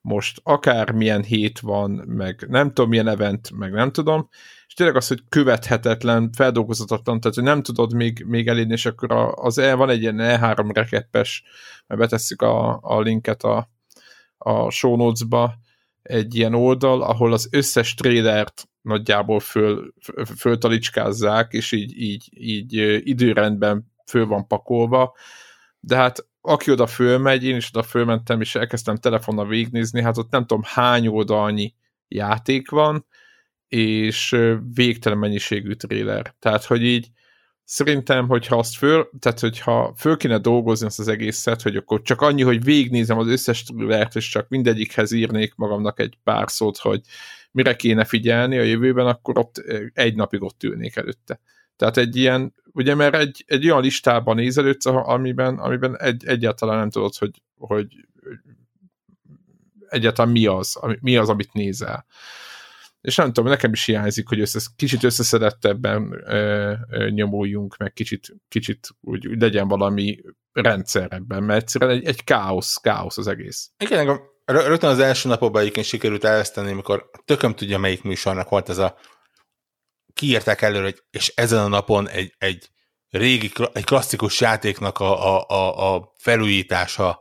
[0.00, 4.28] most akármilyen hét van, meg nem tudom milyen event, meg nem tudom,
[4.66, 9.32] és tényleg az, hogy követhetetlen, feldolgozhatatlan, tehát hogy nem tudod még, még elérni, és akkor
[9.34, 11.44] az E van egy ilyen E3 rekeppes,
[11.86, 13.70] mert betesszük a, a linket a,
[14.38, 15.54] a show notes-ba,
[16.02, 19.94] egy ilyen oldal, ahol az összes trailert nagyjából föl,
[20.36, 22.72] föltalicskázzák, és így, így, így
[23.08, 25.14] időrendben föl van pakolva,
[25.80, 30.30] de hát aki oda fölmegy, én is oda fölmentem, és elkezdtem telefonnal végignézni, hát ott
[30.30, 31.74] nem tudom hány oldalnyi
[32.08, 33.06] játék van,
[33.68, 34.36] és
[34.74, 36.34] végtelen mennyiségű trailer.
[36.38, 37.08] Tehát, hogy így
[37.70, 42.20] szerintem, hogyha azt föl, tehát hogyha föl kéne dolgozni azt az egészet, hogy akkor csak
[42.20, 47.00] annyi, hogy végignézem az összes trailert, és csak mindegyikhez írnék magamnak egy pár szót, hogy
[47.50, 51.40] mire kéne figyelni a jövőben, akkor ott egy napig ott ülnék előtte.
[51.76, 56.90] Tehát egy ilyen, ugye mert egy, egy olyan listában nézelődsz, amiben, amiben egy, egyáltalán nem
[56.90, 57.86] tudod, hogy, hogy
[59.88, 62.06] egyáltalán mi az, mi az, amit nézel.
[63.00, 68.36] És nem tudom, nekem is hiányzik, hogy össze, kicsit összeszedettebben ö, ö, nyomuljunk, meg kicsit,
[68.48, 70.20] kicsit úgy, úgy legyen valami
[70.52, 73.70] rendszer ebben, mert egyszerűen egy, egy káosz, káosz az egész.
[73.78, 78.68] Igen, engem rögtön az első napokban egyébként sikerült elveszteni, amikor tököm tudja, melyik műsornak volt
[78.68, 78.96] ez a
[80.12, 82.70] kiírták előre, hogy, és ezen a napon egy, egy
[83.08, 87.20] régi, egy klasszikus játéknak a, a, a, a felújítása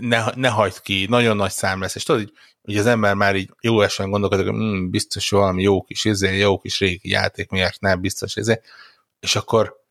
[0.00, 2.32] ne, ne hagyd ki, nagyon nagy szám lesz, és tudod, így,
[2.68, 6.36] hogy az ember már így jó esen gondolkodik, hogy mm, biztos valami jó kis izé,
[6.36, 8.60] jó kis régi játék, miért nem, biztos izé,
[9.20, 9.84] és akkor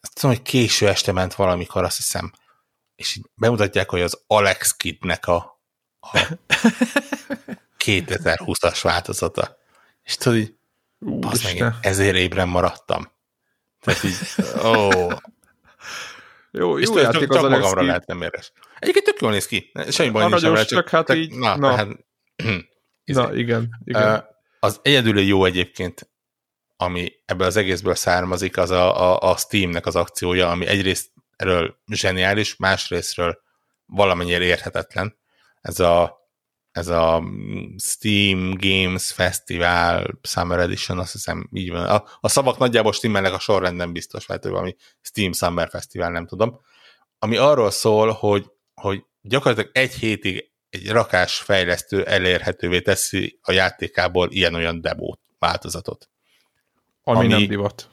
[0.00, 2.32] azt tudom, hogy késő este ment valamikor, azt hiszem,
[2.96, 5.60] és így bemutatják, hogy az Alex Kidnek a,
[6.00, 6.18] a
[7.84, 9.58] 2020-as változata.
[10.02, 10.54] És tudod, így,
[11.58, 13.10] meg, ezért ébren maradtam.
[13.80, 14.16] Tehát így,
[14.64, 15.08] ó.
[16.50, 18.52] Jó, jó játék csak, az csak magamra lehet nem éres.
[18.78, 19.72] Egyébként tök jól néz ki.
[19.88, 21.76] Semmi baj nincs vele, csak, hát így, na, na.
[21.76, 21.88] Hát,
[23.04, 24.24] na igen, igen.
[24.60, 26.10] Az egyedül jó egyébként,
[26.76, 31.76] ami ebből az egészből származik, az a, a, a Steamnek az akciója, ami egyrészt erről
[31.86, 33.38] zseniális, másrésztről
[33.86, 35.18] valamennyire érhetetlen.
[35.60, 36.18] Ez a
[36.70, 37.22] ez a
[37.76, 41.84] Steam Games Festival Summer Edition, azt hiszem így van.
[41.84, 46.26] A, a szavak nagyjából stimmelnek a sorrendben biztos, lehet, hogy valami Steam Summer Festival, nem
[46.26, 46.60] tudom.
[47.18, 48.50] Ami arról szól, hogy,
[48.80, 56.10] hogy gyakorlatilag egy hétig egy rakás fejlesztő elérhetővé teszi a játékából ilyen-olyan demo változatot.
[57.02, 57.88] Ami, ami nem divat.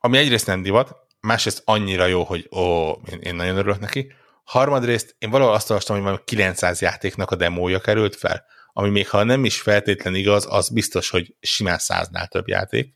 [0.00, 4.12] Ami egyrészt nem divat, másrészt annyira jó, hogy ó, én, én nagyon örülök neki,
[4.46, 9.08] Harmadrészt én valahol azt olvastam, hogy majd 900 játéknak a demója került fel, ami még
[9.08, 12.94] ha nem is feltétlen igaz, az biztos, hogy simán száznál több játék.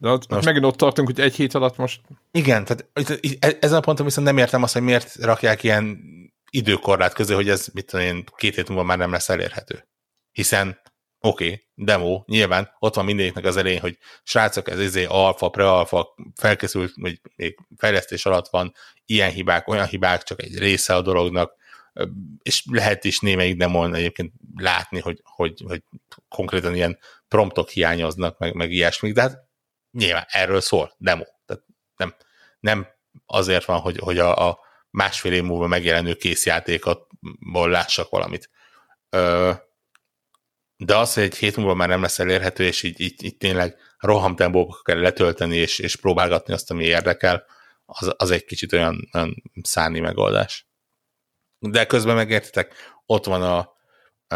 [0.00, 2.00] De ott, most, megint ott tartunk, hogy egy hét alatt most...
[2.30, 2.88] Igen, tehát
[3.40, 6.00] e- ezen a ponton viszont nem értem azt, hogy miért rakják ilyen
[6.50, 9.88] időkorlát közé, hogy ez mit tudom én, két hét múlva már nem lesz elérhető.
[10.32, 10.80] Hiszen
[11.20, 16.14] oké, okay, demo, nyilván ott van mindegyiknek az elején, hogy srácok, ez izé alfa, prealfa,
[16.34, 18.74] felkészült, vagy még fejlesztés alatt van,
[19.04, 21.52] ilyen hibák, olyan hibák, csak egy része a dolognak,
[22.42, 25.82] és lehet is némelyik demon egyébként látni, hogy, hogy, hogy
[26.28, 26.98] konkrétan ilyen
[27.28, 29.48] promptok hiányoznak, meg, meg ilyesmik, de hát
[29.90, 31.24] nyilván erről szól, demo.
[31.46, 31.64] Tehát
[31.96, 32.14] nem,
[32.60, 32.86] nem
[33.26, 34.58] azért van, hogy, hogy a, a
[34.90, 38.50] másfél év múlva megjelenő készjátékotból lássak valamit.
[39.08, 39.52] Ö,
[40.76, 43.76] de az, hogy egy hét múlva már nem lesz elérhető, és így, így, így tényleg
[43.98, 47.44] rohamtempóba kell letölteni, és, és próbálgatni azt, ami érdekel,
[47.84, 50.68] az, az egy kicsit olyan, olyan szárni megoldás.
[51.58, 52.74] De közben megértitek,
[53.06, 53.78] ott van a,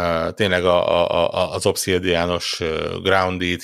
[0.01, 2.59] a tényleg a, a, a, az Obsidianos
[3.03, 3.61] Grounded,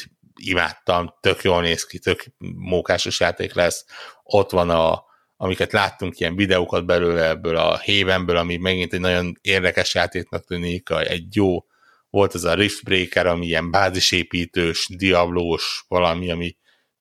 [0.49, 3.85] imádtam, tök jól néz ki, tök mókásos játék lesz.
[4.23, 5.05] Ott van a,
[5.37, 10.91] amiket láttunk, ilyen videókat belőle ebből a Havenből, ami megint egy nagyon érdekes játéknak tűnik,
[10.91, 11.65] egy jó
[12.11, 16.57] volt ez a Riftbreaker, ami ilyen bázisépítős, diablós valami, ami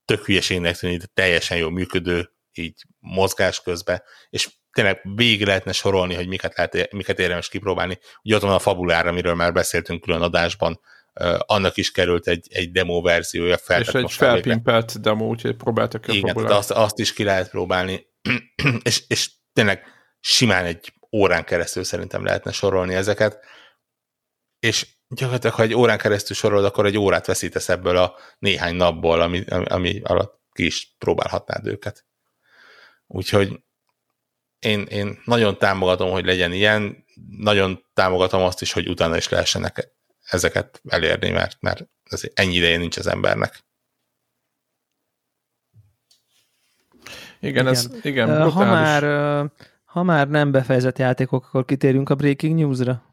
[0.05, 6.13] tök hülyeségnek tűnik, de teljesen jól működő, így mozgás közben, és tényleg végig lehetne sorolni,
[6.13, 7.99] hogy miket, lehet, miket érdemes kipróbálni.
[8.23, 10.79] Ugye ott van a fabulára, amiről már beszéltünk külön adásban,
[11.37, 13.57] annak is került egy, egy demo verziója.
[13.79, 18.07] És egy felpimpelt demo, úgyhogy próbáltak Igen, azt, azt is ki lehet próbálni,
[18.83, 19.83] és, és tényleg
[20.19, 23.39] simán egy órán keresztül szerintem lehetne sorolni ezeket,
[24.59, 29.21] és gyakorlatilag, ha egy órán keresztül sorolod, akkor egy órát veszítesz ebből a néhány napból,
[29.21, 32.05] ami, ami, ami alatt ki is próbálhatnád őket.
[33.07, 33.63] Úgyhogy
[34.59, 37.05] én, én nagyon támogatom, hogy legyen ilyen,
[37.37, 39.97] nagyon támogatom azt is, hogy utána is lehessenek
[40.29, 43.63] ezeket elérni, mert, mert ez ennyi ideje nincs az embernek.
[47.39, 47.67] Igen, igen.
[47.67, 49.03] ez igen, uh, ha már,
[49.43, 49.49] uh,
[49.83, 53.03] ha már nem befejezett játékok, akkor kitérünk a Breaking News-ra.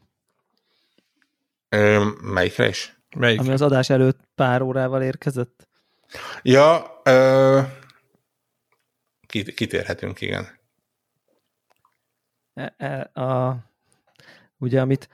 [1.69, 2.99] Ö, melyikre is?
[3.15, 3.43] Melyikre?
[3.43, 5.67] Ami az adás előtt pár órával érkezett.
[6.41, 7.61] Ja, ö,
[9.55, 10.59] kitérhetünk, igen.
[12.53, 13.57] E, e, a,
[14.57, 15.09] ugye, amit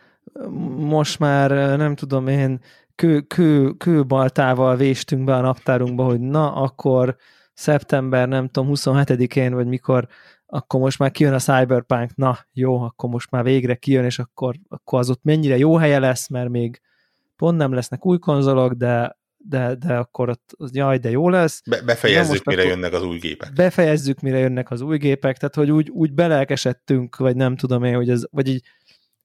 [0.78, 2.60] most már nem tudom én,
[2.96, 7.16] kő, kő, kőbaltával véstünk be a naptárunkba, hogy na, akkor
[7.54, 10.08] szeptember, nem tudom, 27-én, vagy mikor,
[10.46, 14.56] akkor most már kijön a Cyberpunk, na jó, akkor most már végre kijön, és akkor,
[14.68, 16.82] akkor az ott mennyire jó helye lesz, mert még
[17.36, 21.62] pont nem lesznek új konzolok, de, de, de akkor ott, jaj, de jó lesz.
[21.70, 23.54] Be, befejezzük, mire jönnek az új gépek.
[23.54, 27.96] Befejezzük, mire jönnek az új gépek, tehát hogy úgy, úgy belelkesedtünk, vagy nem tudom én,
[27.96, 28.64] hogy ez, vagy így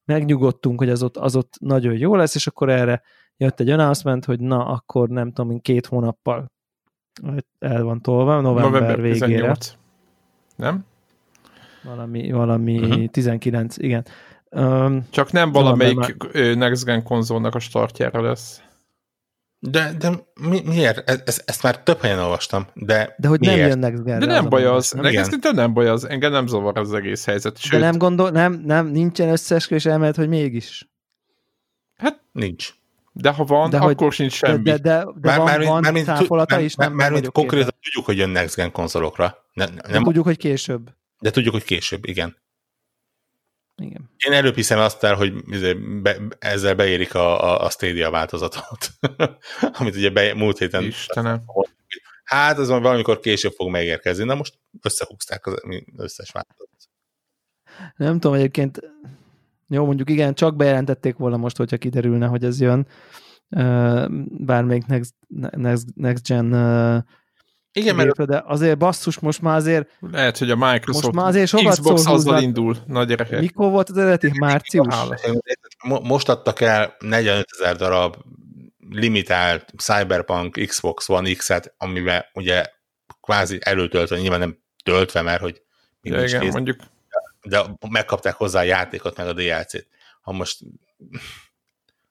[0.08, 3.02] megnyugodtunk, hogy az ott, az ott nagyon jó lesz, és akkor erre
[3.36, 6.52] jött egy announcement, hogy na, akkor nem tudom, két hónappal
[7.58, 9.28] el van tolva, november, november végére.
[9.28, 9.74] 18.
[10.56, 10.84] Nem?
[11.84, 13.06] Valami, valami uh-huh.
[13.06, 14.04] 19, igen.
[14.50, 16.56] Um, Csak nem valamelyik már...
[16.56, 18.62] Next Gen konzolnak a startjára lesz.
[19.60, 20.10] De, de
[20.40, 21.10] mi, miért?
[21.10, 23.58] E, ezt, ezt már több helyen olvastam, de De hogy miért?
[23.58, 26.32] nem jön Next Gen De nem baj az, nem, nekem szerintem nem baj az, engem
[26.32, 27.58] nem zavar az egész helyzet.
[27.58, 30.88] Sőt, de nem gondol, nem, nem, nincsen összeesküvés elmélet, hogy mégis.
[31.96, 32.74] Hát nincs.
[33.12, 34.62] De ha van, de akkor hogy, sincs semmi.
[34.62, 37.22] De, de, de, de már, van, már, van már, táfolata már, is, nem, már, már
[37.32, 39.44] konkrétan tudjuk, hogy jön Next Gen konzolokra.
[39.52, 40.90] Ne, nem, tudjuk, hogy később.
[41.20, 42.36] De tudjuk, hogy később, igen.
[43.82, 44.10] Igen.
[44.26, 48.90] Én előbb hiszem azt el, hogy izé be, ezzel beérik a, a, a Stadia változatot,
[49.78, 50.82] amit ugye be, múlt héten...
[50.82, 51.42] Istenem.
[52.24, 54.24] Hát, az valamikor később fog megérkezni.
[54.24, 55.62] Na most összehúzták az
[55.96, 56.88] összes változatot.
[57.96, 58.80] Nem tudom, egyébként
[59.68, 62.86] jó, mondjuk igen, csak bejelentették volna most, hogyha kiderülne, hogy ez jön.
[64.38, 65.14] Bármelyik Next,
[65.56, 66.50] next, next Gen
[67.78, 68.26] igen, mert...
[68.26, 69.88] de azért basszus, most már azért...
[70.10, 73.40] Lehet, hogy a Microsoft most már azért Xbox azzal indul, nagy gyerekek.
[73.40, 74.32] Mikor volt az eredeti?
[74.38, 74.94] Március?
[76.02, 78.16] Most adtak el 45 ezer darab
[78.90, 82.64] limitált Cyberpunk Xbox One X-et, amiben ugye
[83.20, 85.62] kvázi előtöltve, nyilván nem töltve, mert hogy
[86.00, 86.76] de igen, kész, mondjuk.
[87.42, 89.86] De megkapták hozzá a játékot, meg a DLC-t.
[90.20, 90.58] Ha most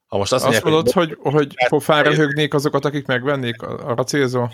[0.06, 4.04] ha most azt, azt mondják, mondod, hogy, hogy, hogy pofára högnék azokat, akik megvennék, arra
[4.04, 4.48] célzó?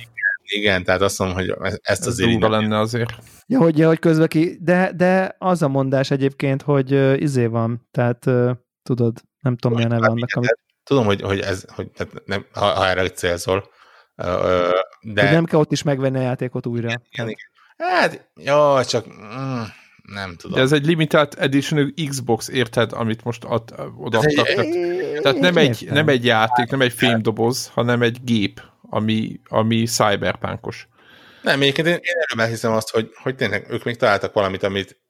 [0.45, 3.11] Igen, tehát azt mondom, hogy ezt az Ez lenne azért.
[3.47, 7.47] Ja, hogy, ja, hogy közben ki, de, de az a mondás egyébként, hogy uh, izé
[7.47, 8.51] van, tehát uh,
[8.83, 10.59] tudod, nem tudom, milyen neve annak, amit...
[10.85, 13.71] Tudom, hogy, hogy ez, hogy tehát nem, ha, ha erre célzol,
[14.16, 14.27] uh,
[15.01, 15.23] de...
[15.23, 16.89] Hogy nem kell ott is megvenni a játékot újra.
[16.89, 17.53] Igen, igen.
[17.77, 19.62] Hát, jó, csak mm,
[20.03, 20.57] nem tudom.
[20.57, 24.47] De ez egy limitált edition Xbox, érted, amit most ad, odaadtak.
[24.47, 24.66] Tehát,
[25.23, 28.61] tehát nem, egy, nem egy játék, nem egy fémdoboz, hanem egy gép,
[28.95, 30.89] ami, ami cyberpunkos.
[31.43, 35.01] Nem, egyébként én, én erről hiszem azt, hogy, hogy tényleg ők még találtak valamit, amit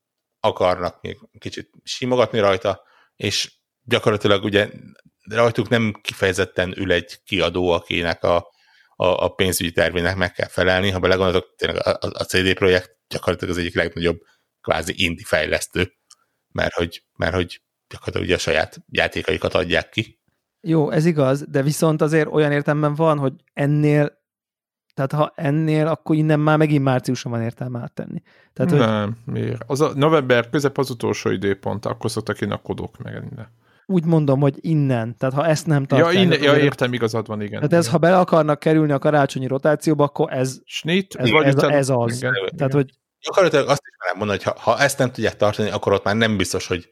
[0.41, 2.83] akarnak még kicsit simogatni rajta,
[3.17, 3.53] és
[3.83, 4.69] gyakorlatilag ugye
[5.31, 8.37] rajtuk nem kifejezetten ül egy kiadó, akinek a,
[8.97, 10.91] a, a pénzügyi tervének meg kell felelni.
[10.91, 14.21] Ha belegondoltok, tényleg a, a, CD Projekt gyakorlatilag az egyik legnagyobb
[14.61, 15.93] kvázi indi fejlesztő,
[16.53, 20.23] mert hogy, mert hogy gyakorlatilag ugye a saját játékaikat adják ki.
[20.67, 24.23] Jó, ez igaz, de viszont azért olyan értelemben van, hogy ennél
[24.95, 28.23] tehát ha ennél, akkor innen már megint márciusban van értelme áttenni.
[28.53, 29.35] Tehát, nem, hogy...
[29.35, 29.63] miért?
[29.67, 33.49] Az a november közep az utolsó időpont, akkor szoktak én a kodok meg innen.
[33.87, 35.17] Úgy mondom, hogy innen.
[35.17, 36.15] Tehát ha ezt nem tartják.
[36.15, 37.55] Ja, innen, ja értem, igazad van, igen.
[37.55, 37.93] Tehát ez, igen.
[37.93, 42.17] ha bele akarnak kerülni a karácsonyi rotációba, akkor ez, Snit, ez, ez, ez, az.
[42.17, 42.71] Igen, Tehát, igen.
[42.71, 46.05] hogy Gyakorlatilag azt is már mondani, hogy ha, ha ezt nem tudják tartani, akkor ott
[46.05, 46.89] már nem biztos, hogy,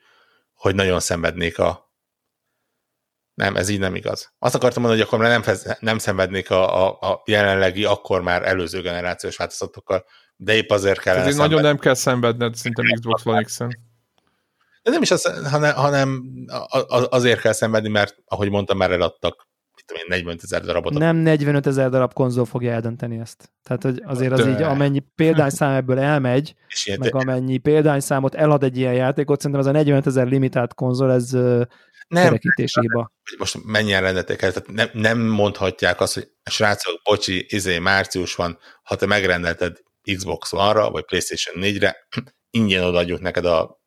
[0.55, 1.91] hogy nagyon szenvednék a,
[3.34, 4.32] nem, ez így nem igaz.
[4.38, 8.42] Azt akartam mondani, hogy akkor nem, fez, nem szenvednék a, a, a jelenlegi, akkor már
[8.42, 10.04] előző generációs változatokkal,
[10.36, 13.68] de épp azért kell Ez nagyon nem kell szenvedned, szerintem Xbox One x -en.
[14.82, 16.22] De nem is az, hanem, hanem
[17.10, 19.50] azért kell szenvedni, mert ahogy mondtam, már eladtak
[19.86, 20.92] tudom én, 45 ezer darabot.
[20.92, 23.50] Nem 45 ezer darab konzol fogja eldönteni ezt.
[23.62, 24.50] Tehát hogy azért az de...
[24.50, 26.54] így, amennyi példányszám ebből elmegy,
[27.00, 31.36] meg amennyi példányszámot elad egy ilyen játékot, szerintem ez a 45 ezer limitált konzol, ez
[32.12, 32.39] nem,
[32.80, 33.12] hiba.
[33.39, 38.59] Most mennyien rendelték el, tehát nem, nem mondhatják azt, hogy srácok, bocsi, izé, március van,
[38.82, 39.78] ha te megrendelted
[40.14, 41.97] Xbox One-ra, vagy PlayStation 4-re,
[42.59, 43.80] ingyen odaadjuk neked a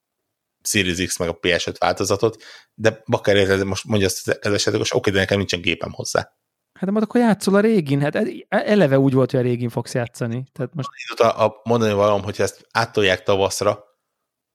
[0.64, 2.44] Series X meg a PS5 változatot,
[2.74, 6.32] de bakker érted, most mondja azt ez esetleg, hogy oké, de nekem nincsen gépem hozzá.
[6.80, 10.44] Hát de akkor játszol a régin, hát eleve úgy volt, hogy a régin fogsz játszani.
[10.54, 10.90] Tehát most...
[11.20, 13.84] A, a mondani valam, hogyha ezt áttolják tavaszra,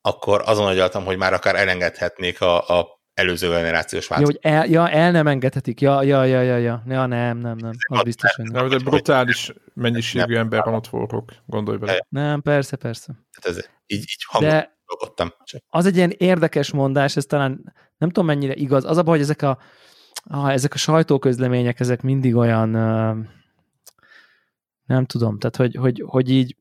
[0.01, 4.43] akkor azon agyaltam, hogy már akár elengedhetnék a, a előző generációs Ja, változatot.
[4.43, 5.81] hogy el, ja, el nem engedhetik.
[5.81, 6.83] Ja, ja, ja, ja, ja.
[6.87, 7.73] ja nem, nem, nem.
[7.87, 8.73] Az biztos, hogy De nem.
[8.73, 12.07] egy brutális mennyiségű ember van ott forrok, gondolj bele.
[12.09, 13.13] Nem, persze, persze.
[13.33, 14.79] Hát ez, így, így De.
[15.45, 18.85] Csak az egy ilyen érdekes mondás, ez talán nem tudom mennyire igaz.
[18.85, 19.59] Az a baj, hogy ezek a,
[20.25, 22.71] ah, ezek a sajtóközlemények, ezek mindig olyan,
[24.85, 26.57] nem tudom, tehát hogy, hogy, hogy így,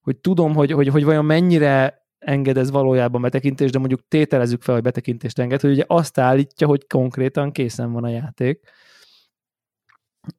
[0.00, 4.74] hogy tudom, hogy, hogy, hogy vajon mennyire enged ez valójában betekintést, de mondjuk tételezzük fel,
[4.74, 8.60] hogy betekintést enged, hogy ugye azt állítja, hogy konkrétan készen van a játék.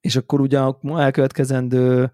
[0.01, 2.11] És akkor ugye a elkövetkezendő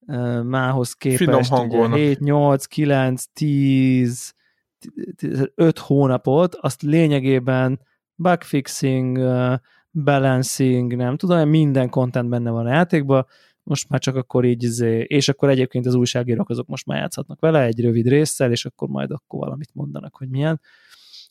[0.00, 1.98] uh, mához képest Finom ugye hangolnak.
[1.98, 4.34] 7, 8, 9, 10,
[5.54, 7.80] 5 hónapot, azt lényegében
[8.14, 9.54] bugfixing, uh,
[9.90, 13.26] balancing, nem tudom, minden content benne van a játékban,
[13.66, 17.40] most már csak akkor így, izé- és akkor egyébként az újságírók azok most már játszhatnak
[17.40, 20.60] vele egy rövid résszel, és akkor majd akkor valamit mondanak, hogy milyen.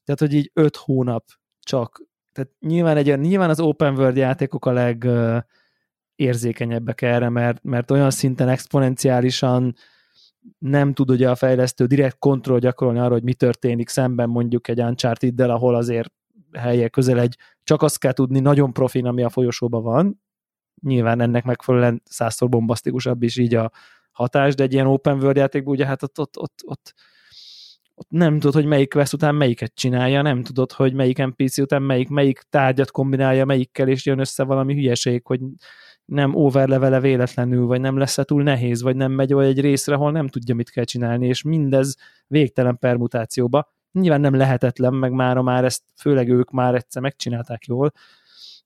[0.03, 1.25] Tehát, hogy így öt hónap
[1.59, 2.01] csak,
[2.31, 5.07] tehát nyilván, egy, nyilván az open world játékok a leg
[6.15, 9.75] érzékenyebbek erre, mert, mert olyan szinten exponenciálisan
[10.57, 14.81] nem tud ugye a fejlesztő direkt kontroll gyakorolni arra, hogy mi történik szemben mondjuk egy
[14.81, 16.13] Uncharted-del, ahol azért
[16.51, 20.21] helye közel egy, csak azt kell tudni nagyon profin, ami a folyosóban van,
[20.81, 23.71] nyilván ennek megfelelően százszor bombasztikusabb is így a
[24.11, 26.93] hatás, de egy ilyen open world játékban ugye hát ott, ott, ott, ott,
[27.95, 31.81] ott nem tudod, hogy melyik quest után melyiket csinálja, nem tudod, hogy melyik NPC után
[31.81, 35.39] melyik, melyik tárgyat kombinálja melyikkel, és jön össze valami hülyeség, hogy
[36.05, 40.11] nem overlevele véletlenül, vagy nem lesz túl nehéz, vagy nem megy olyan egy részre, ahol
[40.11, 41.95] nem tudja, mit kell csinálni, és mindez
[42.27, 43.73] végtelen permutációba.
[43.91, 47.91] Nyilván nem lehetetlen, meg mára már ezt, főleg ők már egyszer megcsinálták jól,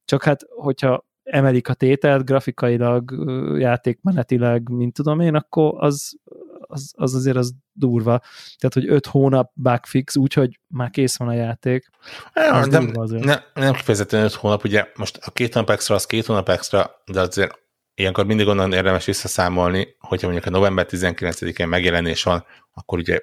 [0.06, 3.12] csak hát, hogyha emelik a tételt grafikailag,
[3.60, 6.18] játékmenetileg, mint tudom én, akkor az,
[6.60, 8.22] az, az azért az durva.
[8.58, 11.90] Tehát, hogy öt hónap bugfix, úgyhogy már kész van a játék.
[12.34, 13.24] Az nem, durva azért.
[13.24, 16.92] nem, nem kifejezetten 5 hónap, ugye most a két hónap extra az két hónap extra,
[17.12, 17.60] de azért
[17.94, 23.20] ilyenkor mindig onnan érdemes visszaszámolni, hogyha mondjuk a november 19-én megjelenés van, akkor ugye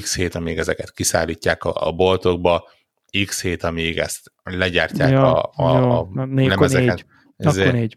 [0.00, 2.68] x hét, amíg ezeket kiszállítják a, a boltokba,
[3.26, 6.86] x hét, amíg ezt legyártják Ja, a, a, jó, a négy, akkor lemezeken.
[6.86, 7.04] négy.
[7.46, 7.96] Ezért- Akkor négy.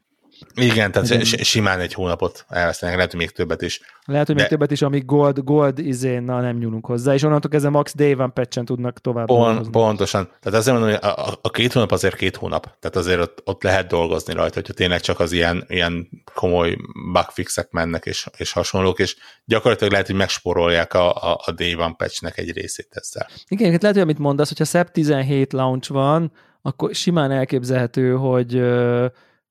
[0.55, 1.23] Igen, tehát Igen.
[1.23, 3.81] si- simán egy hónapot elvesztenek, lehet, hogy még többet is.
[4.05, 7.23] Lehet, hogy még De- többet is, amíg gold, gold izén, na nem nyúlunk hozzá, és
[7.23, 9.69] onnantól kezdve max day van patchen tudnak tovább dolgozni.
[9.71, 10.29] pontosan.
[10.41, 12.63] Tehát azért mondom, hogy a, a, két hónap azért két hónap.
[12.63, 16.77] Tehát azért ott, ott lehet dolgozni rajta, hogyha tényleg csak az ilyen, ilyen komoly
[17.13, 19.15] bugfixek mennek és, és hasonlók, és
[19.45, 23.27] gyakorlatilag lehet, hogy megsporolják a, a, a Day One patchnek egy részét ezzel.
[23.47, 26.31] Igen, hát lehet, hogy amit mondasz, hogyha SEP 17 launch van,
[26.61, 28.61] akkor simán elképzelhető, hogy,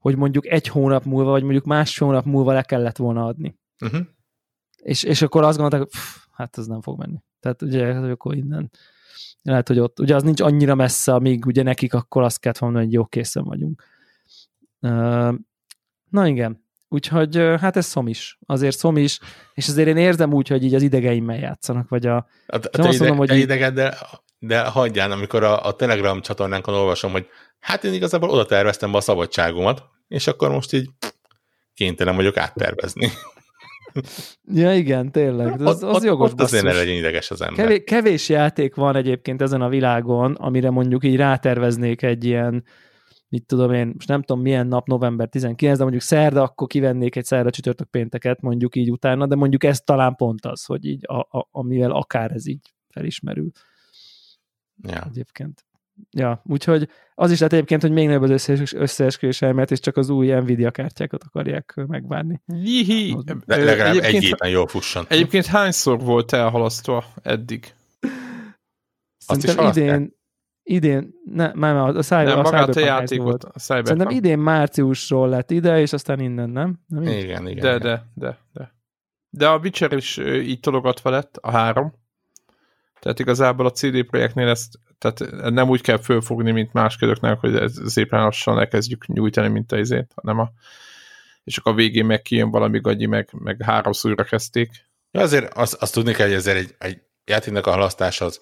[0.05, 3.59] hogy mondjuk egy hónap múlva, vagy mondjuk másfél hónap múlva le kellett volna adni.
[3.85, 4.01] Uh-huh.
[4.83, 7.23] És, és akkor azt gondolták, hogy pff, hát ez nem fog menni.
[7.41, 8.71] Tehát ugye, hogy akkor innen
[9.43, 12.85] lehet, hogy ott, ugye az nincs annyira messze, amíg ugye nekik akkor azt kellett mondani,
[12.85, 13.83] hogy jó, készen vagyunk.
[16.11, 18.39] Na igen, úgyhogy hát ez szom is.
[18.47, 19.19] Azért szom is,
[19.55, 22.61] és azért én érzem úgy, hogy így az idegeimmel játszanak, vagy a, A, a Nem
[22.61, 23.97] te, azt ide, mondom, hogy ideged, de,
[24.39, 27.27] de hagyján, amikor a, a Telegram csatornánkon olvasom, hogy
[27.59, 30.89] hát én igazából oda terveztem be a szabadságomat, és akkor most így
[31.75, 33.09] kénytelen vagyok áttervezni.
[34.45, 35.61] Ja, igen, tényleg.
[35.61, 36.85] Az, az ott, jogos ott azért ne basszus.
[36.85, 37.65] legyen ideges az ember.
[37.65, 42.65] Kevés, kevés játék van egyébként ezen a világon, amire mondjuk így ráterveznék egy ilyen,
[43.29, 47.17] mit tudom én, most nem tudom milyen nap, november 19, de mondjuk szerda, akkor kivennék
[47.17, 51.05] egy szerda csütörtök pénteket, mondjuk így utána, de mondjuk ez talán pont az, hogy így,
[51.07, 53.51] a, a, amivel akár ez így felismerül
[54.83, 55.05] Ja.
[55.09, 55.65] egyébként.
[56.11, 59.97] Ja, úgyhogy az is lehet egyébként, hogy még nagyobb az összees, összeesküvés elmélet, és csak
[59.97, 62.43] az új Nvidia kártyákat akarják megvárni.
[62.47, 63.17] Jihi!
[63.47, 65.05] Ö, legalább egy egyébként, éven jól fusson.
[65.09, 67.75] egyébként hányszor volt elhalasztva eddig?
[69.27, 69.87] Azt is Szerintem halasztják?
[69.87, 70.15] idén,
[70.63, 73.45] idén, ne, már a, a, száj, Nem, a magát a játékot, volt.
[73.45, 73.87] a Cyberpunk.
[73.87, 76.81] Szerintem idén márciusról lett ide, és aztán innen, nem?
[76.87, 77.03] nem?
[77.03, 77.63] Igen, igen.
[77.63, 77.81] De, igen.
[77.81, 78.73] de, de, de.
[79.31, 81.93] De a Witcher is így tologatva lett, a három.
[83.01, 84.79] Tehát igazából a CD projektnél ezt
[85.13, 89.73] tehát nem úgy kell fölfogni, mint más köröknek, hogy ez szépen lassan elkezdjük nyújtani, mint
[89.73, 90.53] a izét, hanem a
[91.45, 94.71] és akkor a végén meg kijön valami gagyi, meg, meg háromszor újra kezdték.
[95.11, 98.41] Ja, azért azt, azt tudni kell, hogy ezért egy, egy játéknak a halasztás az,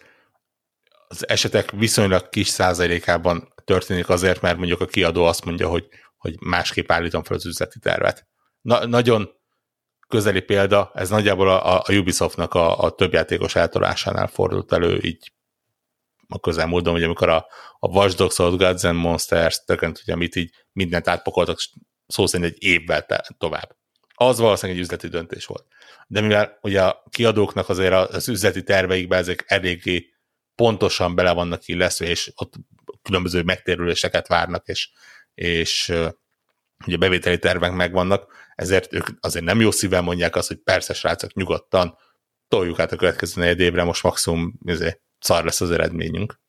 [1.09, 6.37] az esetek viszonylag kis százalékában történik azért, mert mondjuk a kiadó azt mondja, hogy, hogy
[6.41, 8.27] másképp állítom fel az üzleti tervet.
[8.61, 9.31] Na, nagyon
[10.09, 15.33] közeli példa, ez nagyjából a, a Ubisoftnak a, a több játékos eltolásánál fordult elő így
[16.33, 17.47] a közelmúltban, hogy amikor a,
[17.79, 21.59] a Watch Dogs, a Gods and Monsters, tökent, hogy amit így mindent átpakoltak
[22.07, 23.07] szó szerint egy évvel
[23.39, 23.77] tovább.
[24.15, 25.67] az valószínűleg egy üzleti döntés volt.
[26.07, 30.13] De mivel ugye a kiadóknak azért az üzleti terveikben ezek eléggé
[30.55, 32.55] pontosan bele vannak illesztve, és ott
[33.03, 34.91] különböző megtérüléseket várnak, és,
[35.35, 35.93] és
[36.87, 41.35] ugye bevételi tervek megvannak, ezért ők azért nem jó szívvel mondják azt, hogy persze, srácok,
[41.35, 41.99] nyugodtan,
[42.49, 46.41] toljuk át a következő negyed évre, most maximum ezért, szar lesz az eredményünk.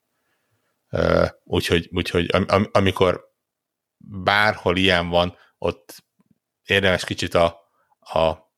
[1.43, 3.31] Úgyhogy, úgyhogy am, amikor
[3.97, 6.03] bárhol ilyen van, ott
[6.63, 7.45] érdemes kicsit a,
[7.99, 8.51] a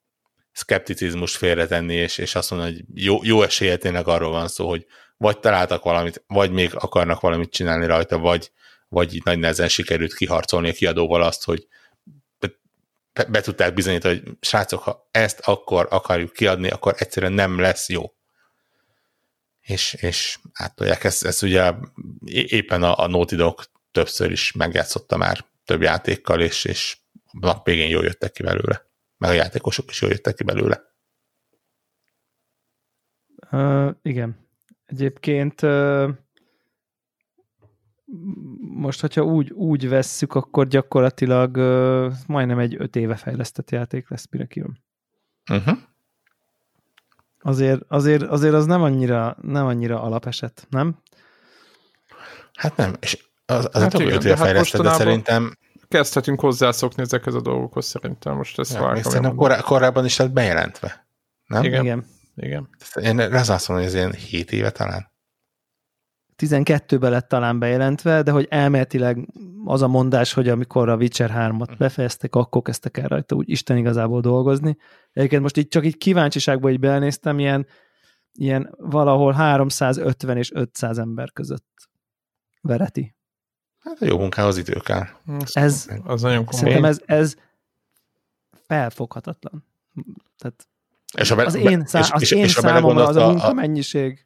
[0.52, 4.86] szkepticizmus félretenni, és, és azt mondani, hogy jó, jó esélye tényleg arról van szó, hogy
[5.18, 8.52] vagy találtak valamit, vagy még akarnak valamit csinálni rajta, vagy,
[8.88, 11.68] vagy így nagy nehezen sikerült kiharcolni a kiadóval azt, hogy
[13.14, 17.90] be, be tudták bizonyítani, hogy srácok, ha ezt akkor akarjuk kiadni, akkor egyszerűen nem lesz
[17.90, 18.15] jó.
[19.66, 21.74] És, és átolják ezt, ezt ugye
[22.26, 26.98] éppen a, a Naughty Dog többször is megjátszotta már több játékkal, és, és
[27.32, 28.86] nap végén jól jöttek ki belőle.
[29.18, 30.82] Meg a játékosok is jól jöttek ki belőle.
[33.52, 34.48] Uh, igen.
[34.86, 36.10] Egyébként uh,
[38.60, 44.28] most, hogyha úgy, úgy vesszük, akkor gyakorlatilag uh, majdnem egy öt éve fejlesztett játék lesz,
[44.30, 44.84] mire kijön.
[45.52, 45.78] Uh-huh.
[47.45, 50.97] Azért, azért, azért az nem annyira, nem annyira alapeset, nem?
[52.53, 55.57] Hát nem, és az, az hát nem öt éve hát fejlesztett, de szerintem
[55.88, 58.35] kezdhetünk hozzászokni ezekhez a dolgokhoz szerintem.
[58.35, 61.07] Most ezt ja, szerintem korá- korábban is lett bejelentve.
[61.45, 61.63] Nem?
[61.63, 61.84] Igen.
[61.84, 62.05] Igen.
[62.35, 62.69] Igen.
[62.93, 65.11] Én azt mondom, hogy ez ilyen 7 éve talán.
[66.38, 69.28] 12-ben lett talán bejelentve, de hogy elméletileg
[69.66, 71.78] az a mondás, hogy amikor a Witcher 3-at hm.
[71.78, 74.78] befejeztek, akkor kezdtek el rajta úgy Isten igazából dolgozni.
[75.14, 77.68] Egyébként most így csak így kíváncsiságból így belenéztem, ilyen,
[78.34, 81.90] ilyen valahol 350 és 500 ember között
[82.62, 83.16] vereti.
[83.80, 85.06] Hát a jó munkához idő kell.
[85.53, 86.62] Ez, az nagyon komoly.
[86.62, 87.36] Szerintem ez, ez
[88.68, 89.66] felfoghatatlan.
[90.38, 90.68] Tehát
[91.18, 94.26] és a be, az én, szá, az és, én és számomra az a, a munkamennyiség,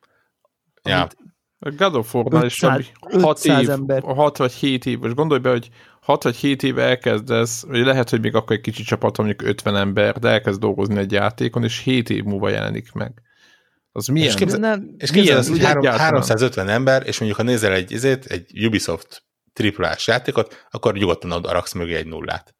[0.83, 0.99] ja.
[0.99, 1.17] amit
[1.59, 2.59] a God of War-nál is
[3.21, 4.01] 6 év, ember.
[4.03, 5.69] 6 vagy 7 év, most gondolj be, hogy
[6.01, 9.75] 6 vagy 7 éve elkezdesz, vagy lehet, hogy még akkor egy kicsi csapat, mondjuk 50
[9.75, 13.21] ember, de elkezd dolgozni egy játékon, és 7 év múlva jelenik meg.
[13.91, 14.27] Az milyen?
[14.27, 17.93] És képzel, nem, és képzel milyen, hogy 3, 350 ember, és mondjuk ha nézel egy,
[17.93, 19.23] ezért, egy Ubisoft
[19.53, 22.55] triplás játékot, akkor nyugodtan araksz mögé egy nullát.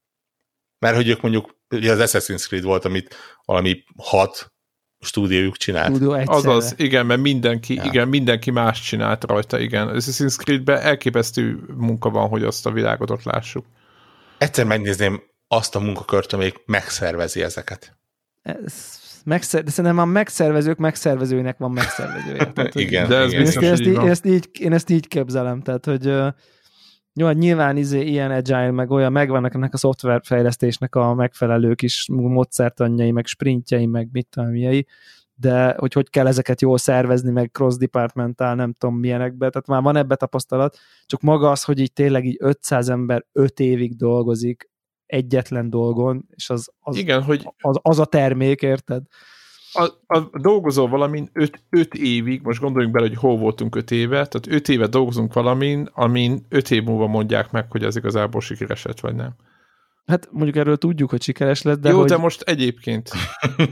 [0.80, 3.16] Mert hogy ők mondjuk, ugye az Assassin's Creed volt, amit
[3.46, 4.54] valami hat
[5.00, 5.96] stúdiójuk csinált.
[5.96, 7.84] Stúdió Azaz, igen, mert mindenki, ja.
[7.84, 9.88] igen, mindenki más csinált rajta, igen.
[9.88, 13.66] Az Assassin's Creed-ben elképesztő munka van, hogy azt a világot ott lássuk.
[14.38, 17.98] Egyszer megnézném azt a munkakört, amelyik megszervezi ezeket.
[18.42, 22.46] Ez megszer, de szerintem a megszervezők megszervezőnek van megszervezője.
[22.54, 23.44] Tehát, igen, de ez igen.
[23.44, 26.14] Biztos, én, ezt így, én, ezt így, én ezt így képzelem, tehát hogy
[27.14, 32.08] jó, hát nyilván izé, ilyen agile, meg olyan, megvannak ennek a szoftverfejlesztésnek a megfelelő kis
[32.10, 34.54] módszertanjai, meg sprintjei, meg mit tudom,
[35.36, 39.96] de hogy hogy kell ezeket jól szervezni, meg cross-departmental, nem tudom milyenekbe, tehát már van
[39.96, 44.70] ebbe tapasztalat, csak maga az, hogy így tényleg így 500 ember 5 évig dolgozik
[45.06, 47.54] egyetlen dolgon, és az, az, Igen, hogy...
[47.58, 49.04] az, az a termék, érted?
[49.74, 51.30] A, a dolgozol valamin
[51.70, 55.90] 5 évig, most gondoljunk bele, hogy hol voltunk 5 éve, tehát 5 éve dolgozunk valamin,
[55.94, 59.36] amin 5 év múlva mondják meg, hogy az igazából sikeres lett, vagy nem.
[60.10, 62.08] Hát mondjuk erről tudjuk, hogy sikeres lett, de Jó, hogy...
[62.08, 63.10] de most egyébként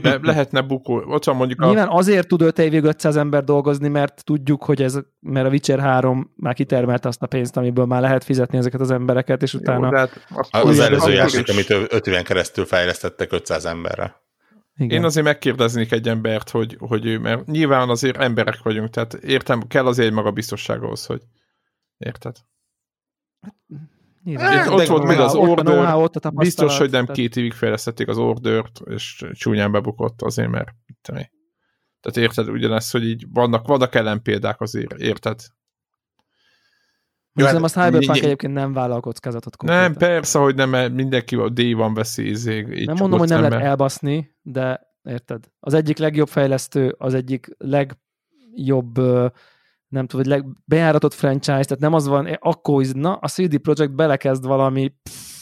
[0.02, 1.02] de lehetne bukó.
[1.06, 1.66] Ott van mondjuk a...
[1.66, 5.78] Nyilván azért tud 5 évig 500 ember dolgozni, mert tudjuk, hogy ez, mert a Witcher
[5.80, 9.86] 3 már kitermelte azt a pénzt, amiből már lehet fizetni ezeket az embereket, és utána...
[9.86, 9.96] Jó,
[10.50, 14.26] hát az előző játék, amit 5 éven keresztül fejlesztettek 500 emberre.
[14.78, 14.98] Igen.
[14.98, 19.66] Én azért megkérdeznék egy embert, hogy, hogy ő, mert nyilván azért emberek vagyunk, tehát értem,
[19.66, 21.22] kell azért egy magabiztosság ahhoz, hogy
[21.96, 22.36] érted?
[24.24, 24.52] Nyilván.
[24.52, 27.16] Hát, ott volt még az order, ott biztos, hogy nem tehát...
[27.16, 30.68] két évig fejlesztették az ordert, és csúnyán bebukott azért, mert
[32.00, 35.40] tehát érted, ugyanezt, hogy így vannak, vannak ellenpéldák azért, érted?
[37.38, 39.84] Jó, hát, azt Cyberpunk egyébként nem vállal kockázatot konkrétan.
[39.84, 42.28] Nem, persze, hogy nem, mindenki a D-van veszi.
[42.28, 45.44] Izé, így nem mondom, hogy nem lehet elbaszni, de érted?
[45.60, 48.98] Az egyik legjobb fejlesztő, az egyik legjobb
[49.88, 54.46] nem tudom, hogy bejáratott franchise, tehát nem az van, akkor na, a CD Projekt belekezd
[54.46, 55.37] valami pff,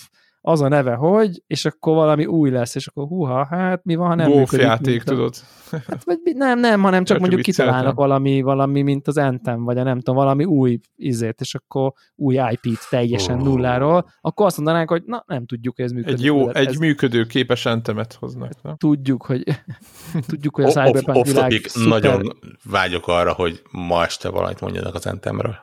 [0.49, 4.09] az a neve, hogy, és akkor valami új lesz, és akkor húha, hát mi van,
[4.09, 4.67] ha nem Golf működik.
[4.67, 5.35] játék, tudod.
[5.71, 9.83] Hát, vagy nem, nem, hanem csak mondjuk kitalálnak valami, valami, mint az Anthem, vagy a
[9.83, 13.45] nem tudom, valami új izét, és akkor új IP-t teljesen oh.
[13.45, 16.19] nulláról, akkor azt mondanánk, hogy na, nem tudjuk, hogy ez működik.
[16.19, 16.77] Egy jó, egy ez...
[16.77, 18.63] működő képes Anthemet hoznak.
[18.63, 18.77] Nem?
[18.77, 19.45] Tudjuk, hogy
[20.29, 21.89] tudjuk, hogy a Cyberpunk off, világ szuper...
[21.89, 22.39] Nagyon
[22.71, 25.57] vágyok arra, hogy ma este valamit mondjanak az Anthemről.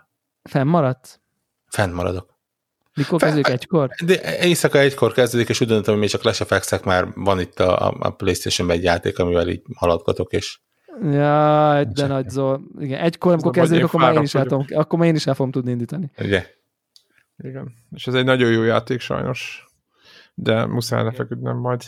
[0.49, 1.21] Fennmaradt?
[1.65, 2.32] Fennmaradok.
[2.95, 3.89] Mikor kezdődik egykor?
[4.05, 7.95] De éjszaka egykor kezdődik, és úgy döntöm, hogy még csak lesefekszek, már van itt a,
[7.99, 10.59] a Playstation-ben egy játék, amivel így haladgatok, és
[11.01, 12.55] Ja, de nagy zó.
[12.79, 15.33] Igen, egykor, amikor kezdődik, akkor már én is el tudom, akkor már én is el
[15.33, 16.11] fogom tudni indítani.
[16.19, 16.45] ugye?
[17.37, 17.73] Igen.
[17.91, 19.67] És ez egy nagyon jó játék sajnos.
[20.33, 21.81] De muszáj lefeküdnöm majd.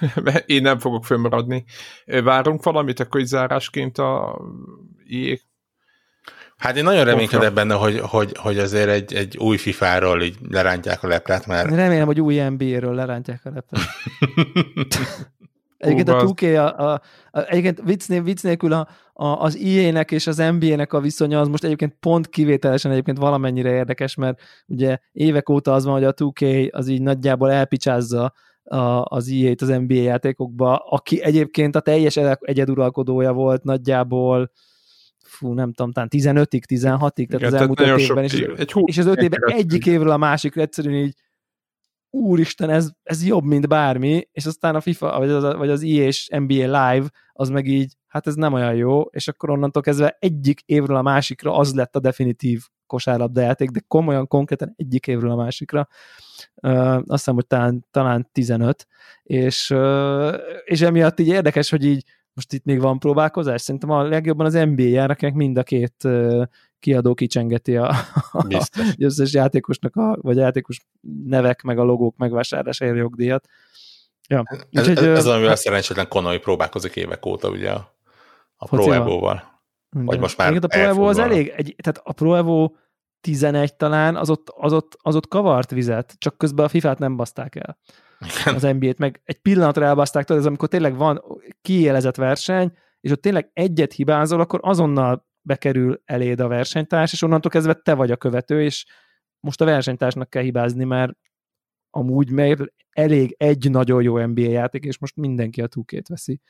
[0.46, 1.64] Én nem fogok fönnmaradni.
[2.04, 4.40] Várunk valamit, akkor így zárásként a
[5.04, 5.38] IE
[6.62, 11.02] Hát én nagyon reménykedem benne, hogy, hogy, hogy azért egy, egy új FIFA-ról így lerántják
[11.02, 13.78] a leprát, mert Remélem, hogy új NBA-ről lerántják a lepet.
[15.78, 19.56] Egyébként a Hú, 2K, a, a, a, egyébként vicc, né- vicc nélkül a, a, az
[19.56, 24.40] EA-nek és az NBA-nek a viszonya az most egyébként pont kivételesen egyébként valamennyire érdekes, mert
[24.66, 28.32] ugye évek óta az van, hogy a 2K az így nagyjából elpicsázza
[28.64, 34.50] a, az EA-t az NBA játékokba, aki egyébként a teljes egyeduralkodója volt nagyjából
[35.42, 38.98] fú, nem tudom, talán 15-ig, 16-ig, tehát az elmúlt öt évben, és, egy hú, és
[38.98, 41.14] az öt évben egyik évről a másikra egyszerűen így
[42.10, 46.04] úristen, ez, ez jobb, mint bármi, és aztán a FIFA, vagy az, vagy az EA
[46.04, 50.16] és NBA Live, az meg így, hát ez nem olyan jó, és akkor onnantól kezdve
[50.20, 55.36] egyik évről a másikra az lett a definitív kosárlabdajáték, de komolyan, konkrétan egyik évről a
[55.36, 55.88] másikra.
[56.54, 58.86] Uh, azt hiszem, hogy talán, talán 15,
[59.22, 63.60] és, uh, és emiatt így érdekes, hogy így most itt még van próbálkozás.
[63.60, 66.08] Szerintem a legjobban az NBA jár, akinek mind a két
[66.82, 67.94] kiadó kicsengeti a,
[68.32, 70.80] az összes játékosnak, a, vagy játékos
[71.24, 73.48] nevek, meg a logók megvásárlásáért jogdíjat.
[74.28, 74.42] Ja.
[74.70, 77.94] Ez, Úgyhogy, ez, ez amivel hát, szerencsétlen Konami próbálkozik évek óta, ugye a,
[78.56, 78.92] a Pro.
[78.92, 79.60] Evo-val.
[79.90, 82.70] vagy most már Egyébként a Pro Evo az elég, egy, tehát a Pro Evo
[83.20, 87.16] 11 talán, az ott, az, ott, az ott kavart vizet, csak közben a FIFA-t nem
[87.16, 87.78] baszták el.
[88.24, 88.54] Igen.
[88.54, 91.22] az NBA-t, meg egy pillanatra elbaszták, tudod, ez amikor tényleg van
[91.62, 97.50] kiélezett verseny, és ott tényleg egyet hibázol, akkor azonnal bekerül eléd a versenytárs, és onnantól
[97.50, 98.86] kezdve te vagy a követő, és
[99.40, 101.12] most a versenytársnak kell hibázni, mert
[101.90, 106.40] amúgy mert elég egy nagyon jó NBA játék, és most mindenki a 2 veszi.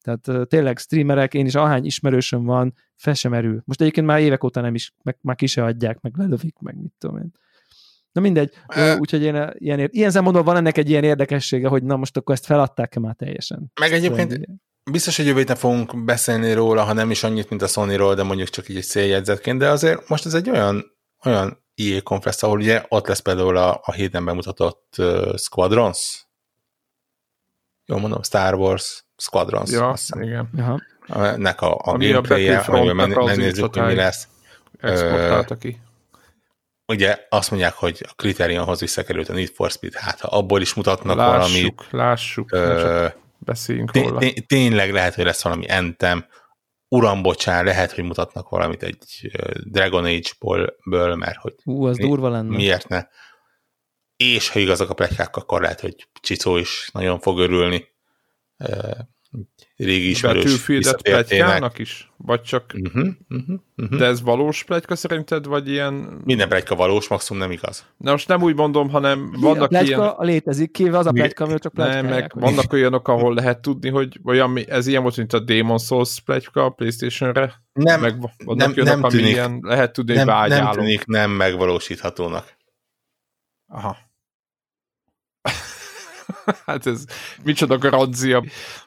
[0.00, 3.62] Tehát tényleg streamerek, én is ahány ismerősöm van, fel sem merül.
[3.64, 6.76] Most egyébként már évek óta nem is, meg már ki se adják, meg lelövik, meg
[6.80, 7.32] mit tudom én.
[8.12, 8.52] Na mindegy,
[8.98, 12.34] úgyhogy én, ilyen, ér- ilyen szempontból van ennek egy ilyen érdekessége, hogy na most akkor
[12.34, 13.72] ezt feladták-e már teljesen.
[13.80, 14.46] Meg egyébként Szóval,
[14.90, 18.22] biztos, hogy jövő héten fogunk beszélni róla, ha nem is annyit, mint a Sony-ról, de
[18.22, 20.84] mondjuk csak így egy céljegyzetként, de azért most ez egy olyan,
[21.24, 26.26] olyan EA Conference, ahol ugye ott lesz például a, a héten bemutatott uh, Squadrons,
[27.86, 30.50] jól mondom, Star Wars Squadrons, Ja, igen.
[30.58, 31.36] Aha.
[31.36, 34.28] nek a, a a gameplay-je, amivel megnézzük, hogy mi lesz.
[34.80, 35.80] Exportálta ki.
[36.92, 40.74] Ugye azt mondják, hogy a Criterionhoz visszakerült a Need for Speed, hát ha abból is
[40.74, 43.06] mutatnak valamit, Lássuk, lássuk, ne csak ö,
[43.38, 44.18] beszéljünk róla.
[44.18, 46.26] té- tényleg lehet, hogy lesz valami Entem,
[46.88, 49.30] uram, bocsán, lehet, hogy mutatnak valamit egy
[49.64, 52.56] Dragon Age-ból, ből, mert hogy Ú, az Mi- durva lenne.
[52.56, 53.02] miért ne.
[54.16, 57.86] És ha igazak a pletykák, akkor lehet, hogy Csicó is nagyon fog örülni.
[59.76, 60.64] Régi ismerős
[61.02, 62.12] plegykának is?
[62.16, 63.98] Vagy csak, Uh-huh, uh-huh, uh-huh.
[63.98, 65.92] de ez valós plegyka szerinted, vagy ilyen...
[66.24, 67.86] Minden pletyka valós, maximum nem igaz.
[67.96, 70.00] Na most nem úgy mondom, hanem a vannak pletyka ilyen...
[70.08, 73.34] a létezik, kivéve az a Mi- pletyka, amiről csak Nem, meg hogy- vannak olyanok, ahol
[73.34, 77.54] lehet tudni, hogy olyan, mi- ez ilyen volt, mint a Demon Souls pletyka a Playstation-re,
[77.72, 80.72] Nem, meg vannak nem- olyanok, nem tűnik- ilyen, lehet tudni, hogy nem, nem vágyálom.
[80.84, 82.56] tűnik nem megvalósíthatónak.
[83.66, 83.96] Aha.
[86.66, 87.04] hát ez
[87.42, 88.44] micsoda garancia.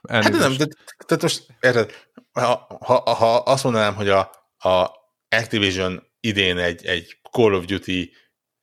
[0.10, 0.58] Hát de nem, Elnézést.
[0.58, 0.76] de,
[1.06, 1.92] tehát most érted,
[2.32, 4.20] ha, ha, ha azt mondanám, hogy a,
[4.58, 4.90] a
[5.30, 8.14] Activision idén egy, egy Call of Duty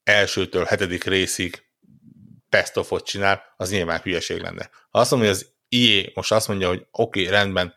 [0.02, 1.62] elsőtől hetedik részig
[2.48, 4.70] best of csinál, az nyilván hülyeség lenne.
[4.90, 7.74] Ha azt mondom, hogy az EA most azt mondja, hogy oké, okay, rendben,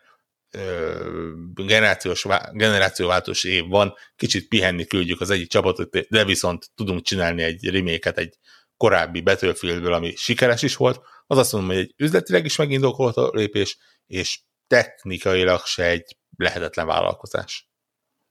[1.54, 7.42] generációs, vá- generációváltós év van, kicsit pihenni küldjük az egyik csapatot, de viszont tudunk csinálni
[7.42, 8.38] egy reméket egy
[8.76, 11.00] korábbi Battlefieldből, ami sikeres is volt,
[11.32, 16.86] az azt mondom, hogy egy üzletileg is megindokolt a lépés, és technikailag se egy lehetetlen
[16.86, 17.70] vállalkozás.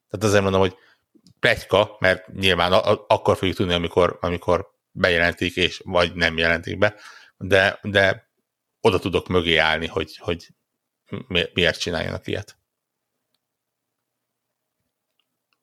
[0.09, 0.75] Tehát azért mondom, hogy
[1.39, 2.71] pletyka, mert nyilván
[3.07, 6.95] akkor fogjuk tudni, amikor, amikor bejelentik, és vagy nem jelentik be,
[7.37, 8.29] de, de
[8.81, 10.47] oda tudok mögé állni, hogy, hogy
[11.27, 12.57] mi- miért csináljanak ilyet.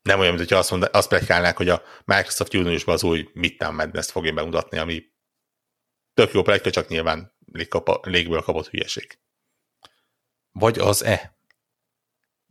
[0.02, 3.74] Nem olyan, mint hogyha azt, mond, azt plegykálnák, hogy a Microsoft júniusban az új Midtown
[3.74, 5.02] Madness fogja bemutatni, ami
[6.19, 9.19] tök jó pletyka, csak nyilván légkapa, légből kapott hülyeség.
[10.53, 11.36] Vagy az-e?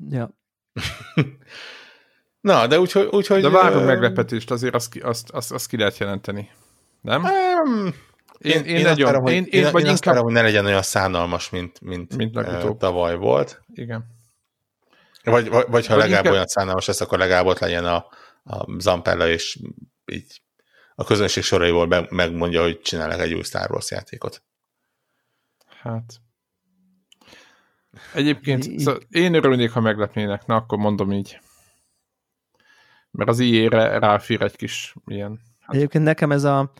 [0.10, 0.38] Ja.
[2.42, 3.06] Na, de úgyhogy...
[3.12, 6.52] úgyhogy De várunk ö, meglepetést, azért azt, ki- azt, azt, azt ki lehet jelenteni.
[7.02, 7.26] Nem?
[7.26, 7.94] em,
[8.38, 10.34] Én, én, azt nagyon, várom, hogy- én, én, én, vagy én azt inkább, várom, hogy
[10.34, 12.78] ne legyen olyan szánalmas, mint, mint, Mint legutóbb.
[12.78, 13.62] tavaly volt.
[13.74, 14.06] igen.
[15.24, 18.06] Vagy, vagy, vagy ha Vagy legalább inkább- olyan szánalmas lesz, akkor legalább ott legyen a,
[18.44, 19.60] a Zampella, és
[20.06, 20.42] így
[21.00, 24.44] a közönség soraiból be, megmondja, hogy csinálnak egy új Star Wars játékot.
[25.82, 26.22] Hát.
[28.14, 31.40] Egyébként Így- szóval én örülnék, ha meglepnének, na akkor mondom így.
[33.12, 35.40] Mert az IE-re ráfír egy kis ilyen.
[35.68, 36.72] Egyébként nekem ez a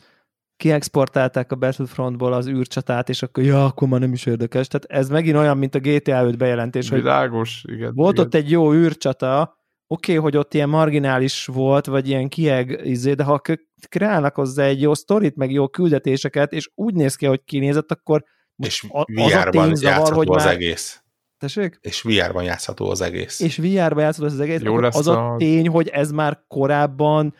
[0.56, 4.68] kiexportálták a Battlefrontból az űrcsatát, és akkor ja, akkor már nem is érdekes.
[4.68, 7.94] Tehát ez megint olyan, mint a GTA 5 bejelentés, hogy Világos, igen.
[7.94, 8.24] volt igen.
[8.24, 9.57] ott egy jó űrcsata,
[9.90, 13.40] oké, okay, hogy ott ilyen marginális volt, vagy ilyen kieg, izé, de ha
[13.88, 18.24] kreálnak hozzá egy jó sztorit, meg jó küldetéseket, és úgy néz ki, hogy kinézett, akkor
[18.56, 21.02] És a- az a VR-ban tény zavar, játszható hogy az már- egész.
[21.38, 21.78] tessék?
[21.80, 23.40] És VR-ban játszható az egész.
[23.40, 25.38] és VR-ba játszod az egész, Jó lesz az a az.
[25.38, 27.34] tény, hogy ez már korábban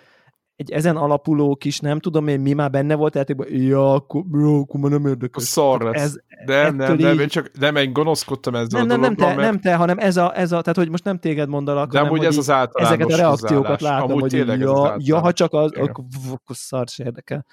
[0.59, 4.59] egy ezen alapuló kis, nem tudom én, mi már benne volt játékban, ja, akkor, bro,
[4.59, 5.43] akkor már nem érdekes.
[5.43, 6.03] Szar lesz.
[6.03, 6.17] Ez,
[6.47, 9.29] De nem, nem, így- én csak nem, én gonoszkodtam ezzel nem, a nem, nem, dologgal,
[9.29, 11.93] te, mert, nem te, hanem ez a, ez a, tehát hogy most nem téged mondalak,
[11.93, 14.97] de hanem, hogy ez így az általános ezeket a reakciókat látom, amúgy hogy így, ja,
[14.99, 17.47] ja, ha csak az, akkor, akkor szart se érdekel.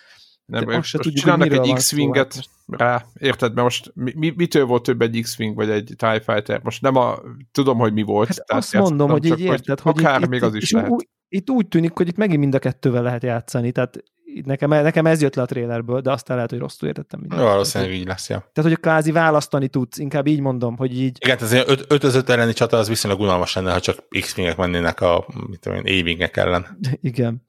[0.46, 3.54] Nem, De most se tudjuk, csinálnak egy X-Winget szó, rá, érted?
[3.54, 6.60] Mert most mi, mi, mitől volt több egy X-Wing, vagy egy TIE Fighter?
[6.64, 7.16] Most nem a,
[7.52, 8.28] tudom, hogy mi volt.
[8.28, 11.08] Hát tehát azt mondom, hogy így érted, hogy akár itt, még az is és lehet.
[11.30, 14.04] Itt úgy tűnik, hogy itt megint mind a kettővel lehet játszani, tehát
[14.36, 17.42] itt nekem, nekem ez jött le a trailerből, de aztán lehet, hogy rosszul értettem mindent.
[17.42, 18.50] Valószínűleg így lesz, ja.
[18.54, 22.30] Tehát, hogy kvázi választani tudsz, inkább így mondom, hogy így, Igen, ez 5 az 5
[22.30, 26.38] elleni csata az viszonylag unalmas lenne, ha csak X-wingek mennének a mit tudom én, A-wingek
[26.38, 26.78] ellen.
[27.02, 27.48] igen.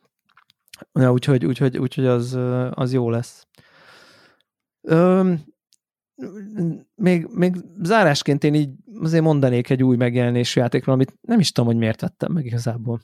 [0.92, 2.38] Ja, úgyhogy, úgyhogy, úgyhogy az,
[2.70, 3.46] az jó lesz.
[4.82, 5.44] Öm,
[6.94, 8.70] még, még zárásként én így
[9.02, 13.00] azért mondanék egy új megjelenésű játékról, amit nem is tudom, hogy miért vettem meg igazából.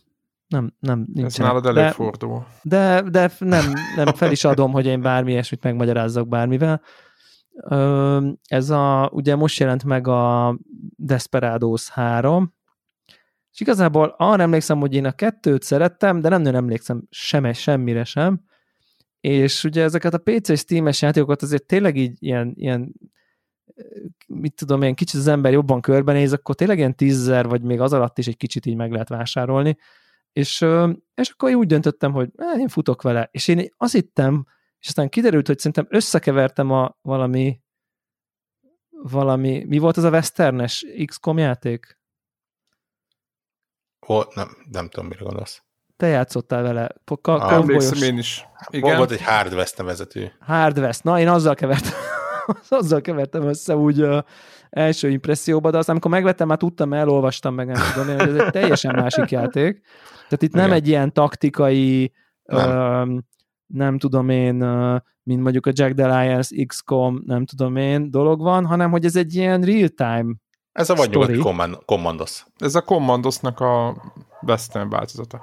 [0.52, 1.46] Nem, nem, Ez nincsen.
[1.46, 2.46] nálad de, előfordul.
[2.62, 6.82] de, de nem, nem fel is adom, hogy én bármi ilyesmit megmagyarázzak bármivel.
[8.46, 10.58] Ez a, ugye most jelent meg a
[10.96, 12.54] Desperados 3,
[13.52, 18.04] és igazából arra emlékszem, hogy én a kettőt szerettem, de nem nagyon emlékszem sem, semmire
[18.04, 18.40] sem,
[19.20, 22.92] és ugye ezeket a PC-s Steam-es játékokat azért tényleg így ilyen, ilyen
[24.26, 27.92] mit tudom én, kicsit az ember jobban körbenéz, akkor tényleg ilyen tízzer, vagy még az
[27.92, 29.76] alatt is egy kicsit így meg lehet vásárolni,
[30.32, 30.66] és,
[31.14, 34.46] és akkor én úgy döntöttem, hogy eh, én futok vele, és én azt hittem,
[34.78, 37.60] és aztán kiderült, hogy szerintem összekevertem a valami
[39.04, 42.00] valami, mi volt az a westernes XCOM játék?
[44.08, 45.62] Ó, nem, nem tudom, mire gondolsz.
[45.96, 46.88] Te játszottál vele.
[47.20, 48.38] Ka- Ah, Emlékszem én is.
[48.70, 48.84] Igen?
[48.84, 48.96] Igen.
[48.96, 50.26] Volt egy Hard West nevezetű.
[50.40, 51.02] Hard West.
[51.04, 51.92] Na, én azzal kevertem,
[52.68, 54.18] azzal kevertem össze úgy uh,
[54.70, 58.44] első impresszióba, de aztán amikor megvettem, már tudtam, elolvastam meg, nem tudom én, hogy ez
[58.44, 59.80] egy teljesen másik játék.
[60.12, 60.76] Tehát itt nem Igen.
[60.76, 62.12] egy ilyen taktikai,
[62.42, 62.68] Nem.
[62.68, 63.24] nem,
[63.66, 68.40] nem tudom én, uh, mint mondjuk a Jack the Lions XCOM, nem tudom én, dolog
[68.40, 70.34] van, hanem hogy ez egy ilyen real-time
[70.72, 71.38] Ez a vagy nyugati
[71.84, 72.44] Commandos.
[72.58, 74.02] Ez a Commandosnak a
[74.46, 75.40] Western változata.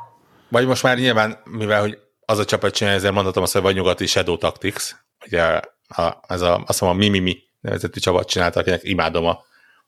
[0.50, 3.76] Vagy most már nyilván, mivel hogy az a csapat csinálja, ezért mondhatom azt, hogy vagy
[3.76, 4.96] nyugati Shadow Tactics,
[5.26, 5.60] ugye
[5.98, 9.44] a, ez a, azt mondom, a Mimimi nevezetű csapat csinálta, akinek imádom a,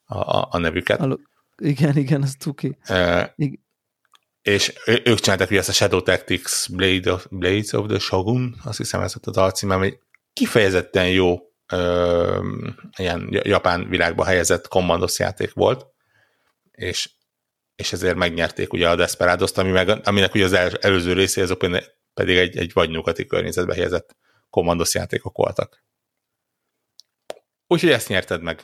[0.05, 0.99] a, a nevüket.
[0.99, 1.19] A-
[1.57, 2.77] Igen, igen, az tuki.
[2.81, 3.59] E, Igen.
[4.41, 8.55] és ő- ők csinálták ugye ezt a Shadow Tactics Blade of, Blades of the Shogun,
[8.63, 9.99] azt hiszem ez ott az alcímem, egy
[10.33, 11.39] kifejezetten jó
[11.73, 12.39] ö,
[12.97, 15.85] ilyen japán világba helyezett kommandos játék volt,
[16.71, 17.09] és,
[17.75, 21.65] és ezért megnyerték ugye a Desperados-t, ami meg, aminek ugye az el, előző részé azok
[22.13, 24.15] pedig egy, egy vagy nyugati környezetbe helyezett
[24.49, 25.83] kommandos játékok voltak.
[27.71, 28.63] Úgyhogy ezt nyerted meg.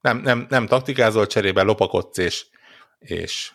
[0.00, 2.46] Nem, nem, nem taktikázol, cserébe lopakodsz, és,
[2.98, 3.52] és,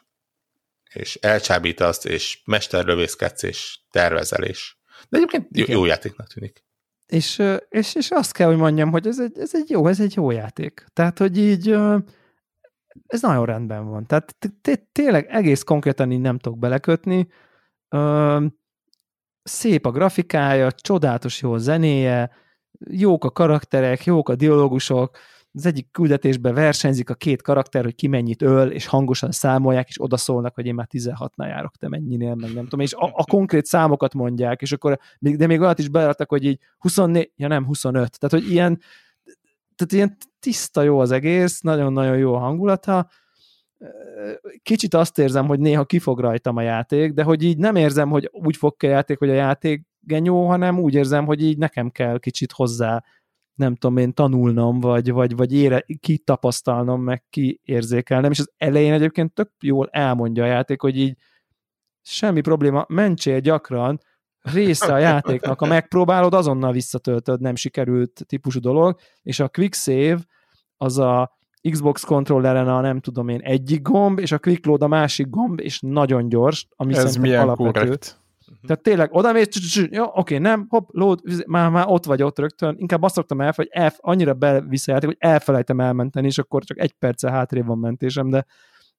[0.94, 4.76] és elcsábítasz, és mesterlövészkedsz, és tervezel, és
[5.10, 6.66] de egyébként jó, jó játéknak tűnik.
[7.06, 10.16] És, és, és azt kell, hogy mondjam, hogy ez egy, ez egy jó, ez egy
[10.16, 10.86] jó játék.
[10.94, 11.70] Tehát, hogy így
[13.06, 14.06] ez nagyon rendben van.
[14.06, 14.36] Tehát
[14.92, 17.28] tényleg egész konkrétan így nem tudok belekötni.
[19.44, 22.42] Szép a grafikája, csodálatos jó a zenéje,
[22.90, 25.18] jók a karakterek, jók a dialógusok,
[25.56, 30.02] az egyik küldetésben versenyzik a két karakter, hogy ki mennyit öl, és hangosan számolják, és
[30.02, 33.66] odaszólnak, hogy én már 16-nál járok, te mennyinél, meg nem tudom, és a, a konkrét
[33.66, 38.20] számokat mondják, és akkor de még olyat is beadtak, hogy így 24, ja nem, 25.
[38.20, 38.80] Tehát, hogy ilyen,
[39.76, 43.10] tehát ilyen tiszta jó az egész, nagyon-nagyon jó a hangulata.
[44.64, 48.30] Kicsit azt érzem, hogy néha kifog rajtam a játék, de hogy így nem érzem, hogy
[48.32, 51.90] úgy fog ki a játék, hogy a játék genyó, hanem úgy érzem, hogy így nekem
[51.90, 53.04] kell kicsit hozzá
[53.56, 59.34] nem tudom én, tanulnom, vagy, vagy, vagy ére, kitapasztalnom, meg kiérzékelnem, és az elején egyébként
[59.34, 61.18] tök jól elmondja a játék, hogy így
[62.02, 64.00] semmi probléma, mentsél gyakran,
[64.42, 70.20] része a játéknak, ha megpróbálod, azonnal visszatöltöd, nem sikerült típusú dolog, és a quick save
[70.78, 71.38] az a
[71.72, 75.60] Xbox kontrolleren a nem tudom én egyik gomb, és a quick load a másik gomb,
[75.60, 77.80] és nagyon gyors, ami Ez szerintem milyen alapvető.
[77.80, 78.23] korrekt.
[78.68, 79.48] Tehát tényleg oda mész,
[79.90, 83.54] jó, oké, nem, hopp, load, már, már ott vagy ott rögtön, inkább azt szoktam el,
[83.56, 87.78] hogy elf, annyira bevisz játék, hogy elfelejtem elmenteni, és akkor csak egy perccel hátrébb van
[87.78, 88.46] mentésem, de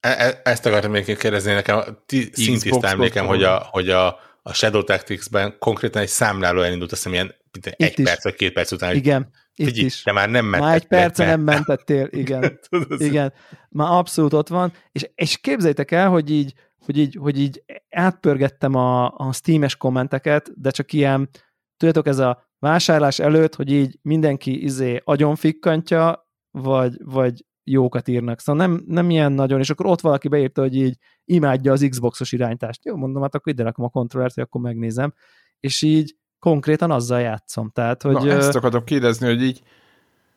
[0.01, 4.07] E- e- Ezt akartam még kérdezni nekem, ti- szintiszta emlékem, hogy a, hogy a,
[4.43, 8.05] a Shadow Tactics-ben konkrétan egy számláló elindult, azt hiszem ilyen mint egy is.
[8.05, 10.03] perc vagy két perc után, hogy igen, itt figyelj, is.
[10.03, 10.67] te már nem mentettél.
[10.69, 12.59] Már egy mert- nem mentettél, igen.
[13.09, 13.33] Igen,
[13.69, 16.53] már abszolút ott van, és, és képzeljétek el, hogy így,
[16.85, 21.29] hogy így, hogy így átpörgettem a, a Steam-es kommenteket, de csak ilyen,
[21.77, 28.41] tudjátok, ez a vásárlás előtt, hogy így mindenki izé agyonfikkantja, vagy, vagy jókat írnak.
[28.41, 32.33] Szóval nem, nem ilyen nagyon, és akkor ott valaki beírta, hogy így imádja az Xboxos
[32.33, 32.85] irányítást.
[32.85, 35.15] Jó, mondom, hát akkor ide rakom a kontrollert, hogy akkor megnézem.
[35.61, 37.71] És így konkrétan azzal játszom.
[37.71, 38.13] Tehát, hogy...
[38.13, 39.63] Na, ezt akartam kérdezni, hogy így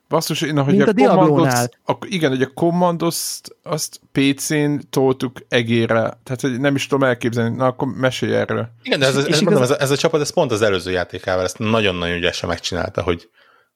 [0.08, 1.28] basszus, én, hogy Mint a Diablónál.
[1.28, 7.08] Commandos, akkor igen, hogy a Commandos azt PC-n toltuk egére, tehát hogy nem is tudom
[7.08, 8.68] elképzelni, na akkor mesélj erről.
[8.82, 10.52] Igen, de ez, És- ez, és mondom, igaz- ez, a, ez a csapat, ez pont
[10.52, 13.28] az előző játékával, ezt nagyon-nagyon ügyesen megcsinálta, hogy,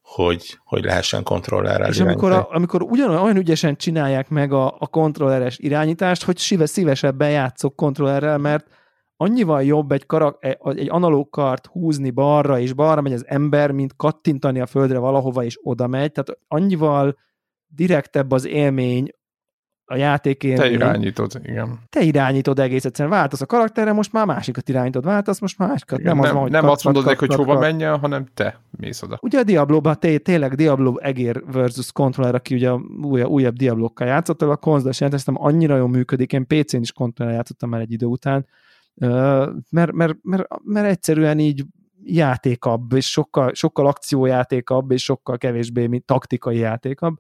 [0.02, 2.54] hogy, hogy lehessen kontrollerrel És amikor, irányítani.
[2.54, 7.76] a, amikor ugyanolyan olyan ügyesen csinálják meg a, a kontrolleres irányítást, hogy sive szívesebben játszok
[7.76, 8.66] kontrollerrel, mert
[9.22, 13.96] annyival jobb egy, karak, egy analóg kart húzni balra, és balra megy az ember, mint
[13.96, 16.12] kattintani a földre valahova, és oda megy.
[16.12, 17.16] Tehát annyival
[17.66, 19.10] direktebb az élmény,
[19.84, 20.58] a játék élmény.
[20.60, 21.78] Te irányítod, igen.
[21.88, 23.14] Te irányítod egész egyszerűen.
[23.14, 25.04] Váltasz a karakterre, most már másikat irányítod.
[25.04, 25.98] Váltasz, most másikat.
[25.98, 26.16] igen.
[26.16, 27.70] nem, Nem, az van, hogy nem kat, azt mondod kat, neki, hogy kat, hova kat.
[27.70, 29.18] menjen, hanem te mész oda.
[29.22, 32.72] Ugye a Diablo-ban té- tényleg Diablo egér versus controller, aki ugye
[33.02, 37.68] újabb, újabb Diablo-kkal játszott, a konzolos jelenteztem, annyira jól működik, én PC-n is kontroller játszottam
[37.68, 38.46] már egy idő után,
[38.94, 41.64] mert, mert, mert, mert egyszerűen így
[42.04, 47.14] játékabb, és sokkal, sokkal akciójátékabb, és sokkal kevésbé, mint taktikai játékabb.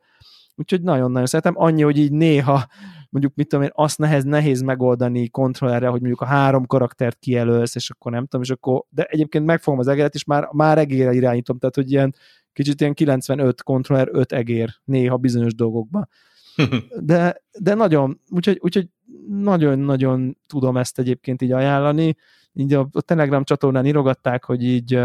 [0.54, 1.54] Úgyhogy nagyon-nagyon szeretem.
[1.56, 2.66] Annyi, hogy így néha
[3.12, 7.74] mondjuk, mit tudom én, azt nehéz, nehéz megoldani kontrollerre, hogy mondjuk a három karaktert kijelölsz,
[7.74, 11.12] és akkor nem tudom, és akkor, de egyébként megfogom az egeret, és már, már egérre
[11.12, 12.14] irányítom, tehát hogy ilyen
[12.52, 16.08] kicsit ilyen 95 kontroller, 5 egér néha bizonyos dolgokban.
[17.00, 18.88] De, de nagyon, úgyhogy, úgyhogy
[19.28, 22.16] nagyon-nagyon tudom ezt egyébként így ajánlani.
[22.52, 25.00] Így a, Telegram csatornán írogatták, hogy így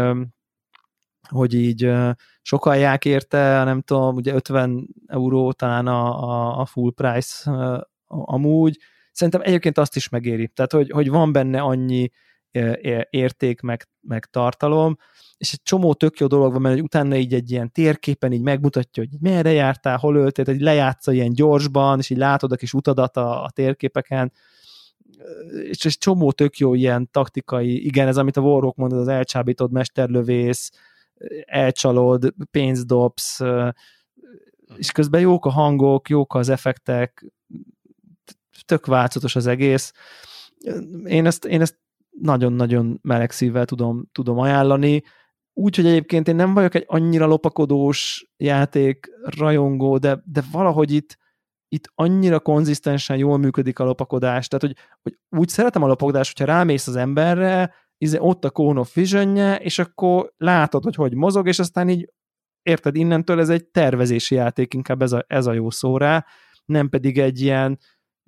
[1.28, 1.92] hogy így
[2.42, 7.50] sokalják érte, nem tudom, ugye 50 euró talán a, a, a full price
[8.06, 8.78] amúgy.
[9.12, 10.48] Szerintem egyébként azt is megéri.
[10.48, 12.10] Tehát, hogy, hogy van benne annyi
[13.10, 14.96] érték, meg, meg tartalom,
[15.36, 18.42] és egy csomó tök jó dolog van, mert hogy utána így egy ilyen térképen így
[18.42, 22.72] megmutatja, hogy merre jártál, hol öltél, így lejátsza ilyen gyorsban, és így látod a kis
[22.72, 24.32] utadat a, a térképeken,
[25.62, 29.72] és egy csomó tök jó ilyen taktikai, igen, ez amit a Warhawk mondod, az elcsábítod,
[29.72, 30.70] mesterlövész,
[31.44, 33.40] elcsalod, pénzt dobsz,
[34.76, 37.32] és közben jók a hangok, jók az effektek,
[38.64, 39.92] tök változatos az egész.
[41.04, 41.78] Én ezt, én ezt
[42.20, 45.02] nagyon-nagyon meleg szívvel tudom, tudom ajánlani.
[45.52, 51.18] Úgyhogy egyébként én nem vagyok egy annyira lopakodós játék rajongó, de, de valahogy itt,
[51.68, 56.52] itt annyira konzisztensen jól működik a lopakodás, tehát hogy, hogy úgy szeretem a lopakodást, hogyha
[56.52, 61.48] rámész az emberre, izé, ott a Cone of vision és akkor látod, hogy hogy mozog,
[61.48, 62.12] és aztán így
[62.62, 66.26] érted, innentől ez egy tervezési játék, inkább ez a, ez a jó szó rá,
[66.64, 67.78] nem pedig egy ilyen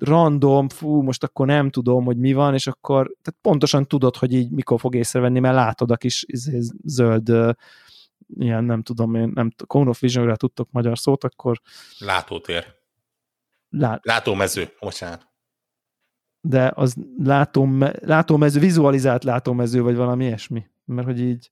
[0.04, 4.32] random, fú, most akkor nem tudom, hogy mi van, és akkor tehát pontosan tudod, hogy
[4.34, 7.56] így mikor fog észrevenni, mert látod a kis izé, zöld
[8.36, 11.60] ilyen, nem tudom én, nem Cone of Vision-re tudtok magyar szót, akkor
[11.98, 12.74] Látótér.
[13.70, 14.72] lát, Látómező.
[14.80, 15.28] Bocsánat.
[16.40, 20.66] de az látom, látómező, vizualizált látómező, vagy valami ilyesmi.
[20.84, 21.50] Mert hogy így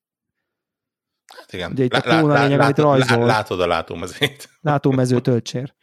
[1.37, 1.71] Hát igen.
[1.71, 3.27] Ugye itt a klón a lényeg, amit rajzol.
[3.27, 4.49] látod a látómezőt.
[4.61, 5.75] látómező töltsér.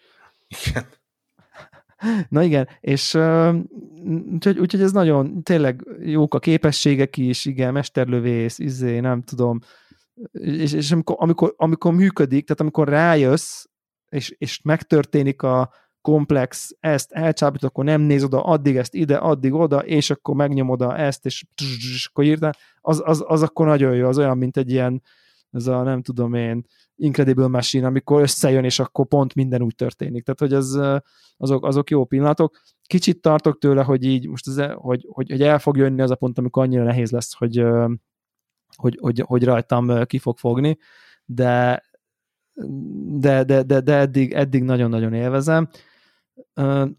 [0.48, 0.86] Igen.
[2.30, 3.18] Na igen, és
[4.32, 9.60] úgyhogy, úgyhogy ez nagyon, tényleg jók a képességek is, igen, mesterlövész, izé, nem tudom,
[10.32, 13.66] és, és amikor, amikor, amikor működik, tehát amikor rájössz,
[14.10, 19.54] és, és megtörténik a komplex, ezt elcsábít, akkor nem néz oda, addig ezt ide, addig
[19.54, 21.46] oda, és akkor megnyomod a ezt, és,
[21.78, 25.02] és akkor írtál, az, az, az akkor nagyon jó, az olyan, mint egy ilyen,
[25.52, 26.66] ez a nem tudom én,
[26.96, 30.24] Incredible Machine, amikor összejön, és akkor pont minden úgy történik.
[30.24, 30.80] Tehát, hogy az,
[31.38, 32.62] azok, azok jó pillanatok.
[32.88, 36.16] Kicsit tartok tőle, hogy így most ez, hogy, hogy, hogy el fog jönni az a
[36.16, 37.66] pont, amikor annyira nehéz lesz, hogy,
[38.76, 40.78] hogy, hogy, hogy rajtam ki fog fogni,
[41.26, 41.84] de
[43.20, 45.70] de, de, de, de eddig, eddig nagyon-nagyon élvezem.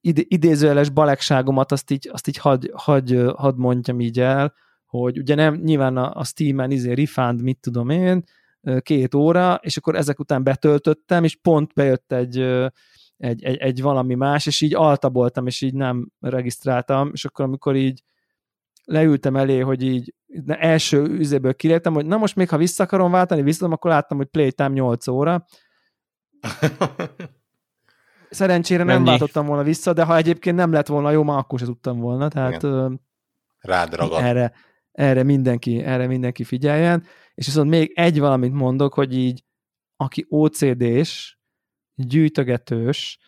[0.00, 4.54] Id, idézőjeles balegságomat azt így, azt így hadd had, had mondjam így el,
[4.86, 8.24] hogy ugye nem, nyilván a, a Steam-en izé refund, mit tudom én,
[8.80, 12.38] két óra, és akkor ezek után betöltöttem, és pont bejött egy,
[13.16, 17.76] egy, egy, egy valami más, és így altaboltam, és így nem regisztráltam, és akkor amikor
[17.76, 18.02] így
[18.84, 20.14] leültem elé, hogy így
[20.46, 24.26] első üzéből kiléptem, hogy na most még ha vissza akarom váltani, visszatom, akkor láttam, hogy
[24.26, 25.44] playtime 8 óra.
[28.30, 29.08] Szerencsére nem Mennyi?
[29.08, 32.28] váltottam volna vissza, de ha egyébként nem lett volna jó, már akkor se tudtam volna,
[32.28, 32.92] tehát ö,
[33.58, 34.22] Rád ragad.
[34.22, 34.52] erre,
[34.92, 37.04] erre, mindenki, erre mindenki figyeljen.
[37.34, 39.44] És viszont még egy valamit mondok, hogy így
[39.96, 41.38] aki OCD-s,
[41.94, 43.18] gyűjtögetős,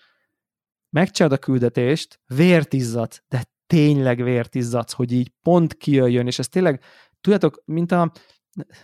[0.90, 6.48] megcsinálod a küldetést, vért izzadsz, de tényleg vért izzadsz, hogy így pont kijöjjön, és ez
[6.48, 6.82] tényleg,
[7.20, 8.12] tudjátok, mint a,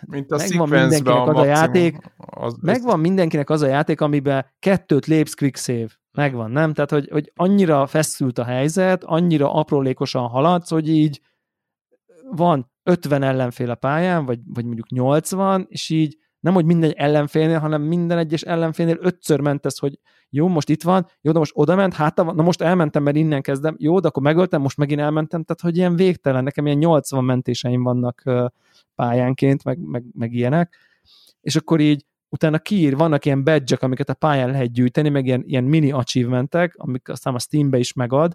[0.07, 5.07] Mint a Megvan mindenkinek az a játék, Az, megvan mindenkinek az a játék, amiben kettőt
[5.07, 5.89] lépsz quick save.
[6.13, 6.73] Megvan, nem?
[6.73, 11.21] Tehát, hogy, hogy annyira feszült a helyzet, annyira aprólékosan haladsz, hogy így
[12.31, 17.59] van 50 ellenfél a pályán, vagy, vagy mondjuk 80, és így nem, hogy minden ellenfélnél,
[17.59, 19.99] hanem minden egyes ellenfélnél ötször mentesz, hogy
[20.31, 23.43] jó, most itt van, jó, de most oda ment, hát na most elmentem, mert innen
[23.43, 27.25] kezdem, jó, de akkor megöltem, most megint elmentem, tehát hogy ilyen végtelen, nekem ilyen 80
[27.25, 28.23] mentéseim vannak
[28.95, 30.77] pályánként, meg, meg, meg ilyenek,
[31.41, 35.43] és akkor így utána kiír, vannak ilyen badge amiket a pályán lehet gyűjteni, meg ilyen,
[35.47, 38.35] ilyen mini achievementek, amik aztán a Steambe is megad,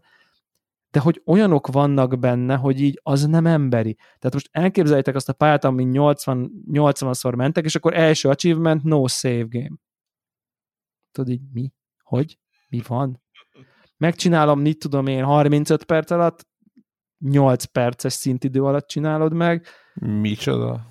[0.95, 3.93] de hogy olyanok vannak benne, hogy így az nem emberi.
[3.93, 9.07] Tehát most elképzeljétek azt a pályát, amin 80, 80-szor mentek, és akkor első achievement, no
[9.07, 9.75] save game.
[11.11, 11.71] Tudod így, mi?
[12.03, 12.37] Hogy?
[12.69, 13.21] Mi van?
[13.97, 16.47] Megcsinálom, mit tudom én, 35 perc alatt,
[17.17, 20.85] 8 perces szintidő alatt csinálod meg, Micsoda?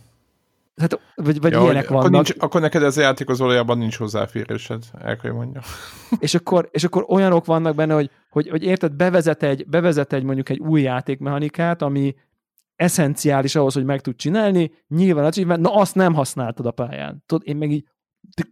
[0.77, 3.79] Hát, vagy, vagy Ja, ilyenek akkor, vannak, nincs, akkor neked ez a játék az valójában
[3.79, 5.63] nincs hozzáférésed, el kell mondjam.
[6.19, 10.23] és akkor, és akkor olyanok vannak benne, hogy, hogy, hogy érted, bevezet egy, bevezet egy
[10.23, 12.15] mondjuk egy új játékmechanikát, ami
[12.77, 17.23] eszenciális ahhoz, hogy meg tud csinálni, nyilván achievement, na azt nem használtad a pályán.
[17.27, 17.89] Tudod, én meg így,
[18.37, 18.43] de,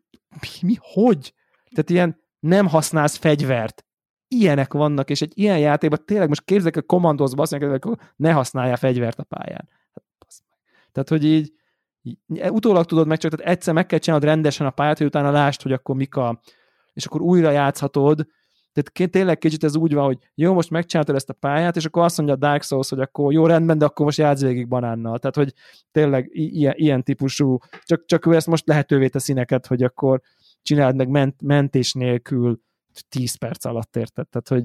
[0.63, 1.35] mi, hogy?
[1.71, 3.85] Tehát ilyen nem használsz fegyvert.
[4.29, 8.33] Ilyenek vannak, és egy ilyen játékban tényleg most képzeljük, hogy kommandózba azt mondják, hogy ne
[8.33, 9.69] használjál fegyvert a pályán.
[9.93, 10.05] Hát.
[10.93, 11.53] Tehát, hogy így
[12.49, 15.63] utólag tudod meg, csak tehát egyszer meg kell csinálnod rendesen a pályát, hogy utána lásd,
[15.63, 16.41] hogy akkor mik a,
[16.93, 18.27] és akkor újra játszhatod,
[18.73, 22.03] tehát tényleg kicsit ez úgy van, hogy jó, most megcsináltad ezt a pályát, és akkor
[22.03, 25.19] azt mondja a Dark Souls, hogy akkor jó, rendben, de akkor most játsz végig banánnal.
[25.19, 25.53] Tehát, hogy
[25.91, 30.21] tényleg ilyen, ilyen típusú, csak, csak ő ezt most lehetővé teszi neked, hogy akkor
[30.63, 32.61] csináld meg ment, mentés nélkül
[33.09, 34.29] 10 perc alatt érted.
[34.29, 34.65] Tehát, hogy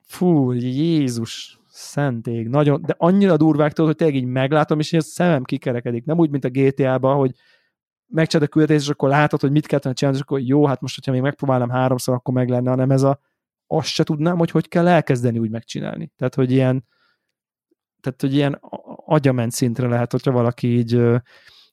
[0.00, 5.00] fú, Jézus, szent ég, nagyon, de annyira durvák tudod, hogy tényleg így meglátom, és így
[5.00, 6.04] a szemem kikerekedik.
[6.04, 7.34] Nem úgy, mint a GTA-ban, hogy
[8.06, 10.94] megcsinálod a küldetést, és akkor látod, hogy mit kellene csinálni, és akkor jó, hát most,
[10.94, 13.20] hogyha még megpróbálnám háromszor, akkor meg lenne, hanem ez a
[13.66, 16.12] azt se tudnám, hogy hogy kell elkezdeni úgy megcsinálni.
[16.16, 16.84] Tehát, hogy ilyen
[18.00, 18.60] tehát, hogy ilyen
[19.06, 21.00] agyament szintre lehet, hogyha valaki így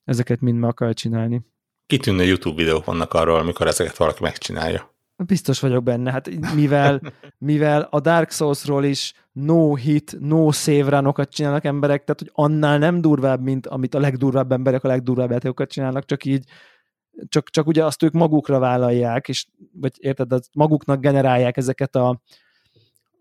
[0.04, 1.42] ezeket mind meg akar csinálni.
[1.86, 4.91] Kitűnő YouTube videók vannak arról, amikor ezeket valaki megcsinálja.
[5.26, 7.00] Biztos vagyok benne, hát mivel,
[7.38, 13.00] mivel a Dark Souls-ról is no hit, no save csinálnak emberek, tehát hogy annál nem
[13.00, 16.44] durvább, mint amit a legdurvább emberek a legdurvább játékokat csinálnak, csak így
[17.28, 22.20] csak, csak ugye azt ők magukra vállalják, és vagy érted, azt maguknak generálják ezeket a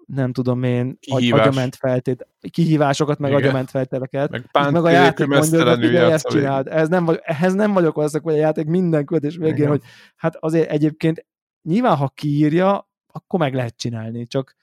[0.06, 1.40] nem tudom én, Kihívás.
[1.40, 3.44] agyament feltét, kihívásokat, meg Igen.
[3.44, 4.30] agyament feltételeket.
[4.30, 6.68] Meg pánt meg a játék mondja, hogy ezt csináld.
[6.68, 9.70] Ez nem ehhez nem vagyok az, hogy a játék minden költés végén, Igen.
[9.70, 9.82] hogy
[10.16, 11.26] hát azért egyébként
[11.64, 14.56] nyilván, ha kiírja, akkor meg lehet csinálni, csak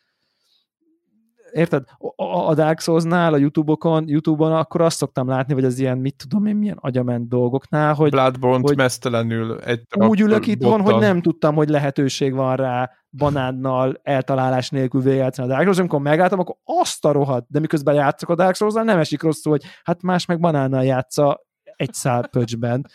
[1.52, 1.84] érted?
[2.16, 6.46] A- Dark Souls-nál, a YouTube-okon, YouTube-on akkor azt szoktam látni, hogy az ilyen, mit tudom
[6.46, 11.20] én, milyen agyament dolgoknál, hogy Bloodborne-t hogy- mesztelenül egy úgy ülök itt van, hogy nem
[11.20, 16.56] tudtam, hogy lehetőség van rá banánnal, eltalálás nélkül végigjátszani a Dark Souls, amikor megálltam, akkor
[16.64, 20.26] azt a rohadt, de miközben játszok a Dark souls nem esik rosszul, hogy hát más
[20.26, 21.46] meg banánnal játsza
[21.76, 22.86] egy szál pöcsben.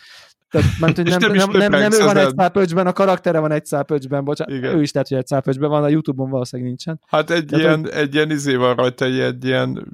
[0.54, 2.34] Tehát, mert, hogy És nem, nem nem, nem, nem, ő van egy ezen.
[2.38, 4.76] szál pöcsben, a karaktere van egy szál pöcsben, bocsánat, Igen.
[4.76, 7.00] ő is lehet, hogy egy szál pöcsben van, a Youtube-on valószínűleg nincsen.
[7.08, 9.88] Hát egy, Tehát, ilyen, egy ilyen izé van rajta, egy, egy ilyen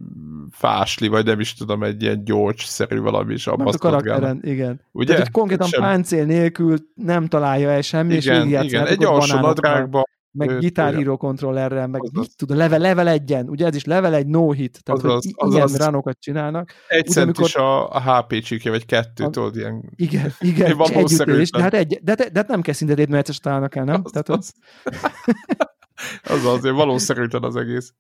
[0.52, 4.82] fásli, vagy nem is tudom, egy ilyen gyógyszerű valami is abban a karakteren, igen.
[4.92, 5.08] Ugye?
[5.08, 9.04] Tehát, hogy konkrétan Sem- páncél nélkül nem találja el semmi, és igen, végigjátszik igen, egy
[9.04, 10.04] alsó nadrágban.
[10.32, 10.58] Meg Ő-
[11.18, 12.14] kontrollerrel, meg Azaz.
[12.20, 15.34] mit tudom, level, level egyen, ugye ez is level egy no hit, tehát Azaz, hogy
[15.56, 15.74] azaz.
[15.76, 16.72] ilyen runokat csinálnak.
[16.88, 19.92] Egy centis amikor- a, a HP csíkje, vagy kettő, A- tudod, ilyen...
[19.96, 22.94] Igen, igen, Egy és is, de hát, egy, de, de, de, hát nem kell szinte
[22.94, 24.02] egyszer találnak el, nem?
[24.04, 24.54] Az, Tehát, az,
[26.24, 27.94] az azért valószerűtlen az egész.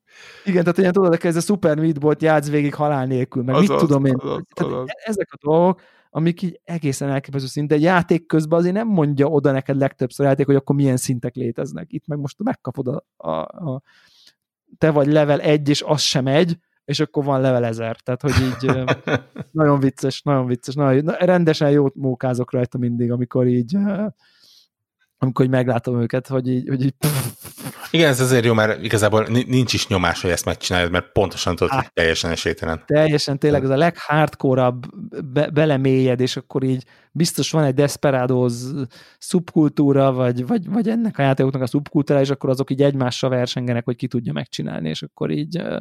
[0.45, 3.69] igen, tehát ilyen tudod, ez a Super Meat Boy játsz végig halál nélkül, meg mit
[3.69, 4.15] Azaz, tudom én.
[4.17, 4.87] azaz, Tehát azaz.
[5.05, 9.51] ezek a dolgok, amik így egészen elképesztő szint, de játék közben azért nem mondja oda
[9.51, 11.91] neked legtöbbször játék, hogy akkor milyen szintek léteznek.
[11.91, 13.81] Itt meg most megkapod a, a, a
[14.77, 17.99] te vagy level 1, és az sem egy, és akkor van level 1000.
[17.99, 18.87] Tehát, hogy így
[19.51, 20.75] nagyon vicces, nagyon vicces.
[20.75, 23.77] Nagyon, na, rendesen jót mókázok rajta mindig, amikor így
[25.21, 26.93] amikor így meglátom őket, hogy így, hogy így
[27.91, 31.73] Igen, ez azért jó, mert igazából nincs is nyomás, hogy ezt megcsinálod, mert pontosan tudod,
[31.73, 32.83] hogy teljesen esélytelen.
[32.85, 34.73] Teljesen tényleg az a leghardcore
[35.33, 38.53] be, belemélyed, és akkor így biztos van egy Desperados
[39.17, 43.85] szubkultúra, vagy, vagy, vagy ennek a játékoknak a szubkultúra, és akkor azok így egymással versengenek,
[43.85, 45.79] hogy ki tudja megcsinálni, és akkor így uh,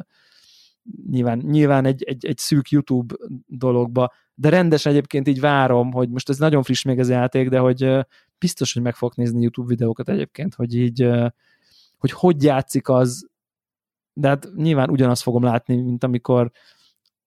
[1.09, 3.15] nyilván, nyilván egy, egy, egy szűk YouTube
[3.47, 7.59] dologba, de rendesen egyébként így várom, hogy most ez nagyon friss még az játék, de
[7.59, 8.01] hogy uh,
[8.39, 11.09] biztos, hogy meg fogok nézni YouTube videókat egyébként, hogy így
[11.97, 13.29] hogy hogy játszik az,
[14.13, 16.51] de hát nyilván ugyanazt fogom látni, mint amikor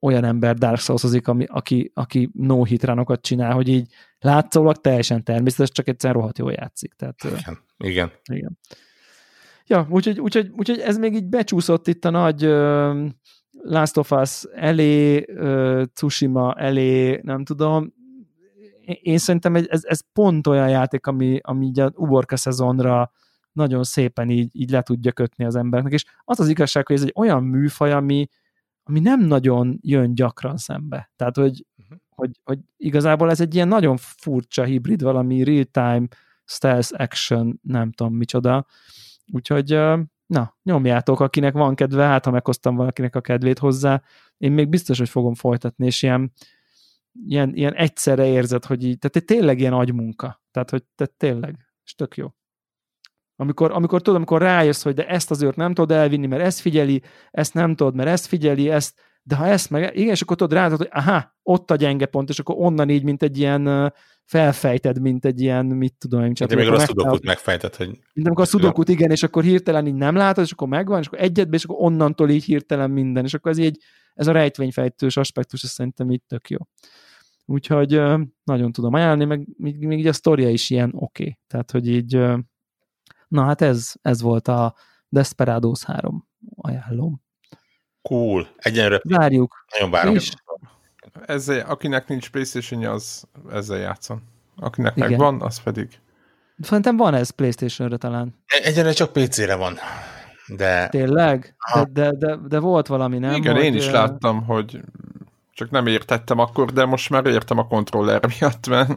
[0.00, 5.70] olyan ember Dark souls ami, aki, aki no hit csinál, hogy így látszólag teljesen természetes,
[5.70, 6.94] csak egyszer rohadt jól játszik.
[6.94, 8.10] Tehát, igen, igen.
[8.32, 8.58] igen.
[9.66, 13.10] Ja, úgyhogy, úgyhogy, úgyhogy ez még így becsúszott itt a nagy uh,
[13.50, 17.94] Last of Us elé, uh, Tsushima elé, nem tudom.
[18.84, 23.12] Én szerintem ez, ez pont olyan játék, ami, ami így a uborka szezonra
[23.52, 27.02] nagyon szépen így, így le tudja kötni az embernek, és az az igazság, hogy ez
[27.02, 28.26] egy olyan műfaj, ami,
[28.82, 31.10] ami nem nagyon jön gyakran szembe.
[31.16, 31.98] Tehát, hogy, uh-huh.
[32.08, 36.06] hogy, hogy igazából ez egy ilyen nagyon furcsa hibrid, valami real-time
[36.44, 38.66] stealth action, nem tudom micsoda.
[39.32, 39.78] Úgyhogy
[40.26, 44.02] na, nyomjátok, akinek van kedve, hát ha meghoztam valakinek a kedvét hozzá,
[44.36, 46.32] én még biztos, hogy fogom folytatni, és ilyen,
[47.26, 50.42] ilyen, ilyen egyszerre érzed, hogy így, tehát tényleg ilyen agymunka.
[50.50, 52.26] Tehát, hogy tehát tényleg, és tök jó.
[53.36, 56.60] Amikor, amikor tudod, amikor rájössz, hogy de ezt az őrt nem tudod elvinni, mert ezt
[56.60, 60.36] figyeli, ezt nem tudod, mert ezt figyeli, ezt, de ha ezt meg, igen, és akkor
[60.36, 63.92] tudod rá, hogy aha, ott a gyenge pont, és akkor onnan így, mint egy ilyen
[64.24, 66.32] felfejted, mint egy ilyen, mit tudom én.
[66.46, 67.86] De még a szudokut megfejted, hogy...
[67.86, 71.06] Mint amikor a szudokut, igen, és akkor hirtelen így nem látod, és akkor megvan, és
[71.06, 73.78] akkor egyetbe, és akkor onnantól így hirtelen minden, és akkor ez így,
[74.14, 76.58] ez a rejtvényfejtős aspektus, ez szerintem itt tök jó.
[77.44, 78.02] Úgyhogy
[78.44, 81.22] nagyon tudom ajánlani, meg még, még a sztoria is ilyen oké.
[81.22, 81.38] Okay.
[81.46, 82.20] Tehát, hogy így
[83.32, 84.74] Na hát ez, ez volt a
[85.08, 87.22] Desperados 3 ajánlom.
[88.02, 88.48] Cool.
[88.56, 89.00] Egyenre.
[89.02, 89.64] Várjuk.
[89.72, 90.14] Nagyon várom.
[90.14, 90.32] És...
[91.26, 94.22] Ezzel, akinek nincs playstation az ezzel játszon.
[94.56, 95.08] Akinek Igen.
[95.08, 96.00] megvan, az pedig...
[96.60, 98.34] Szerintem van ez Playstation-re talán.
[98.46, 99.76] Egyenre csak PC-re van.
[100.56, 100.88] De...
[100.88, 101.56] Tényleg?
[101.74, 103.34] De, de, de, de volt valami, nem?
[103.34, 103.64] Igen, hogy...
[103.64, 104.80] én is láttam, hogy
[105.54, 108.88] csak nem értettem akkor, de most már értem a kontroller miatt, mert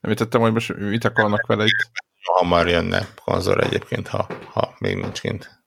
[0.00, 1.90] nem értettem, hogy most mit akarnak vele itt
[2.22, 5.64] hamar jönne konzol egyébként, ha, ha még nincs kint.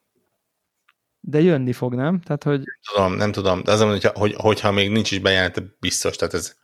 [1.20, 2.20] De jönni fog, nem?
[2.20, 2.58] Tehát, hogy...
[2.58, 3.64] Nem tudom, nem tudom.
[3.64, 6.16] De az, hogyha, hogy, hogyha még nincs is bejelentve, biztos.
[6.16, 6.56] Tehát ez,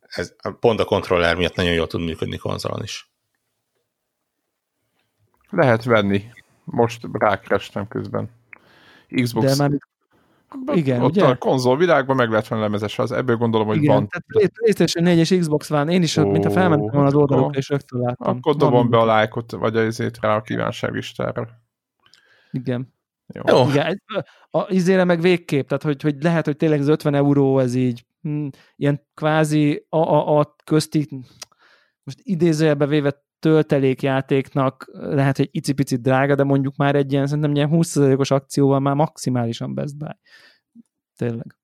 [0.00, 3.10] ez pont a kontroller miatt nagyon jól tud működni konzolon is.
[5.50, 6.24] Lehet venni.
[6.64, 8.30] Most rákerestem közben.
[9.08, 9.78] Xbox De már
[10.72, 11.24] igen, ott ugye?
[11.24, 14.08] a konzol világban meg lehet venni lemezes, az ebből gondolom, hogy Igen, van.
[14.08, 17.58] Tehát PlayStation 4 és Xbox van, én is, oh, mint a felmentem volna az oldalokra,
[17.58, 18.36] és rögtön láttam.
[18.36, 21.48] Akkor dobom be a lájkot, vagy azért rá a kívánságlistára.
[22.50, 22.94] Igen.
[23.26, 23.42] Jó.
[23.46, 23.68] Jó.
[23.68, 24.02] Igen,
[24.50, 28.04] a, izére meg végképp, tehát hogy, hogy lehet, hogy tényleg az 50 euró ez így
[28.22, 28.46] hm,
[28.76, 31.08] ilyen kvázi a, a, a közti
[32.02, 37.68] most idézőjelbe véve töltelékjátéknak lehet, hogy icipicit drága, de mondjuk már egy ilyen, szerintem ilyen
[37.72, 40.16] 20%-os akcióval már maximálisan Best Buy.
[41.16, 41.56] Tényleg.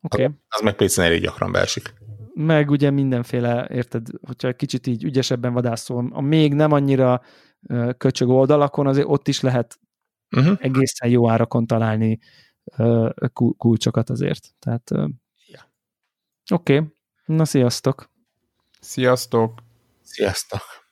[0.00, 0.22] Oké.
[0.22, 0.36] Okay.
[0.48, 1.94] Az meg pc elég gyakran beesik.
[2.34, 7.22] Meg ugye mindenféle, érted, hogyha kicsit így ügyesebben vadászol, a még nem annyira
[7.96, 9.78] köcsög oldalakon, azért ott is lehet
[10.36, 10.58] uh-huh.
[10.60, 12.18] egészen jó árakon találni
[13.56, 14.54] kulcsokat azért.
[14.58, 14.90] Tehát
[15.46, 15.72] ja.
[16.52, 16.76] oké.
[16.76, 16.88] Okay.
[17.24, 18.10] Na, sziasztok!
[18.80, 19.62] Sziasztok!
[20.04, 20.83] Sziasztok!